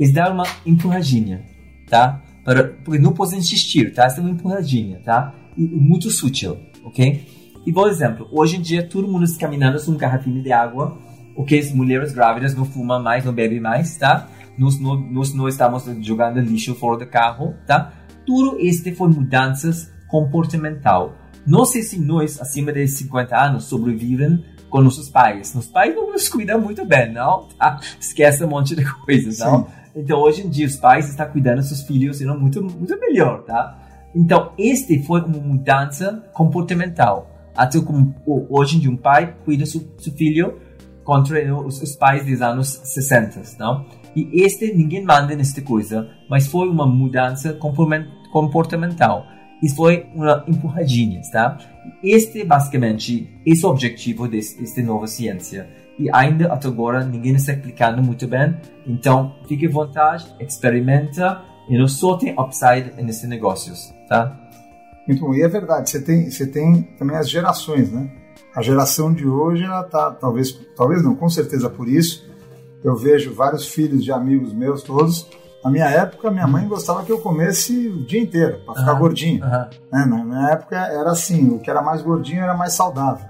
É 0.00 0.08
dar 0.08 0.32
uma 0.32 0.44
empurradinha, 0.64 1.44
tá? 1.88 2.22
Para, 2.44 2.68
porque 2.84 3.00
não 3.00 3.12
pode 3.12 3.36
insistir, 3.36 3.92
tá? 3.92 4.04
Essa 4.04 4.20
é 4.20 4.22
uma 4.22 4.30
empurradinha, 4.30 5.00
tá? 5.04 5.34
E, 5.56 5.64
e 5.64 5.80
muito 5.80 6.10
sutil, 6.10 6.56
ok? 6.84 7.39
E, 7.66 7.72
por 7.72 7.88
exemplo, 7.88 8.28
hoje 8.32 8.56
em 8.56 8.60
dia 8.60 8.86
todo 8.86 9.06
mundo 9.06 9.24
está 9.24 9.40
caminhando 9.40 9.82
com 9.84 9.92
um 9.92 9.96
garrafinho 9.96 10.42
de 10.42 10.52
água, 10.52 10.98
ok? 11.36 11.58
As 11.58 11.72
mulheres 11.72 12.12
grávidas 12.12 12.54
não 12.54 12.64
fumam 12.64 13.02
mais, 13.02 13.24
não 13.24 13.32
bebem 13.32 13.60
mais, 13.60 13.96
tá? 13.96 14.28
Nós 14.58 14.78
não, 14.78 14.98
nós 14.98 15.34
não 15.34 15.48
estamos 15.48 15.84
jogando 16.00 16.40
lixo 16.40 16.74
fora 16.74 16.98
do 16.98 17.06
carro, 17.06 17.54
tá? 17.66 17.92
Tudo 18.26 18.58
este 18.60 18.94
foi 18.94 19.08
mudanças 19.08 19.92
comportamental. 20.08 21.14
Não 21.46 21.64
sei 21.64 21.82
se 21.82 21.98
nós, 21.98 22.40
acima 22.40 22.72
de 22.72 22.86
50 22.86 23.36
anos, 23.36 23.64
sobrevivem 23.64 24.44
com 24.68 24.80
nossos 24.80 25.08
pais. 25.08 25.54
Nossos 25.54 25.70
pais 25.70 25.94
não 25.94 26.12
nos 26.12 26.28
cuidam 26.28 26.60
muito 26.60 26.84
bem, 26.84 27.12
não? 27.12 27.48
Tá? 27.58 27.80
Esquece 27.98 28.44
um 28.44 28.48
monte 28.48 28.76
de 28.76 28.84
coisas, 29.04 29.38
não? 29.38 29.66
Então, 29.94 30.20
hoje 30.20 30.46
em 30.46 30.48
dia, 30.48 30.66
os 30.66 30.76
pais 30.76 31.08
estão 31.08 31.26
cuidando 31.28 31.56
dos 31.56 31.68
seus 31.68 31.82
filhos 31.82 32.20
não, 32.20 32.38
muito, 32.38 32.62
muito 32.62 32.98
melhor, 33.00 33.42
tá? 33.42 33.78
Então, 34.14 34.52
este 34.58 35.02
foi 35.02 35.20
uma 35.22 35.38
mudança 35.38 36.24
comportamental. 36.32 37.29
Até 37.60 37.78
como 37.78 38.14
hoje 38.48 38.78
em 38.78 38.80
dia, 38.80 38.90
um 38.90 38.96
pai 38.96 39.34
cuida 39.44 39.66
seu, 39.66 39.82
seu 39.98 40.14
filho 40.14 40.58
contra 41.04 41.54
os, 41.54 41.82
os 41.82 41.94
pais 41.94 42.24
dos 42.24 42.40
anos 42.40 42.68
60, 42.68 43.42
não? 43.58 43.84
E 44.16 44.42
este, 44.42 44.72
ninguém 44.72 45.04
manda 45.04 45.36
nesta 45.36 45.60
coisa, 45.60 46.08
mas 46.30 46.46
foi 46.46 46.66
uma 46.70 46.86
mudança 46.86 47.52
comportamental. 48.32 49.26
Isso 49.62 49.76
foi 49.76 50.06
uma 50.14 50.42
empurradinha, 50.48 51.20
tá? 51.30 51.58
Este, 52.02 52.44
basicamente, 52.44 53.28
esse 53.44 53.62
é 53.62 53.68
o 53.68 53.72
objetivo 53.72 54.26
desta 54.26 54.82
nova 54.82 55.06
ciência. 55.06 55.68
E 55.98 56.08
ainda 56.14 56.50
até 56.50 56.66
agora 56.66 57.04
ninguém 57.04 57.34
está 57.34 57.52
explicando 57.52 58.02
muito 58.02 58.26
bem. 58.26 58.56
Então, 58.86 59.34
fique 59.46 59.66
à 59.66 59.70
vontade, 59.70 60.24
experimenta 60.40 61.42
e 61.68 61.76
não 61.76 61.86
só 61.86 62.16
tem 62.16 62.32
upside 62.40 62.94
nesses 63.02 63.28
negócios, 63.28 63.92
tá? 64.08 64.48
Muito 65.06 65.20
bom. 65.20 65.34
E 65.34 65.42
é 65.42 65.48
verdade, 65.48 65.90
você 65.90 66.00
tem, 66.00 66.30
você 66.30 66.46
tem 66.46 66.82
também 66.98 67.16
as 67.16 67.28
gerações, 67.28 67.90
né? 67.90 68.10
A 68.54 68.62
geração 68.62 69.12
de 69.12 69.26
hoje, 69.26 69.64
ela 69.64 69.82
tá, 69.84 70.10
talvez, 70.10 70.52
talvez 70.76 71.02
não, 71.02 71.14
com 71.14 71.28
certeza 71.28 71.68
por 71.70 71.88
isso. 71.88 72.28
Eu 72.82 72.96
vejo 72.96 73.32
vários 73.34 73.66
filhos 73.68 74.02
de 74.04 74.10
amigos 74.12 74.52
meus, 74.52 74.82
todos. 74.82 75.26
Na 75.62 75.70
minha 75.70 75.84
época, 75.86 76.30
minha 76.30 76.46
mãe 76.46 76.66
gostava 76.66 77.04
que 77.04 77.12
eu 77.12 77.18
comesse 77.20 77.88
o 77.88 78.04
dia 78.06 78.20
inteiro, 78.22 78.60
para 78.64 78.74
ficar 78.74 78.92
Aham. 78.92 78.98
gordinho. 79.00 79.40
Né? 79.44 79.68
Na 79.92 80.24
minha 80.24 80.48
época 80.50 80.76
era 80.76 81.10
assim, 81.10 81.50
o 81.50 81.58
que 81.60 81.70
era 81.70 81.82
mais 81.82 82.00
gordinho 82.02 82.42
era 82.42 82.56
mais 82.56 82.72
saudável. 82.72 83.26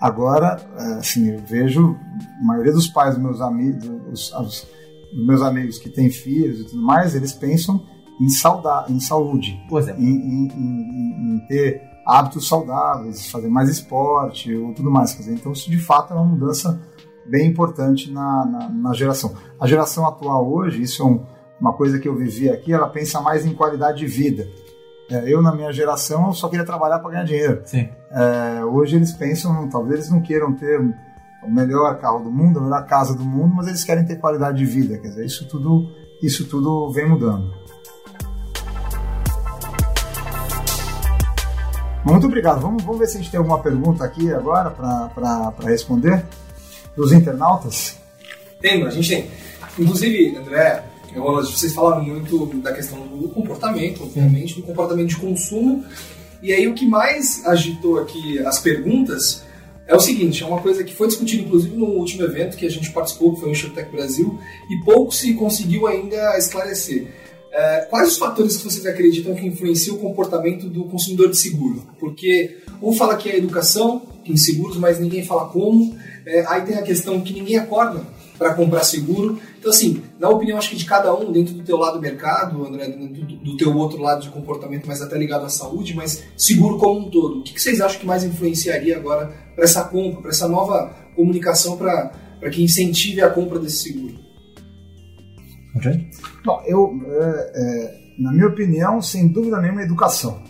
Agora, 0.00 0.58
é, 0.78 0.82
assim, 0.94 1.30
eu 1.30 1.40
vejo 1.40 1.94
a 2.40 2.44
maioria 2.44 2.72
dos 2.72 2.88
pais 2.88 3.14
dos 3.14 3.22
meus 3.22 3.40
amigos, 3.42 3.84
os, 4.10 4.32
os- 4.32 4.66
os 5.12 5.26
meus 5.26 5.42
amigos 5.42 5.78
que 5.78 5.90
têm 5.90 6.08
filhos 6.10 6.60
e 6.60 6.64
tudo 6.64 6.80
mais, 6.82 7.14
eles 7.14 7.32
pensam 7.32 7.84
em, 8.20 8.28
sauda, 8.28 8.84
em 8.88 9.00
saúde, 9.00 9.60
Por 9.68 9.80
exemplo, 9.80 10.02
em, 10.02 10.06
em- 10.06 10.48
em- 10.54 11.34
em 11.36 11.46
ter 11.48 11.82
hábitos 12.06 12.48
saudáveis, 12.48 13.30
fazer 13.30 13.48
mais 13.48 13.68
esporte 13.68 14.54
ou 14.54 14.74
tudo 14.74 14.90
mais. 14.90 15.12
Quer 15.12 15.20
dizer, 15.20 15.34
então, 15.34 15.52
isso 15.52 15.70
de 15.70 15.78
fato 15.78 16.12
é 16.12 16.16
uma 16.16 16.24
mudança 16.26 16.80
bem 17.26 17.48
importante 17.48 18.10
na, 18.10 18.44
na, 18.44 18.68
na 18.68 18.92
geração. 18.92 19.32
A 19.60 19.66
geração 19.66 20.06
atual 20.06 20.50
hoje, 20.52 20.82
isso 20.82 21.02
é 21.02 21.06
um- 21.06 21.24
uma 21.60 21.72
coisa 21.74 21.98
que 21.98 22.08
eu 22.08 22.16
vivi 22.16 22.48
aqui, 22.48 22.72
ela 22.72 22.88
pensa 22.88 23.20
mais 23.20 23.44
em 23.46 23.52
qualidade 23.54 23.98
de 23.98 24.06
vida. 24.06 24.48
É, 25.10 25.32
eu, 25.32 25.42
na 25.42 25.54
minha 25.54 25.72
geração, 25.72 26.28
eu 26.28 26.32
só 26.32 26.48
queria 26.48 26.64
trabalhar 26.64 26.98
para 27.00 27.10
ganhar 27.10 27.24
dinheiro. 27.24 27.62
sim. 27.64 27.88
É, 28.12 28.64
hoje 28.64 28.96
eles 28.96 29.12
pensam, 29.12 29.68
talvez 29.68 30.00
eles 30.00 30.10
não 30.10 30.20
queiram 30.20 30.52
ter 30.54 30.80
o 31.44 31.50
melhor 31.50 31.98
carro 32.00 32.20
do 32.24 32.30
mundo, 32.30 32.58
a 32.58 32.62
melhor 32.62 32.84
casa 32.86 33.14
do 33.16 33.24
mundo, 33.24 33.54
mas 33.54 33.66
eles 33.68 33.84
querem 33.84 34.04
ter 34.04 34.16
qualidade 34.16 34.58
de 34.58 34.64
vida. 34.64 34.98
Quer 34.98 35.08
dizer, 35.08 35.24
isso 35.26 35.46
tudo, 35.48 35.88
isso 36.22 36.48
tudo 36.48 36.90
vem 36.90 37.08
mudando. 37.08 37.52
Muito 42.04 42.26
obrigado. 42.26 42.60
Vamos, 42.60 42.82
vamos 42.82 42.98
ver 42.98 43.06
se 43.06 43.18
a 43.18 43.20
gente 43.20 43.30
tem 43.30 43.38
alguma 43.38 43.58
pergunta 43.58 44.04
aqui 44.04 44.32
agora 44.32 44.70
para 44.70 45.68
responder 45.68 46.24
dos 46.96 47.12
internautas. 47.12 47.96
Tem, 48.60 48.82
a 48.84 48.90
gente 48.90 49.08
tem. 49.08 49.30
Inclusive, 49.78 50.36
André, 50.36 50.84
eu, 51.14 51.22
vocês 51.22 51.74
falaram 51.74 52.02
muito 52.02 52.46
da 52.60 52.72
questão 52.72 53.06
do 53.06 53.28
comportamento, 53.28 54.02
obviamente, 54.02 54.54
do 54.54 54.62
comportamento 54.62 55.08
de 55.08 55.16
consumo. 55.16 55.84
E 56.42 56.52
aí 56.52 56.66
o 56.68 56.74
que 56.74 56.86
mais 56.86 57.46
agitou 57.46 57.98
aqui 57.98 58.38
as 58.40 58.58
perguntas 58.58 59.44
é 59.86 59.94
o 59.94 60.00
seguinte, 60.00 60.42
é 60.42 60.46
uma 60.46 60.60
coisa 60.60 60.84
que 60.84 60.94
foi 60.94 61.08
discutida 61.08 61.42
inclusive 61.42 61.76
no 61.76 61.86
último 61.86 62.22
evento 62.22 62.56
que 62.56 62.64
a 62.64 62.70
gente 62.70 62.90
participou, 62.92 63.34
que 63.34 63.40
foi 63.40 63.48
o 63.48 63.52
InsurTech 63.52 63.90
Brasil, 63.90 64.38
e 64.70 64.84
pouco 64.84 65.12
se 65.12 65.34
conseguiu 65.34 65.86
ainda 65.86 66.38
esclarecer. 66.38 67.08
É, 67.52 67.80
quais 67.90 68.08
os 68.08 68.18
fatores 68.18 68.56
que 68.56 68.64
vocês 68.64 68.86
acreditam 68.86 69.34
que 69.34 69.46
influenciam 69.46 69.96
o 69.96 69.98
comportamento 69.98 70.68
do 70.68 70.84
consumidor 70.84 71.30
de 71.30 71.36
seguro? 71.36 71.82
Porque 71.98 72.58
um 72.80 72.92
fala 72.92 73.16
que 73.16 73.28
é 73.28 73.36
educação 73.36 74.02
em 74.24 74.36
seguros, 74.36 74.76
mas 74.76 75.00
ninguém 75.00 75.24
fala 75.24 75.48
como. 75.48 75.96
É, 76.24 76.44
aí 76.46 76.62
tem 76.62 76.76
a 76.76 76.82
questão 76.82 77.20
que 77.20 77.32
ninguém 77.32 77.56
acorda 77.56 78.06
para 78.38 78.54
comprar 78.54 78.84
seguro. 78.84 79.38
Então, 79.58 79.70
assim, 79.70 80.02
na 80.18 80.28
opinião, 80.30 80.56
acho 80.56 80.70
que 80.70 80.76
de 80.76 80.86
cada 80.86 81.14
um, 81.14 81.30
dentro 81.30 81.52
do 81.52 81.62
teu 81.62 81.76
lado 81.76 81.94
do 81.94 82.00
mercado, 82.00 82.64
André, 82.64 82.88
do, 82.88 83.06
do 83.36 83.56
teu 83.56 83.76
outro 83.76 84.00
lado 84.00 84.22
de 84.22 84.30
comportamento, 84.30 84.86
mas 84.86 85.02
até 85.02 85.18
ligado 85.18 85.44
à 85.44 85.50
saúde, 85.50 85.94
mas 85.94 86.24
seguro 86.36 86.78
como 86.78 87.00
um 87.00 87.10
todo. 87.10 87.40
O 87.40 87.42
que, 87.42 87.52
que 87.52 87.60
vocês 87.60 87.80
acham 87.82 88.00
que 88.00 88.06
mais 88.06 88.24
influenciaria 88.24 88.96
agora 88.96 89.30
para 89.54 89.64
essa 89.64 89.84
compra, 89.84 90.22
para 90.22 90.30
essa 90.30 90.48
nova 90.48 90.94
comunicação 91.14 91.76
para 91.76 92.12
que 92.50 92.62
incentive 92.62 93.20
a 93.20 93.28
compra 93.28 93.58
desse 93.58 93.82
seguro? 93.82 94.29
Okay. 95.76 96.10
Bom, 96.44 96.62
eu, 96.66 97.00
é, 97.06 97.52
é, 97.54 98.00
na 98.18 98.32
minha 98.32 98.48
opinião, 98.48 99.00
sem 99.00 99.28
dúvida 99.28 99.60
nenhuma, 99.60 99.82
educação. 99.82 100.42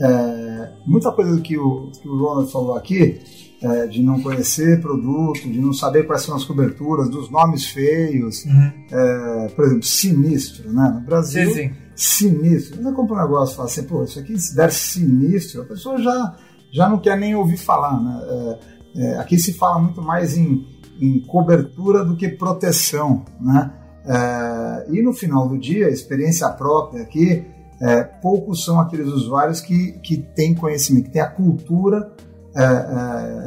É, 0.00 0.72
muita 0.86 1.10
coisa 1.12 1.40
que 1.40 1.56
o, 1.56 1.90
que 1.90 2.08
o 2.08 2.18
Ronald 2.18 2.50
falou 2.50 2.76
aqui, 2.76 3.20
é, 3.62 3.86
de 3.86 4.02
não 4.02 4.20
conhecer 4.20 4.80
produto, 4.80 5.40
de 5.42 5.60
não 5.60 5.72
saber 5.72 6.06
quais 6.06 6.22
são 6.22 6.34
as 6.34 6.44
coberturas, 6.44 7.08
dos 7.08 7.30
nomes 7.30 7.66
feios, 7.66 8.44
uhum. 8.44 8.72
é, 8.90 9.48
por 9.54 9.64
exemplo, 9.64 9.82
sinistro, 9.84 10.72
né? 10.72 10.90
No 10.94 11.00
Brasil, 11.00 11.50
sim, 11.50 11.54
sim. 11.54 11.72
sinistro. 11.94 12.82
Você 12.82 12.92
compra 12.92 13.16
um 13.16 13.20
negócio 13.20 13.52
e 13.52 13.56
fala 13.56 13.68
assim, 13.68 13.82
pô, 13.84 14.04
isso 14.04 14.18
aqui 14.18 14.38
se 14.38 14.56
der 14.56 14.72
sinistro, 14.72 15.62
a 15.62 15.64
pessoa 15.64 15.98
já, 15.98 16.36
já 16.72 16.88
não 16.88 16.98
quer 16.98 17.18
nem 17.18 17.34
ouvir 17.34 17.58
falar, 17.58 18.00
né? 18.00 18.20
É, 18.22 18.58
é, 18.96 19.18
aqui 19.18 19.38
se 19.38 19.52
fala 19.52 19.78
muito 19.78 20.02
mais 20.02 20.36
em, 20.36 20.66
em 21.00 21.20
cobertura 21.20 22.04
do 22.04 22.16
que 22.16 22.28
proteção, 22.28 23.24
né? 23.40 23.72
É, 24.06 24.86
e 24.90 25.02
no 25.02 25.12
final 25.12 25.48
do 25.48 25.58
dia, 25.58 25.88
experiência 25.88 26.48
própria 26.50 27.02
aqui, 27.02 27.44
é, 27.80 28.02
poucos 28.02 28.64
são 28.64 28.80
aqueles 28.80 29.08
usuários 29.08 29.60
que, 29.60 29.92
que 30.02 30.18
têm 30.18 30.54
conhecimento, 30.54 31.04
que 31.04 31.12
têm 31.12 31.22
a 31.22 31.30
cultura, 31.30 32.12
é, 32.54 32.62
é, 32.62 32.64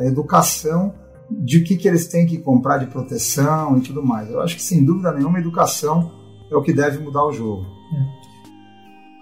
a 0.02 0.06
educação 0.06 0.94
de 1.30 1.62
que, 1.62 1.76
que 1.76 1.88
eles 1.88 2.08
têm 2.08 2.26
que 2.26 2.38
comprar 2.38 2.78
de 2.78 2.88
proteção 2.88 3.78
e 3.78 3.82
tudo 3.82 4.04
mais. 4.04 4.30
Eu 4.30 4.42
acho 4.42 4.56
que, 4.56 4.62
sem 4.62 4.84
dúvida 4.84 5.12
nenhuma, 5.12 5.38
a 5.38 5.42
educação 5.42 6.12
é 6.52 6.56
o 6.56 6.62
que 6.62 6.74
deve 6.74 7.00
mudar 7.00 7.26
o 7.26 7.32
jogo. 7.32 7.66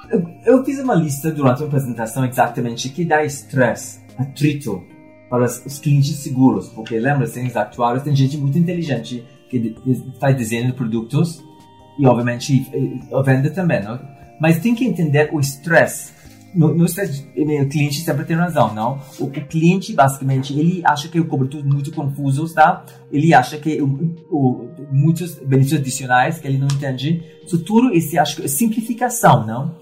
Eu, 0.10 0.24
eu 0.46 0.66
fiz 0.66 0.80
uma 0.80 0.94
lista 0.94 1.32
durante 1.32 1.64
a 1.64 1.66
apresentação 1.66 2.26
exatamente 2.26 2.90
que 2.90 3.06
dá 3.06 3.24
estresse, 3.24 4.02
atrito 4.18 4.82
para 5.30 5.46
os 5.46 5.80
clientes 5.80 6.18
seguros, 6.18 6.68
porque 6.70 7.00
lembra, 7.00 7.30
tem 7.30 7.48
os 7.48 7.56
actuários, 7.56 8.04
tem 8.04 8.14
gente 8.14 8.38
muito 8.38 8.58
inteligente 8.58 9.26
que 9.52 9.76
faz 10.20 10.36
desenho 10.36 10.68
de 10.68 10.74
produtos 10.74 11.44
e 12.00 12.08
obviamente 12.08 12.66
vende 13.24 13.50
também, 13.50 13.84
não? 13.84 14.00
mas 14.42 14.60
tem 14.60 14.74
que 14.74 14.84
entender 14.84 15.30
o 15.32 15.40
stress. 15.40 16.12
No, 16.56 16.74
no 16.74 16.86
stress, 16.86 17.26
o 17.36 17.70
cliente 17.70 18.02
sempre 18.02 18.26
tem 18.26 18.36
razão, 18.36 18.74
não? 18.74 19.00
O, 19.20 19.26
o, 19.26 19.30
cliente 19.30 19.94
basicamente 19.94 20.58
ele 20.58 20.82
acha 20.84 21.08
que 21.08 21.20
o 21.20 21.28
cobertura 21.28 21.64
muito 21.64 21.92
confuso, 21.92 22.52
tá? 22.52 22.84
Ele 23.12 23.36
acha 23.36 23.58
que 23.60 23.80
o, 23.80 24.16
o, 24.32 24.70
muitos 24.92 25.36
benefícios 25.36 25.80
adicionais 25.80 26.40
que 26.40 26.48
ele 26.48 26.58
não 26.58 26.68
entende. 26.68 27.24
Isso 27.46 27.60
tudo 27.60 27.94
esse 27.94 28.18
acho 28.18 28.38
que 28.38 28.46
é 28.46 28.48
simplificação, 28.48 29.46
não? 29.46 29.76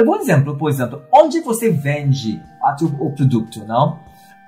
Um 0.00 0.04
bom 0.04 0.16
exemplo, 0.16 0.56
por 0.56 0.70
exemplo, 0.70 1.02
onde 1.12 1.40
você 1.40 1.68
vende 1.70 2.40
o 3.00 3.10
produto, 3.10 3.64
não? 3.66 3.98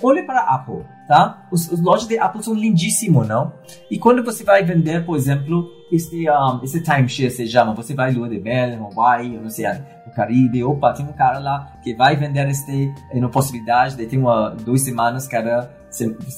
Olhe 0.02 0.22
para 0.22 0.40
a 0.40 0.54
Apple, 0.54 0.84
tá? 1.06 1.46
Os, 1.50 1.70
os 1.70 1.80
lojas 1.80 2.06
de 2.06 2.18
Apple 2.18 2.42
são 2.42 2.54
lindíssimos, 2.54 3.28
não? 3.28 3.52
E 3.90 3.98
quando 3.98 4.24
você 4.24 4.42
vai 4.44 4.64
vender, 4.64 5.04
por 5.04 5.16
exemplo, 5.16 5.68
esse, 5.92 6.28
um, 6.30 6.60
esse 6.62 6.82
timeshare 6.82 7.30
se 7.30 7.46
chama, 7.46 7.74
você 7.74 7.94
vai 7.94 8.12
lua 8.12 8.28
de 8.28 8.40
mel, 8.40 8.90
Hawaii, 8.96 9.38
não 9.38 9.50
sei, 9.50 9.66
no 9.66 10.12
Caribe, 10.14 10.64
opa, 10.64 10.92
tem 10.92 11.04
um 11.04 11.12
cara 11.12 11.38
lá 11.38 11.72
que 11.82 11.94
vai 11.94 12.16
vender 12.16 12.48
este, 12.48 12.92
uma 13.12 13.28
possibilidade 13.28 13.96
de 13.96 14.06
ter 14.06 14.16
uma, 14.16 14.50
duas 14.50 14.82
semanas 14.82 15.26
cada, 15.26 15.70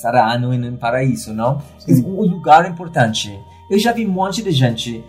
cada 0.02 0.34
ano 0.34 0.56
no 0.56 0.76
paraíso, 0.78 1.32
não? 1.32 1.62
É 1.88 1.92
um 1.92 2.22
lugar 2.22 2.68
importante. 2.68 3.38
Eu 3.73 3.79
já 3.79 3.91
vi 3.91 4.07
um 4.07 4.11
monte 4.11 4.43
de 4.43 4.53
gente 4.53 5.03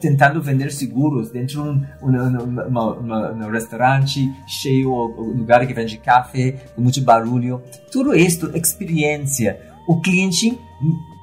tentando 0.00 0.42
vender 0.42 0.72
seguros 0.72 1.30
dentro 1.30 1.46
de 1.46 1.60
um, 1.60 1.84
um, 2.02 3.48
restaurante 3.48 4.28
cheio, 4.44 4.92
um 4.92 5.38
lugar 5.38 5.64
que 5.64 5.72
vende 5.72 5.98
café, 5.98 6.50
com 6.74 6.82
muito 6.82 7.00
barulho. 7.00 7.62
Tudo 7.92 8.12
isso, 8.12 8.50
experiência. 8.56 9.60
O 9.86 10.00
cliente, 10.00 10.58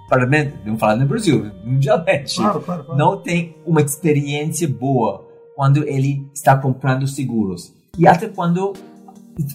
para 0.08 0.26
mim, 0.26 0.54
vamos 0.64 0.80
falar 0.80 0.96
no 0.96 1.06
Brasil, 1.06 1.52
mundialmente, 1.66 2.38
claro, 2.38 2.62
claro, 2.62 2.86
claro. 2.86 2.98
não 2.98 3.18
tem 3.18 3.58
uma 3.66 3.82
experiência 3.82 4.66
boa 4.66 5.28
quando 5.54 5.86
ele 5.86 6.26
está 6.34 6.56
comprando 6.56 7.06
seguros. 7.08 7.74
E 8.00 8.08
até 8.08 8.30
quando 8.30 8.72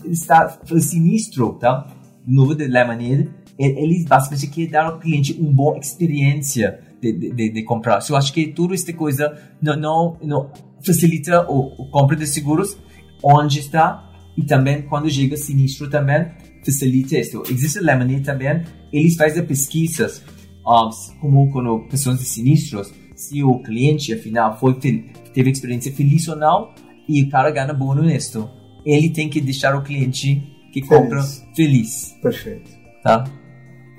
está 0.05 0.59
sinistro, 0.78 1.55
tá? 1.55 1.86
Novo 2.26 2.55
de 2.55 2.66
Lemonade, 2.66 3.30
eles 3.59 4.05
basicamente 4.05 4.47
querem 4.49 4.70
dar 4.70 4.84
ao 4.84 4.99
cliente 4.99 5.32
uma 5.41 5.51
boa 5.51 5.78
experiência 5.78 6.89
de, 7.01 7.12
de, 7.12 7.51
de 7.51 7.62
comprar. 7.62 8.01
Eu 8.09 8.16
acho 8.16 8.32
que 8.32 8.48
tudo 8.48 8.74
esta 8.74 8.92
coisa 8.92 9.36
não, 9.61 9.76
não, 9.76 10.16
não 10.22 10.51
facilita 10.84 11.46
o, 11.51 11.82
o 11.82 11.90
compra 11.90 12.16
de 12.16 12.26
seguros 12.26 12.76
onde 13.22 13.61
está 13.61 14.11
e 14.36 14.42
também 14.42 14.82
quando 14.82 15.11
chega 15.11 15.36
sinistro 15.36 15.88
também 15.88 16.26
facilita 16.64 17.18
isso. 17.18 17.42
Existe 17.51 17.80
Lemonade 17.80 18.22
também, 18.22 18.62
eles 18.92 19.16
fazem 19.16 19.44
pesquisas 19.44 20.22
um, 20.66 20.90
como 21.20 21.51
com 21.51 21.88
pessoas 21.88 22.18
de 22.18 22.24
sinistros, 22.24 22.92
se 23.14 23.42
o 23.42 23.59
cliente 23.62 24.12
afinal 24.12 24.59
foi 24.59 24.74
teve 24.74 25.51
experiência 25.51 25.92
feliz 25.92 26.26
ou 26.28 26.36
não 26.36 26.72
e 27.09 27.22
o 27.22 27.28
cara 27.28 27.51
ganha 27.51 27.72
bônus 27.72 28.07
nisso. 28.07 28.48
Ele 28.84 29.11
tem 29.11 29.28
que 29.28 29.40
deixar 29.40 29.74
o 29.74 29.82
cliente 29.82 30.42
que 30.72 30.80
compra 30.80 31.22
feliz. 31.22 31.44
feliz. 31.55 32.18
Perfeito. 32.22 32.70
Tá? 33.03 33.24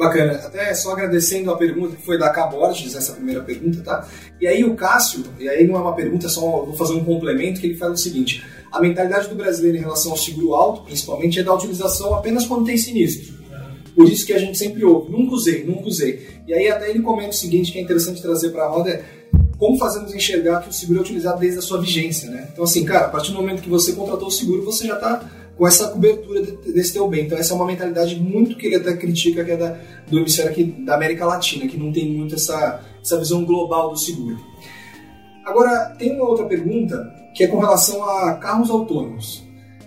Bacana. 0.01 0.33
Até 0.33 0.73
só 0.73 0.93
agradecendo 0.93 1.51
a 1.51 1.57
pergunta 1.57 1.95
que 1.95 2.01
foi 2.01 2.17
da 2.17 2.31
K. 2.31 2.47
Borges, 2.47 2.95
essa 2.95 3.13
primeira 3.13 3.41
pergunta, 3.41 3.81
tá? 3.81 4.07
E 4.39 4.47
aí 4.47 4.63
o 4.63 4.73
Cássio, 4.73 5.23
e 5.39 5.47
aí 5.47 5.67
não 5.67 5.75
é 5.75 5.79
uma 5.79 5.93
pergunta, 5.93 6.27
só 6.27 6.41
vou 6.41 6.73
fazer 6.73 6.93
um 6.93 7.03
complemento, 7.03 7.61
que 7.61 7.67
ele 7.67 7.77
fala 7.77 7.93
o 7.93 7.97
seguinte: 7.97 8.43
a 8.71 8.81
mentalidade 8.81 9.29
do 9.29 9.35
brasileiro 9.35 9.77
em 9.77 9.81
relação 9.81 10.11
ao 10.11 10.17
seguro 10.17 10.55
alto, 10.55 10.81
principalmente, 10.85 11.39
é 11.39 11.43
da 11.43 11.53
utilização 11.53 12.15
apenas 12.15 12.47
quando 12.47 12.65
tem 12.65 12.77
sinistro. 12.77 13.39
Por 13.95 14.09
isso 14.09 14.25
que 14.25 14.33
a 14.33 14.39
gente 14.39 14.57
sempre 14.57 14.83
ouve, 14.83 15.11
nunca 15.11 15.35
usei, 15.35 15.63
nunca 15.65 15.87
usei. 15.87 16.27
E 16.47 16.53
aí 16.53 16.67
até 16.67 16.89
ele 16.89 17.01
comenta 17.01 17.29
o 17.29 17.33
seguinte, 17.33 17.71
que 17.71 17.77
é 17.77 17.81
interessante 17.81 18.23
trazer 18.23 18.49
para 18.49 18.63
a 18.63 18.69
roda, 18.69 18.89
é 18.89 19.03
como 19.59 19.77
fazemos 19.77 20.15
enxergar 20.15 20.61
que 20.61 20.69
o 20.69 20.73
seguro 20.73 20.97
é 20.97 21.01
utilizado 21.03 21.39
desde 21.39 21.59
a 21.59 21.61
sua 21.61 21.79
vigência, 21.79 22.27
né? 22.27 22.49
Então 22.51 22.63
assim, 22.63 22.83
cara, 22.83 23.05
a 23.05 23.09
partir 23.09 23.31
do 23.31 23.37
momento 23.37 23.61
que 23.61 23.69
você 23.69 23.93
contratou 23.93 24.29
o 24.29 24.31
seguro, 24.31 24.63
você 24.63 24.87
já 24.87 24.95
está 24.95 25.29
com 25.57 25.67
essa 25.67 25.89
cobertura 25.89 26.41
desse 26.41 26.93
teu 26.93 27.07
bem. 27.07 27.25
Então 27.25 27.37
essa 27.37 27.53
é 27.53 27.55
uma 27.55 27.65
mentalidade 27.65 28.19
muito 28.19 28.55
que 28.57 28.67
ele 28.67 28.75
até 28.75 28.95
critica 28.95 29.43
que 29.43 29.51
é 29.51 29.57
da, 29.57 29.77
do 30.09 30.19
hemisfério 30.19 30.51
aqui 30.51 30.63
da 30.63 30.95
América 30.95 31.25
Latina, 31.25 31.67
que 31.67 31.77
não 31.77 31.91
tem 31.91 32.09
muito 32.11 32.35
essa, 32.35 32.81
essa 33.01 33.17
visão 33.17 33.45
global 33.45 33.91
do 33.91 33.97
seguro. 33.97 34.37
Agora, 35.45 35.95
tem 35.97 36.15
uma 36.15 36.29
outra 36.29 36.45
pergunta 36.45 37.11
que 37.35 37.43
é 37.43 37.47
com 37.47 37.59
relação 37.59 38.03
a 38.03 38.33
carros 38.35 38.69
autônomos, 38.69 39.43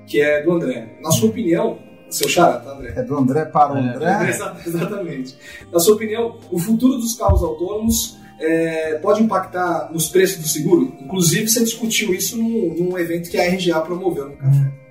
que 0.07 0.21
é 0.21 0.43
do 0.43 0.53
André. 0.53 0.97
Na 1.01 1.11
sua 1.11 1.29
opinião, 1.29 1.79
seu 2.11 2.29
chara, 2.29 2.59
tá, 2.61 2.73
André? 2.73 2.93
É 2.97 3.03
do 3.03 3.17
André 3.17 3.45
para 3.45 3.75
o 3.75 3.77
André? 3.77 4.07
É, 4.07 4.69
exatamente. 4.69 5.37
Na 5.73 5.79
sua 5.79 5.95
opinião, 5.95 6.39
o 6.51 6.59
futuro 6.59 6.97
dos 6.97 7.15
carros 7.15 7.43
autônomos 7.43 8.19
é, 8.39 8.99
pode 8.99 9.23
impactar 9.23 9.91
nos 9.93 10.09
preços 10.09 10.41
do 10.41 10.49
seguro? 10.49 10.95
Inclusive, 11.01 11.49
você 11.49 11.65
discutiu 11.65 12.15
isso 12.15 12.37
num, 12.37 12.75
num 12.75 12.99
evento 12.99 13.31
que 13.31 13.39
a 13.39 13.49
RGA 13.49 13.81
promoveu 13.81 14.29
no 14.29 14.37
café. 14.37 14.84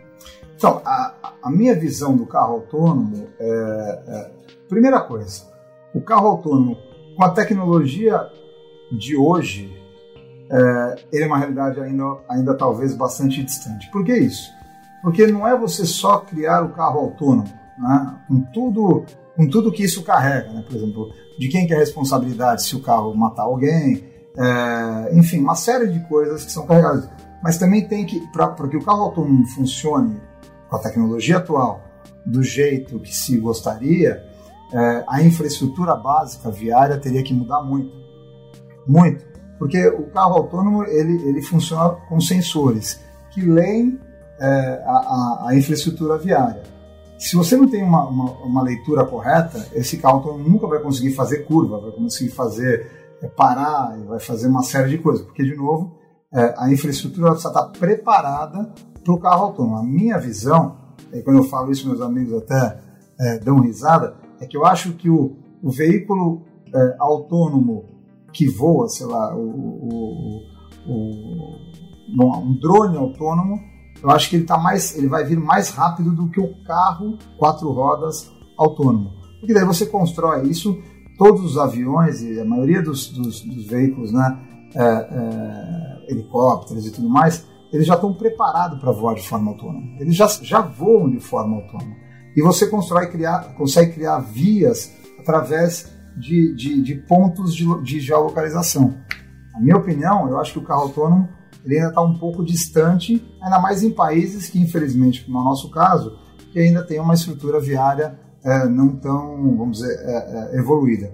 Então, 0.63 0.81
a, 0.85 1.13
a 1.43 1.51
minha 1.51 1.75
visão 1.75 2.15
do 2.15 2.25
carro 2.25 2.53
autônomo 2.53 3.27
é, 3.37 3.99
é, 4.07 4.31
primeira 4.69 5.01
coisa, 5.01 5.43
o 5.93 5.99
carro 5.99 6.25
autônomo 6.25 6.77
com 7.17 7.21
a 7.25 7.31
tecnologia 7.31 8.17
de 8.89 9.17
hoje, 9.17 9.77
é, 10.49 10.95
ele 11.11 11.25
é 11.25 11.27
uma 11.27 11.37
realidade 11.37 11.81
ainda, 11.81 12.17
ainda 12.29 12.55
talvez 12.55 12.95
bastante 12.95 13.43
distante. 13.43 13.91
Por 13.91 14.05
que 14.05 14.15
isso? 14.15 14.49
Porque 15.01 15.27
não 15.27 15.45
é 15.45 15.53
você 15.53 15.83
só 15.85 16.19
criar 16.19 16.63
o 16.63 16.69
carro 16.69 17.01
autônomo, 17.01 17.53
né? 17.77 18.15
com 18.25 18.39
tudo 18.53 19.03
com 19.35 19.49
tudo 19.49 19.69
que 19.69 19.83
isso 19.83 20.01
carrega, 20.01 20.49
né? 20.53 20.63
por 20.65 20.77
exemplo, 20.77 21.11
de 21.37 21.49
quem 21.49 21.67
que 21.67 21.73
é 21.73 21.75
a 21.75 21.79
responsabilidade 21.79 22.63
se 22.63 22.73
o 22.73 22.81
carro 22.81 23.13
matar 23.13 23.43
alguém, 23.43 24.05
é, 24.37 25.09
enfim, 25.13 25.41
uma 25.41 25.55
série 25.55 25.89
de 25.89 25.99
coisas 26.07 26.45
que 26.45 26.51
são 26.53 26.65
carregadas. 26.65 27.09
Mas 27.43 27.57
também 27.57 27.85
tem 27.85 28.05
que, 28.05 28.25
para 28.31 28.47
que 28.69 28.77
o 28.77 28.85
carro 28.85 29.01
autônomo 29.01 29.45
funcione 29.47 30.21
com 30.73 30.77
a 30.77 30.79
tecnologia 30.79 31.37
atual, 31.37 31.81
do 32.25 32.41
jeito 32.41 32.99
que 32.99 33.15
se 33.15 33.37
gostaria, 33.37 34.25
é, 34.73 35.03
a 35.07 35.21
infraestrutura 35.21 35.95
básica 35.95 36.49
viária 36.49 36.97
teria 36.97 37.21
que 37.21 37.31
mudar 37.31 37.61
muito. 37.61 37.93
Muito. 38.87 39.23
Porque 39.59 39.87
o 39.87 40.09
carro 40.09 40.33
autônomo 40.33 40.83
ele, 40.85 41.21
ele 41.27 41.43
funciona 41.43 41.91
com 42.09 42.19
sensores 42.19 42.99
que 43.31 43.41
leem 43.41 43.99
é, 44.39 44.83
a, 44.83 45.45
a, 45.47 45.55
infraestrutura 45.55 46.17
viária. 46.17 46.63
Se 47.19 47.35
você 47.35 47.55
não 47.55 47.67
tem 47.67 47.83
uma, 47.83 48.07
uma, 48.07 48.31
uma, 48.39 48.63
leitura 48.63 49.05
correta, 49.05 49.67
esse 49.73 49.97
carro 49.97 50.15
autônomo 50.15 50.49
nunca 50.49 50.67
vai 50.67 50.79
conseguir 50.79 51.13
fazer 51.13 51.45
curva, 51.45 51.79
vai 51.79 51.91
conseguir 51.91 52.31
fazer 52.31 52.89
é, 53.21 53.27
parar, 53.27 53.95
vai 54.07 54.19
fazer 54.19 54.47
uma 54.47 54.63
série 54.63 54.89
de 54.89 54.97
coisas. 54.97 55.23
Porque, 55.23 55.43
de 55.43 55.55
novo, 55.55 55.99
é, 56.33 56.55
a 56.57 56.71
infraestrutura 56.71 57.29
precisa 57.29 57.49
estar 57.49 57.65
preparada 57.67 58.73
para 59.03 59.13
o 59.13 59.19
carro 59.19 59.45
autônomo. 59.45 59.77
A 59.77 59.83
minha 59.83 60.17
visão, 60.17 60.77
e 61.13 61.21
quando 61.21 61.37
eu 61.37 61.43
falo 61.43 61.71
isso, 61.71 61.87
meus 61.87 62.01
amigos 62.01 62.33
até 62.33 62.79
é, 63.19 63.39
dão 63.39 63.59
risada, 63.59 64.15
é 64.39 64.45
que 64.45 64.57
eu 64.57 64.65
acho 64.65 64.93
que 64.93 65.09
o, 65.09 65.35
o 65.61 65.69
veículo 65.69 66.41
é, 66.73 66.95
autônomo 66.99 67.85
que 68.31 68.47
voa, 68.47 68.89
sei 68.89 69.05
lá, 69.05 69.35
o, 69.35 69.41
o, 69.41 70.41
o, 70.87 71.53
um 72.17 72.59
drone 72.59 72.97
autônomo, 72.97 73.59
eu 74.01 74.09
acho 74.09 74.29
que 74.29 74.35
ele 74.35 74.45
tá 74.45 74.57
mais, 74.57 74.97
ele 74.97 75.07
vai 75.07 75.23
vir 75.23 75.39
mais 75.39 75.69
rápido 75.69 76.11
do 76.11 76.29
que 76.29 76.39
o 76.39 76.63
carro 76.63 77.17
quatro 77.37 77.71
rodas 77.71 78.29
autônomo. 78.57 79.11
Porque 79.39 79.53
daí 79.53 79.65
você 79.65 79.85
constrói 79.85 80.47
isso, 80.47 80.77
todos 81.17 81.43
os 81.43 81.57
aviões 81.57 82.21
e 82.21 82.39
a 82.39 82.45
maioria 82.45 82.81
dos, 82.81 83.09
dos, 83.09 83.41
dos 83.41 83.65
veículos, 83.67 84.11
né, 84.11 84.39
é, 84.75 84.83
é, 84.83 86.11
helicópteros 86.11 86.85
e 86.87 86.91
tudo 86.91 87.07
mais, 87.07 87.45
eles 87.73 87.87
já 87.87 87.95
estão 87.95 88.13
preparados 88.13 88.79
para 88.79 88.91
voar 88.91 89.15
de 89.15 89.27
forma 89.27 89.51
autônoma. 89.51 89.99
Eles 89.99 90.15
já, 90.15 90.27
já 90.27 90.61
voam 90.61 91.09
de 91.09 91.19
forma 91.19 91.55
autônoma. 91.55 91.95
E 92.35 92.41
você 92.41 92.67
constrói, 92.67 93.07
criar, 93.07 93.55
consegue 93.55 93.93
criar 93.93 94.19
vias 94.19 94.93
através 95.19 95.91
de, 96.15 96.55
de, 96.55 96.81
de 96.81 96.95
pontos 96.95 97.55
de, 97.55 97.65
de 97.81 97.99
geolocalização. 97.99 98.95
Na 99.53 99.59
minha 99.59 99.77
opinião, 99.77 100.29
eu 100.29 100.39
acho 100.39 100.53
que 100.53 100.59
o 100.59 100.63
carro 100.63 100.83
autônomo 100.83 101.27
ele 101.65 101.77
ainda 101.77 101.89
está 101.89 102.01
um 102.01 102.17
pouco 102.17 102.43
distante, 102.43 103.25
ainda 103.41 103.59
mais 103.59 103.83
em 103.83 103.91
países 103.91 104.49
que, 104.49 104.59
infelizmente, 104.59 105.23
como 105.25 105.39
o 105.39 105.43
nosso 105.43 105.71
caso, 105.71 106.17
que 106.51 106.59
ainda 106.59 106.85
tem 106.85 106.99
uma 106.99 107.13
estrutura 107.13 107.59
viária 107.59 108.19
é, 108.43 108.67
não 108.67 108.89
tão, 108.97 109.57
vamos 109.57 109.77
dizer, 109.79 109.97
é, 109.99 110.55
é, 110.55 110.59
evoluída. 110.59 111.11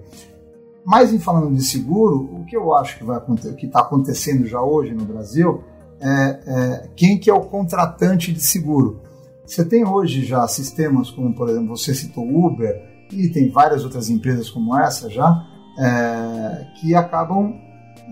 Mas 0.84 1.12
em 1.12 1.18
falando 1.18 1.54
de 1.54 1.62
seguro, 1.62 2.28
o 2.34 2.44
que 2.44 2.56
eu 2.56 2.74
acho 2.74 2.98
que 2.98 3.04
vai 3.04 3.20
que 3.56 3.66
está 3.66 3.80
acontecendo 3.80 4.46
já 4.46 4.60
hoje 4.60 4.92
no 4.92 5.04
Brasil 5.04 5.62
é, 6.00 6.40
é, 6.46 6.88
quem 6.96 7.18
que 7.18 7.30
é 7.30 7.34
o 7.34 7.42
contratante 7.42 8.32
de 8.32 8.40
seguro. 8.40 9.00
Você 9.44 9.64
tem 9.64 9.84
hoje 9.84 10.24
já 10.24 10.46
sistemas 10.46 11.10
como, 11.10 11.34
por 11.34 11.48
exemplo, 11.48 11.76
você 11.76 11.94
citou 11.94 12.24
Uber 12.24 13.06
e 13.12 13.28
tem 13.28 13.50
várias 13.50 13.84
outras 13.84 14.08
empresas 14.08 14.48
como 14.48 14.76
essa 14.78 15.10
já 15.10 15.44
é, 15.78 16.66
que 16.80 16.94
acabam 16.94 17.54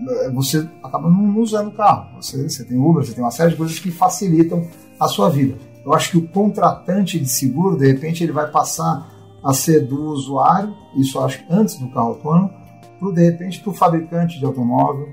é, 0.07 0.31
você 0.31 0.67
acaba 0.83 1.09
não 1.09 1.37
usando 1.39 1.71
carro. 1.71 2.21
Você, 2.21 2.47
você 2.47 2.63
tem 2.63 2.77
Uber, 2.77 3.05
você 3.05 3.13
tem 3.13 3.23
uma 3.23 3.31
série 3.31 3.51
de 3.51 3.57
coisas 3.57 3.79
que 3.79 3.91
facilitam 3.91 4.65
a 4.99 5.07
sua 5.07 5.29
vida. 5.29 5.57
Eu 5.85 5.93
acho 5.93 6.11
que 6.11 6.17
o 6.17 6.27
contratante 6.27 7.19
de 7.19 7.27
seguro, 7.27 7.77
de 7.77 7.87
repente, 7.87 8.23
ele 8.23 8.31
vai 8.31 8.49
passar 8.49 9.09
a 9.43 9.53
ser 9.53 9.87
do 9.87 10.11
usuário, 10.11 10.73
isso 10.97 11.19
acho 11.19 11.43
antes 11.49 11.77
do 11.77 11.89
carro 11.89 12.09
autônomo, 12.09 12.51
para 12.99 13.11
de 13.13 13.23
repente 13.23 13.61
para 13.61 13.69
o 13.69 13.73
fabricante 13.73 14.37
de 14.37 14.45
automóvel, 14.45 15.07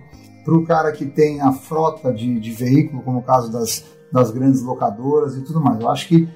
para 0.46 0.56
o 0.56 0.64
cara 0.64 0.92
que 0.92 1.04
tem 1.04 1.40
a 1.40 1.50
frota 1.52 2.14
de, 2.14 2.38
de 2.38 2.52
veículo, 2.52 3.02
como 3.02 3.18
o 3.18 3.22
caso 3.22 3.50
das, 3.50 3.84
das 4.12 4.30
grandes 4.30 4.62
locadoras 4.62 5.36
e 5.36 5.42
tudo 5.42 5.60
mais. 5.60 5.80
Eu 5.80 5.90
acho 5.90 6.06
que 6.06 6.28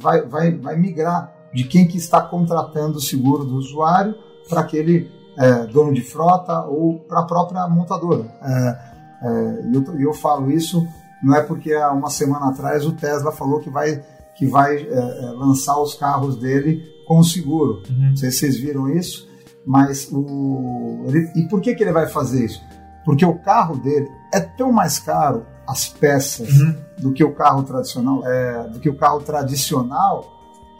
vai, 0.00 0.22
vai, 0.22 0.52
vai 0.52 0.76
migrar 0.76 1.30
de 1.52 1.64
quem 1.64 1.86
que 1.86 1.98
está 1.98 2.22
contratando 2.22 2.96
o 2.96 3.02
seguro 3.02 3.44
do 3.44 3.56
usuário 3.56 4.14
para 4.48 4.62
aquele 4.62 5.10
é, 5.38 5.66
dono 5.66 5.92
de 5.92 6.00
frota 6.00 6.64
ou 6.64 7.00
para 7.00 7.20
a 7.20 7.24
própria 7.24 7.68
montadora. 7.68 8.24
É, 8.42 8.78
é, 9.22 9.68
e 9.70 9.74
eu, 9.74 10.00
eu 10.00 10.14
falo 10.14 10.50
isso 10.50 10.82
não 11.22 11.34
é 11.34 11.42
porque 11.42 11.74
há 11.74 11.92
uma 11.92 12.08
semana 12.08 12.48
atrás 12.48 12.86
o 12.86 12.92
Tesla 12.92 13.32
falou 13.32 13.60
que 13.60 13.68
vai, 13.68 14.02
que 14.34 14.46
vai 14.46 14.76
é, 14.76 14.88
é, 14.88 15.30
lançar 15.32 15.78
os 15.78 15.94
carros 15.94 16.36
dele 16.36 16.82
com 17.06 17.22
seguro. 17.22 17.82
Uhum. 17.90 18.08
Não 18.10 18.16
sei 18.16 18.30
se 18.30 18.38
vocês 18.38 18.56
viram 18.58 18.88
isso, 18.88 19.28
mas 19.66 20.08
o. 20.10 21.04
Ele, 21.06 21.30
e 21.36 21.48
por 21.48 21.60
que, 21.60 21.74
que 21.74 21.82
ele 21.82 21.92
vai 21.92 22.06
fazer 22.08 22.44
isso? 22.44 22.62
Porque 23.04 23.24
o 23.24 23.38
carro 23.38 23.76
dele 23.76 24.10
é 24.32 24.40
tão 24.40 24.72
mais 24.72 24.98
caro, 24.98 25.46
as 25.66 25.88
peças, 25.88 26.48
uhum. 26.48 26.76
do 26.98 27.12
que 27.12 27.22
o 27.24 27.34
carro 27.34 27.62
tradicional, 27.62 28.26
é, 28.26 28.68
do 28.68 28.80
que 28.80 28.88
o 28.88 28.96
carro 28.96 29.20
tradicional, 29.20 30.32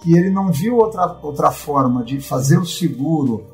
que 0.03 0.17
ele 0.17 0.31
não 0.31 0.53
viu 0.53 0.77
outra, 0.77 1.19
outra 1.23 1.51
forma 1.51 2.05
de 2.05 2.21
fazer 2.21 2.59
o 2.59 2.67
seguro 2.67 3.47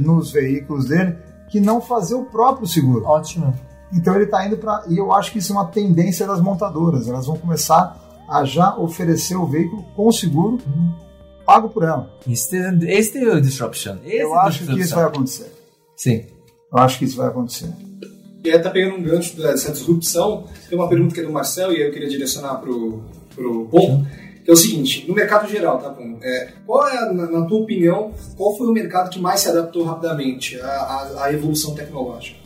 nos 0.00 0.32
veículos 0.32 0.86
dele 0.86 1.16
que 1.48 1.60
não 1.60 1.80
fazer 1.80 2.14
o 2.14 2.24
próprio 2.24 2.66
seguro. 2.66 3.04
Ótimo. 3.04 3.54
Então 3.92 4.14
ele 4.14 4.24
está 4.24 4.44
indo 4.46 4.56
para. 4.56 4.84
E 4.88 4.96
eu 4.96 5.12
acho 5.12 5.30
que 5.30 5.38
isso 5.38 5.52
é 5.52 5.56
uma 5.56 5.66
tendência 5.66 6.26
das 6.26 6.40
montadoras. 6.40 7.06
Elas 7.06 7.26
vão 7.26 7.36
começar 7.36 8.24
a 8.26 8.42
já 8.44 8.74
oferecer 8.76 9.36
o 9.36 9.46
veículo 9.46 9.84
com 9.94 10.10
seguro 10.10 10.58
uhum. 10.66 10.94
pago 11.44 11.68
por 11.68 11.84
ela. 11.84 12.10
Este, 12.26 12.56
este 12.86 13.18
é 13.18 13.34
o 13.34 13.40
disruption. 13.40 13.98
Este 14.02 14.16
eu 14.16 14.34
acho 14.34 14.60
disruption. 14.60 14.76
que 14.76 14.82
isso 14.82 14.94
vai 14.94 15.04
acontecer. 15.04 15.52
Sim. 15.94 16.26
Eu 16.72 16.78
acho 16.78 16.98
que 16.98 17.04
isso 17.04 17.16
vai 17.18 17.28
acontecer. 17.28 17.70
E 18.44 18.50
aí 18.50 18.58
tá 18.58 18.70
pegando 18.70 18.96
um 18.96 19.02
gancho 19.02 19.36
dessa 19.36 19.70
disrupção. 19.70 20.44
Tem 20.68 20.76
uma 20.76 20.88
pergunta 20.88 21.14
que 21.14 21.20
é 21.20 21.22
do 21.22 21.32
Marcel 21.32 21.72
e 21.72 21.80
eu 21.80 21.92
queria 21.92 22.08
direcionar 22.08 22.56
pro, 22.56 23.02
pro 23.34 23.66
Bom, 23.66 24.04
que 24.44 24.50
é 24.50 24.52
o 24.52 24.56
seguinte, 24.56 25.04
no 25.06 25.14
mercado 25.14 25.48
geral, 25.48 25.78
tá 25.78 25.90
bom? 25.90 26.18
É, 26.20 26.48
qual 26.66 26.88
é, 26.88 27.12
na, 27.12 27.30
na, 27.30 27.46
tua 27.46 27.60
opinião, 27.60 28.12
qual 28.36 28.56
foi 28.56 28.66
o 28.66 28.72
mercado 28.72 29.10
que 29.10 29.20
mais 29.20 29.40
se 29.40 29.48
adaptou 29.48 29.84
rapidamente 29.84 30.60
à, 30.60 30.66
à, 30.66 31.24
à 31.24 31.32
evolução 31.32 31.74
tecnológica? 31.74 32.38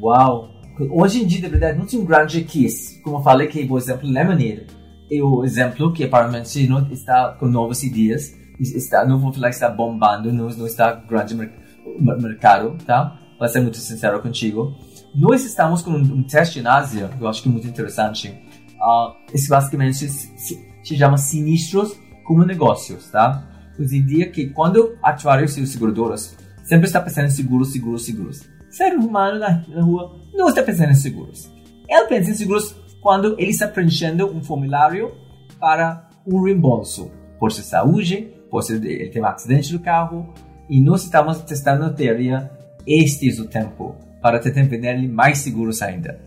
Uau! 0.00 0.48
Hoje 0.90 1.22
em 1.22 1.26
dia, 1.26 1.42
na 1.42 1.48
verdade, 1.48 1.78
não 1.78 1.84
tem 1.84 2.00
um 2.00 2.06
grande 2.06 2.42
case. 2.42 3.02
Como 3.02 3.18
eu 3.18 3.22
falei, 3.22 3.48
que, 3.48 3.66
por 3.66 3.78
exemplo, 3.78 4.08
Lemonade 4.08 4.66
é 5.12 5.22
o 5.22 5.44
exemplo 5.44 5.92
que 5.92 6.04
aparentemente 6.04 6.66
não 6.66 6.90
está 6.90 7.36
com 7.38 7.46
novas 7.46 7.82
ideias, 7.82 8.34
está, 8.58 9.04
não 9.04 9.18
vou 9.18 9.30
falar 9.30 9.48
que 9.48 9.56
está 9.56 9.68
bombando, 9.68 10.32
não, 10.32 10.48
não 10.48 10.66
está 10.66 10.92
grande 10.92 11.34
mercado, 11.34 12.78
tá? 12.86 13.18
Para 13.38 13.48
ser 13.48 13.60
muito 13.60 13.76
sincero 13.76 14.22
contigo. 14.22 14.74
Nós 15.14 15.44
estamos 15.44 15.82
com 15.82 15.90
um, 15.90 16.22
teste 16.22 16.62
na 16.62 16.76
Ásia, 16.76 17.10
eu 17.20 17.26
acho 17.26 17.42
que 17.42 17.48
é 17.48 17.52
muito 17.52 17.66
interessante. 17.66 18.28
Uh, 18.28 19.12
esse 19.34 19.48
basicamente 19.48 19.96
se, 19.96 20.08
se, 20.08 20.68
se, 20.82 20.96
chama 20.96 21.18
sinistros 21.18 21.98
como 22.24 22.44
negócios, 22.44 23.10
tá? 23.10 23.46
Então, 23.74 23.86
diria 23.86 24.30
que 24.30 24.50
quando 24.50 24.96
atuários 25.02 25.56
e 25.56 25.66
seguradoras 25.66 26.36
sempre 26.62 26.86
está 26.86 27.00
pensando 27.00 27.26
em 27.26 27.30
seguros, 27.30 27.72
seguros, 27.72 28.04
seguros. 28.04 28.48
Ser 28.70 28.94
humano 28.94 29.40
na, 29.40 29.64
na 29.68 29.82
rua 29.82 30.16
não 30.32 30.48
está 30.48 30.62
pensando 30.62 30.92
em 30.92 30.94
seguros. 30.94 31.50
Ele 31.88 32.06
pensa 32.06 32.30
em 32.30 32.34
seguros 32.34 32.76
quando 33.00 33.34
ele 33.38 33.50
está 33.50 33.66
preenchendo 33.66 34.26
um 34.26 34.42
formulário 34.42 35.12
para 35.58 36.08
um 36.24 36.42
reembolso, 36.44 37.10
por 37.38 37.50
ser 37.50 37.62
saúde, 37.62 38.32
por 38.48 38.62
ser 38.62 38.82
ele 38.84 39.08
tem 39.08 39.20
um 39.20 39.26
acidente 39.26 39.72
do 39.72 39.80
carro, 39.80 40.32
e 40.68 40.80
nós 40.80 41.02
estamos 41.02 41.38
testando 41.38 41.84
a 41.84 41.90
teoria 41.90 42.48
este 42.86 43.28
é 43.28 43.42
o 43.42 43.46
tempo 43.46 44.09
para 44.20 44.38
tentar 44.38 44.62
vender 44.62 45.08
mais 45.08 45.38
seguros 45.38 45.82
ainda. 45.82 46.20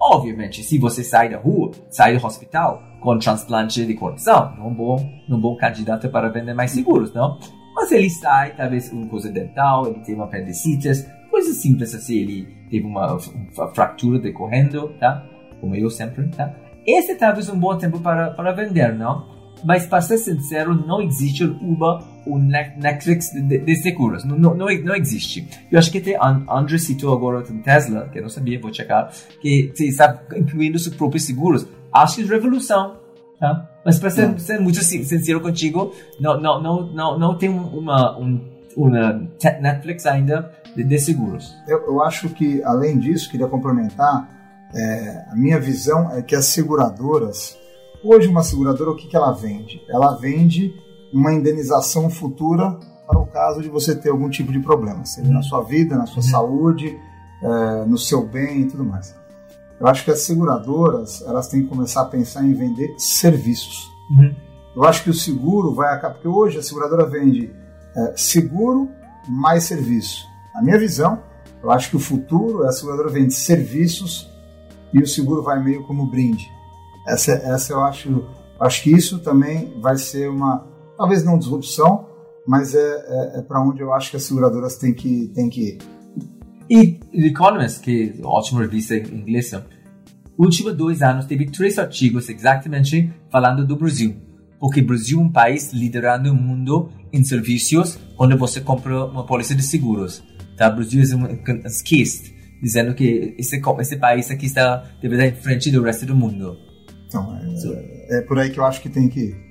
Obviamente, 0.00 0.62
se 0.62 0.78
você 0.78 1.02
sai 1.02 1.28
da 1.30 1.38
rua, 1.38 1.70
sai 1.90 2.16
do 2.16 2.24
hospital 2.24 2.82
com 3.00 3.18
transplante 3.18 3.84
de 3.84 3.94
coração, 3.94 4.54
não 4.56 4.66
é 4.66 4.68
um 4.68 4.74
bom, 4.74 5.10
não 5.28 5.38
é 5.38 5.40
bom 5.40 5.56
candidato 5.56 6.08
para 6.08 6.28
vender 6.28 6.54
mais 6.54 6.70
seguros, 6.70 7.12
não? 7.14 7.38
Mas 7.74 7.92
ele 7.92 8.08
sai, 8.10 8.54
talvez 8.54 8.90
uma 8.92 9.06
coisa 9.06 9.30
dental, 9.30 9.86
ele 9.86 10.00
tem 10.00 10.14
uma 10.14 10.24
apendicite, 10.24 10.88
coisas 11.30 11.56
simples 11.56 11.94
assim, 11.94 12.16
ele 12.16 12.56
teve 12.70 12.86
uma, 12.86 13.16
uma 13.16 13.74
fratura 13.74 14.18
decorrendo, 14.18 14.88
tá? 14.98 15.24
Como 15.60 15.74
eu 15.74 15.90
sempre, 15.90 16.28
tá? 16.28 16.54
Esse 16.86 17.12
é 17.12 17.14
talvez 17.16 17.48
um 17.48 17.58
bom 17.58 17.76
tempo 17.76 17.98
para, 18.00 18.30
para 18.30 18.52
vender, 18.52 18.94
não? 18.94 19.35
Mas 19.64 19.86
para 19.86 20.00
ser 20.00 20.18
sincero, 20.18 20.74
não 20.74 21.00
existe 21.00 21.44
o 21.44 21.56
Uber 21.62 22.04
ou 22.26 22.38
Netflix 22.38 23.30
de, 23.32 23.58
de 23.58 23.76
seguros. 23.76 24.24
Não, 24.24 24.36
não, 24.38 24.54
não 24.54 24.94
existe. 24.94 25.48
Eu 25.70 25.78
acho 25.78 25.90
que 25.90 26.00
tem 26.00 26.16
André 26.48 26.78
citou 26.78 27.12
agora 27.12 27.40
o 27.40 27.62
Tesla, 27.62 28.08
que 28.12 28.18
eu 28.18 28.22
não 28.22 28.28
sabia, 28.28 28.60
vou 28.60 28.72
checar, 28.72 29.10
que 29.40 29.72
está 29.78 30.22
incluindo 30.36 30.78
seus 30.78 30.94
próprios 30.94 31.24
seguros. 31.24 31.66
Acho 31.92 32.16
que 32.16 32.22
é 32.22 32.26
revolução. 32.26 32.96
Tá? 33.38 33.68
Mas 33.84 33.98
para 33.98 34.10
ser, 34.10 34.38
ser, 34.40 34.60
muito 34.60 34.82
sincero 34.82 35.40
contigo, 35.40 35.94
não, 36.18 36.40
não, 36.40 36.62
não, 36.62 36.86
não, 36.92 37.18
não 37.18 37.38
tem 37.38 37.50
uma, 37.50 38.18
um, 38.18 38.40
uma 38.76 39.28
Netflix 39.60 40.06
ainda 40.06 40.50
de, 40.74 40.82
de 40.82 40.98
seguros. 40.98 41.54
Eu, 41.68 41.86
eu, 41.86 42.02
acho 42.02 42.30
que, 42.30 42.62
além 42.64 42.98
disso, 42.98 43.30
queria 43.30 43.46
complementar, 43.46 44.28
é, 44.74 45.24
a 45.30 45.36
minha 45.36 45.60
visão 45.60 46.10
é 46.12 46.22
que 46.22 46.34
as 46.34 46.46
seguradoras, 46.46 47.58
hoje 48.08 48.28
uma 48.28 48.42
seguradora, 48.42 48.90
o 48.90 48.96
que, 48.96 49.08
que 49.08 49.16
ela 49.16 49.32
vende? 49.32 49.82
Ela 49.88 50.14
vende 50.14 50.74
uma 51.12 51.32
indenização 51.32 52.10
futura 52.10 52.78
para 53.06 53.18
o 53.18 53.26
caso 53.26 53.62
de 53.62 53.68
você 53.68 53.94
ter 53.94 54.10
algum 54.10 54.28
tipo 54.28 54.52
de 54.52 54.60
problema, 54.60 55.04
seja 55.04 55.30
na 55.30 55.42
sua 55.42 55.62
vida, 55.62 55.96
na 55.96 56.06
sua 56.06 56.22
uhum. 56.22 56.28
saúde, 56.28 56.98
é, 57.42 57.84
no 57.86 57.96
seu 57.96 58.26
bem 58.26 58.62
e 58.62 58.66
tudo 58.66 58.84
mais. 58.84 59.14
Eu 59.78 59.86
acho 59.86 60.04
que 60.04 60.10
as 60.10 60.20
seguradoras 60.20 61.22
elas 61.22 61.48
têm 61.48 61.62
que 61.62 61.68
começar 61.68 62.02
a 62.02 62.06
pensar 62.06 62.44
em 62.44 62.52
vender 62.52 62.94
serviços. 62.98 63.90
Uhum. 64.10 64.34
Eu 64.74 64.84
acho 64.84 65.04
que 65.04 65.10
o 65.10 65.14
seguro 65.14 65.74
vai 65.74 65.94
acabar, 65.94 66.14
porque 66.14 66.28
hoje 66.28 66.58
a 66.58 66.62
seguradora 66.62 67.06
vende 67.06 67.54
é, 67.96 68.12
seguro 68.16 68.90
mais 69.28 69.64
serviço. 69.64 70.26
Na 70.54 70.62
minha 70.62 70.78
visão, 70.78 71.22
eu 71.62 71.70
acho 71.70 71.90
que 71.90 71.96
o 71.96 72.00
futuro 72.00 72.64
é 72.64 72.68
a 72.68 72.72
seguradora 72.72 73.08
vende 73.08 73.34
serviços 73.34 74.30
e 74.92 75.00
o 75.00 75.06
seguro 75.06 75.42
vai 75.42 75.62
meio 75.62 75.84
como 75.84 76.06
brinde. 76.06 76.55
Essa, 77.06 77.32
essa 77.32 77.72
eu 77.72 77.80
acho, 77.82 78.24
acho 78.60 78.82
que 78.82 78.90
isso 78.90 79.18
também 79.20 79.78
vai 79.80 79.96
ser 79.96 80.28
uma, 80.28 80.66
talvez 80.96 81.24
não 81.24 81.38
disrupção, 81.38 82.06
mas 82.46 82.74
é, 82.74 82.78
é, 82.78 83.38
é 83.38 83.42
para 83.42 83.62
onde 83.62 83.80
eu 83.80 83.92
acho 83.92 84.10
que 84.10 84.16
as 84.16 84.24
seguradoras 84.24 84.76
têm 84.76 84.92
que, 84.92 85.28
têm 85.34 85.48
que 85.48 85.60
ir. 85.60 85.78
E 86.68 86.92
The 86.94 87.28
Economist, 87.28 87.80
que 87.80 88.18
é 88.20 88.26
ótima 88.26 88.62
revista 88.62 88.96
inglesa, 88.96 89.66
últimos 90.36 90.76
dois 90.76 91.00
anos 91.02 91.26
teve 91.26 91.46
três 91.46 91.78
artigos 91.78 92.28
exatamente 92.28 93.12
falando 93.30 93.64
do 93.64 93.76
Brasil. 93.76 94.16
porque 94.58 94.80
o 94.80 94.86
Brasil 94.86 95.20
é 95.20 95.22
um 95.22 95.30
país 95.30 95.72
liderando 95.72 96.30
o 96.30 96.34
mundo 96.34 96.90
em 97.12 97.22
serviços 97.22 97.98
onde 98.18 98.36
você 98.36 98.60
compra 98.60 99.04
uma 99.04 99.24
polícia 99.24 99.54
de 99.54 99.62
seguros. 99.62 100.24
Tá? 100.56 100.68
O 100.68 100.76
Brasil 100.76 101.02
é 101.02 101.14
um 101.14 101.62
case 101.84 102.34
dizendo 102.60 102.94
que 102.94 103.34
esse, 103.38 103.60
esse 103.80 103.96
país 103.96 104.30
aqui 104.30 104.46
está 104.46 104.84
de 105.00 105.08
verdade 105.08 105.36
em 105.36 105.40
frente 105.40 105.70
do 105.70 105.82
resto 105.82 106.06
do 106.06 106.16
mundo. 106.16 106.56
Então, 107.22 107.74
é, 107.74 108.18
é 108.18 108.22
por 108.22 108.38
aí 108.38 108.50
que 108.50 108.58
eu 108.58 108.64
acho 108.64 108.80
que 108.80 108.88
tem 108.88 109.08
que 109.08 109.20
ir. 109.20 109.46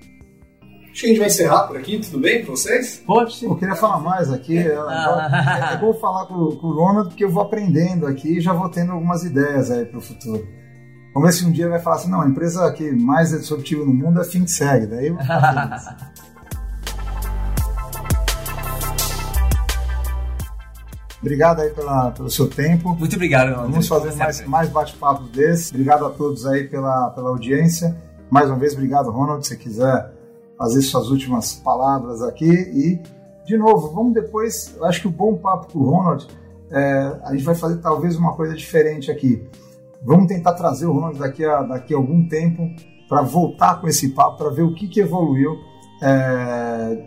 Acho 0.91 1.01
que 1.01 1.05
a 1.07 1.09
gente 1.09 1.19
vai 1.19 1.27
encerrar 1.27 1.67
por 1.67 1.75
aqui, 1.75 1.99
tudo 1.99 2.19
bem 2.19 2.45
com 2.45 2.55
vocês? 2.55 3.03
Pode 3.05 3.35
sim. 3.35 3.47
Eu 3.47 3.57
queria 3.57 3.75
falar 3.75 3.99
mais 3.99 4.31
aqui. 4.31 4.57
É, 4.57 4.67
é, 4.67 5.73
é 5.73 5.77
bom 5.77 5.93
falar 5.93 6.25
com, 6.25 6.55
com 6.55 6.67
o 6.67 6.73
Ronald, 6.73 7.09
porque 7.09 7.25
eu 7.25 7.29
vou 7.29 7.43
aprendendo 7.43 8.07
aqui 8.07 8.37
e 8.37 8.41
já 8.41 8.53
vou 8.53 8.69
tendo 8.69 8.93
algumas 8.93 9.23
ideias 9.23 9.69
aí 9.69 9.83
para 9.83 9.97
o 9.97 10.01
futuro. 10.01 10.47
Vamos 11.13 11.29
ver 11.29 11.35
se 11.35 11.45
um 11.45 11.51
dia 11.51 11.67
vai 11.67 11.79
falar 11.79 11.97
assim, 11.97 12.09
não, 12.09 12.21
a 12.21 12.27
empresa 12.27 12.71
que 12.71 12.91
mais 12.91 13.33
é 13.33 13.37
disruptiva 13.37 13.83
no 13.83 13.93
mundo 13.93 14.19
é 14.19 14.21
a 14.21 14.25
FinSeg. 14.25 14.87
Daí 14.87 15.07
eu 15.07 15.15
vou 15.15 15.23
Obrigado 21.21 21.61
aí 21.61 21.69
pela, 21.69 22.11
pelo 22.11 22.29
seu 22.29 22.47
tempo. 22.47 22.95
Muito 22.95 23.15
obrigado. 23.15 23.49
André. 23.49 23.71
Vamos 23.71 23.87
fazer 23.87 24.13
mais, 24.15 24.45
mais 24.45 24.69
bate-papos 24.69 25.29
desses. 25.29 25.71
Obrigado 25.71 26.05
a 26.05 26.09
todos 26.09 26.45
aí 26.45 26.67
pela, 26.67 27.09
pela 27.11 27.29
audiência. 27.29 27.95
Mais 28.29 28.49
uma 28.49 28.57
vez, 28.57 28.73
obrigado, 28.73 29.09
Ronald. 29.11 29.45
Se 29.45 29.57
quiser 29.57 30.11
fazer 30.57 30.81
suas 30.81 31.09
últimas 31.09 31.53
palavras 31.53 32.21
aqui. 32.21 32.49
E, 32.49 33.01
de 33.45 33.57
novo, 33.57 33.91
vamos 33.93 34.13
depois. 34.13 34.75
Acho 34.83 35.01
que 35.01 35.07
o 35.07 35.11
bom 35.11 35.35
papo 35.35 35.71
com 35.71 35.79
o 35.79 35.89
Ronald, 35.89 36.27
é, 36.71 37.19
a 37.23 37.31
gente 37.33 37.43
vai 37.43 37.55
fazer 37.55 37.77
talvez 37.77 38.15
uma 38.15 38.33
coisa 38.33 38.53
diferente 38.55 39.11
aqui. 39.11 39.47
Vamos 40.03 40.27
tentar 40.27 40.53
trazer 40.53 40.85
o 40.85 40.93
Ronald 40.93 41.17
daqui 41.17 41.43
a, 41.43 41.63
daqui 41.63 41.93
a 41.93 41.97
algum 41.97 42.27
tempo 42.27 42.69
para 43.07 43.21
voltar 43.21 43.79
com 43.81 43.87
esse 43.87 44.09
papo, 44.09 44.37
para 44.37 44.49
ver 44.49 44.63
o 44.63 44.73
que, 44.73 44.87
que 44.87 44.99
evoluiu 44.99 45.55
é, 46.01 46.97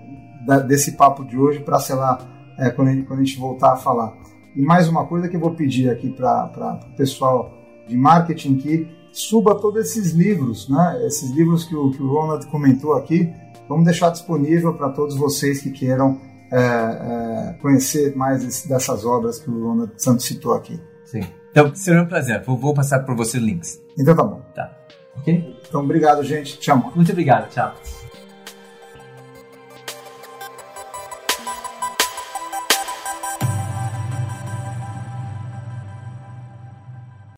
da, 0.46 0.58
desse 0.60 0.96
papo 0.96 1.24
de 1.24 1.38
hoje, 1.38 1.60
para, 1.60 1.78
sei 1.78 1.96
lá, 1.96 2.18
é, 2.58 2.70
quando, 2.70 2.88
a 2.88 2.92
gente, 2.92 3.06
quando 3.06 3.20
a 3.20 3.24
gente 3.24 3.38
voltar 3.38 3.72
a 3.72 3.76
falar. 3.76 4.16
E 4.54 4.60
mais 4.60 4.88
uma 4.88 5.06
coisa 5.06 5.28
que 5.28 5.36
eu 5.36 5.40
vou 5.40 5.54
pedir 5.54 5.88
aqui 5.90 6.10
para 6.10 6.80
o 6.92 6.96
pessoal 6.96 7.52
de 7.86 7.96
marketing 7.96 8.56
que 8.56 8.88
suba 9.12 9.54
todos 9.54 9.80
esses 9.80 10.12
livros, 10.12 10.68
né? 10.68 11.00
Esses 11.06 11.30
livros 11.30 11.64
que 11.64 11.74
o, 11.74 11.90
que 11.90 12.02
o 12.02 12.08
Ronald 12.12 12.46
comentou 12.46 12.94
aqui, 12.94 13.32
vamos 13.68 13.84
deixar 13.84 14.10
disponível 14.10 14.74
para 14.74 14.90
todos 14.90 15.16
vocês 15.16 15.60
que 15.60 15.70
queiram 15.70 16.20
é, 16.50 16.58
é, 16.58 17.56
conhecer 17.60 18.16
mais 18.16 18.44
esse, 18.44 18.68
dessas 18.68 19.04
obras 19.04 19.38
que 19.38 19.50
o 19.50 19.68
Ronald 19.68 19.92
Santos 19.96 20.24
citou 20.24 20.54
aqui. 20.54 20.80
Sim. 21.04 21.22
Então, 21.50 21.74
será 21.74 22.02
um 22.02 22.06
prazer. 22.06 22.42
Vou, 22.44 22.56
vou 22.56 22.74
passar 22.74 23.00
para 23.00 23.14
você 23.14 23.38
links. 23.38 23.80
Então 23.98 24.14
tá 24.14 24.22
bom. 24.22 24.42
Tá. 24.54 24.76
Ok? 25.16 25.56
Então, 25.68 25.82
obrigado, 25.82 26.22
gente. 26.22 26.58
Tchau. 26.58 26.92
Muito 26.94 27.12
obrigado. 27.12 27.48
Tchau. 27.50 27.74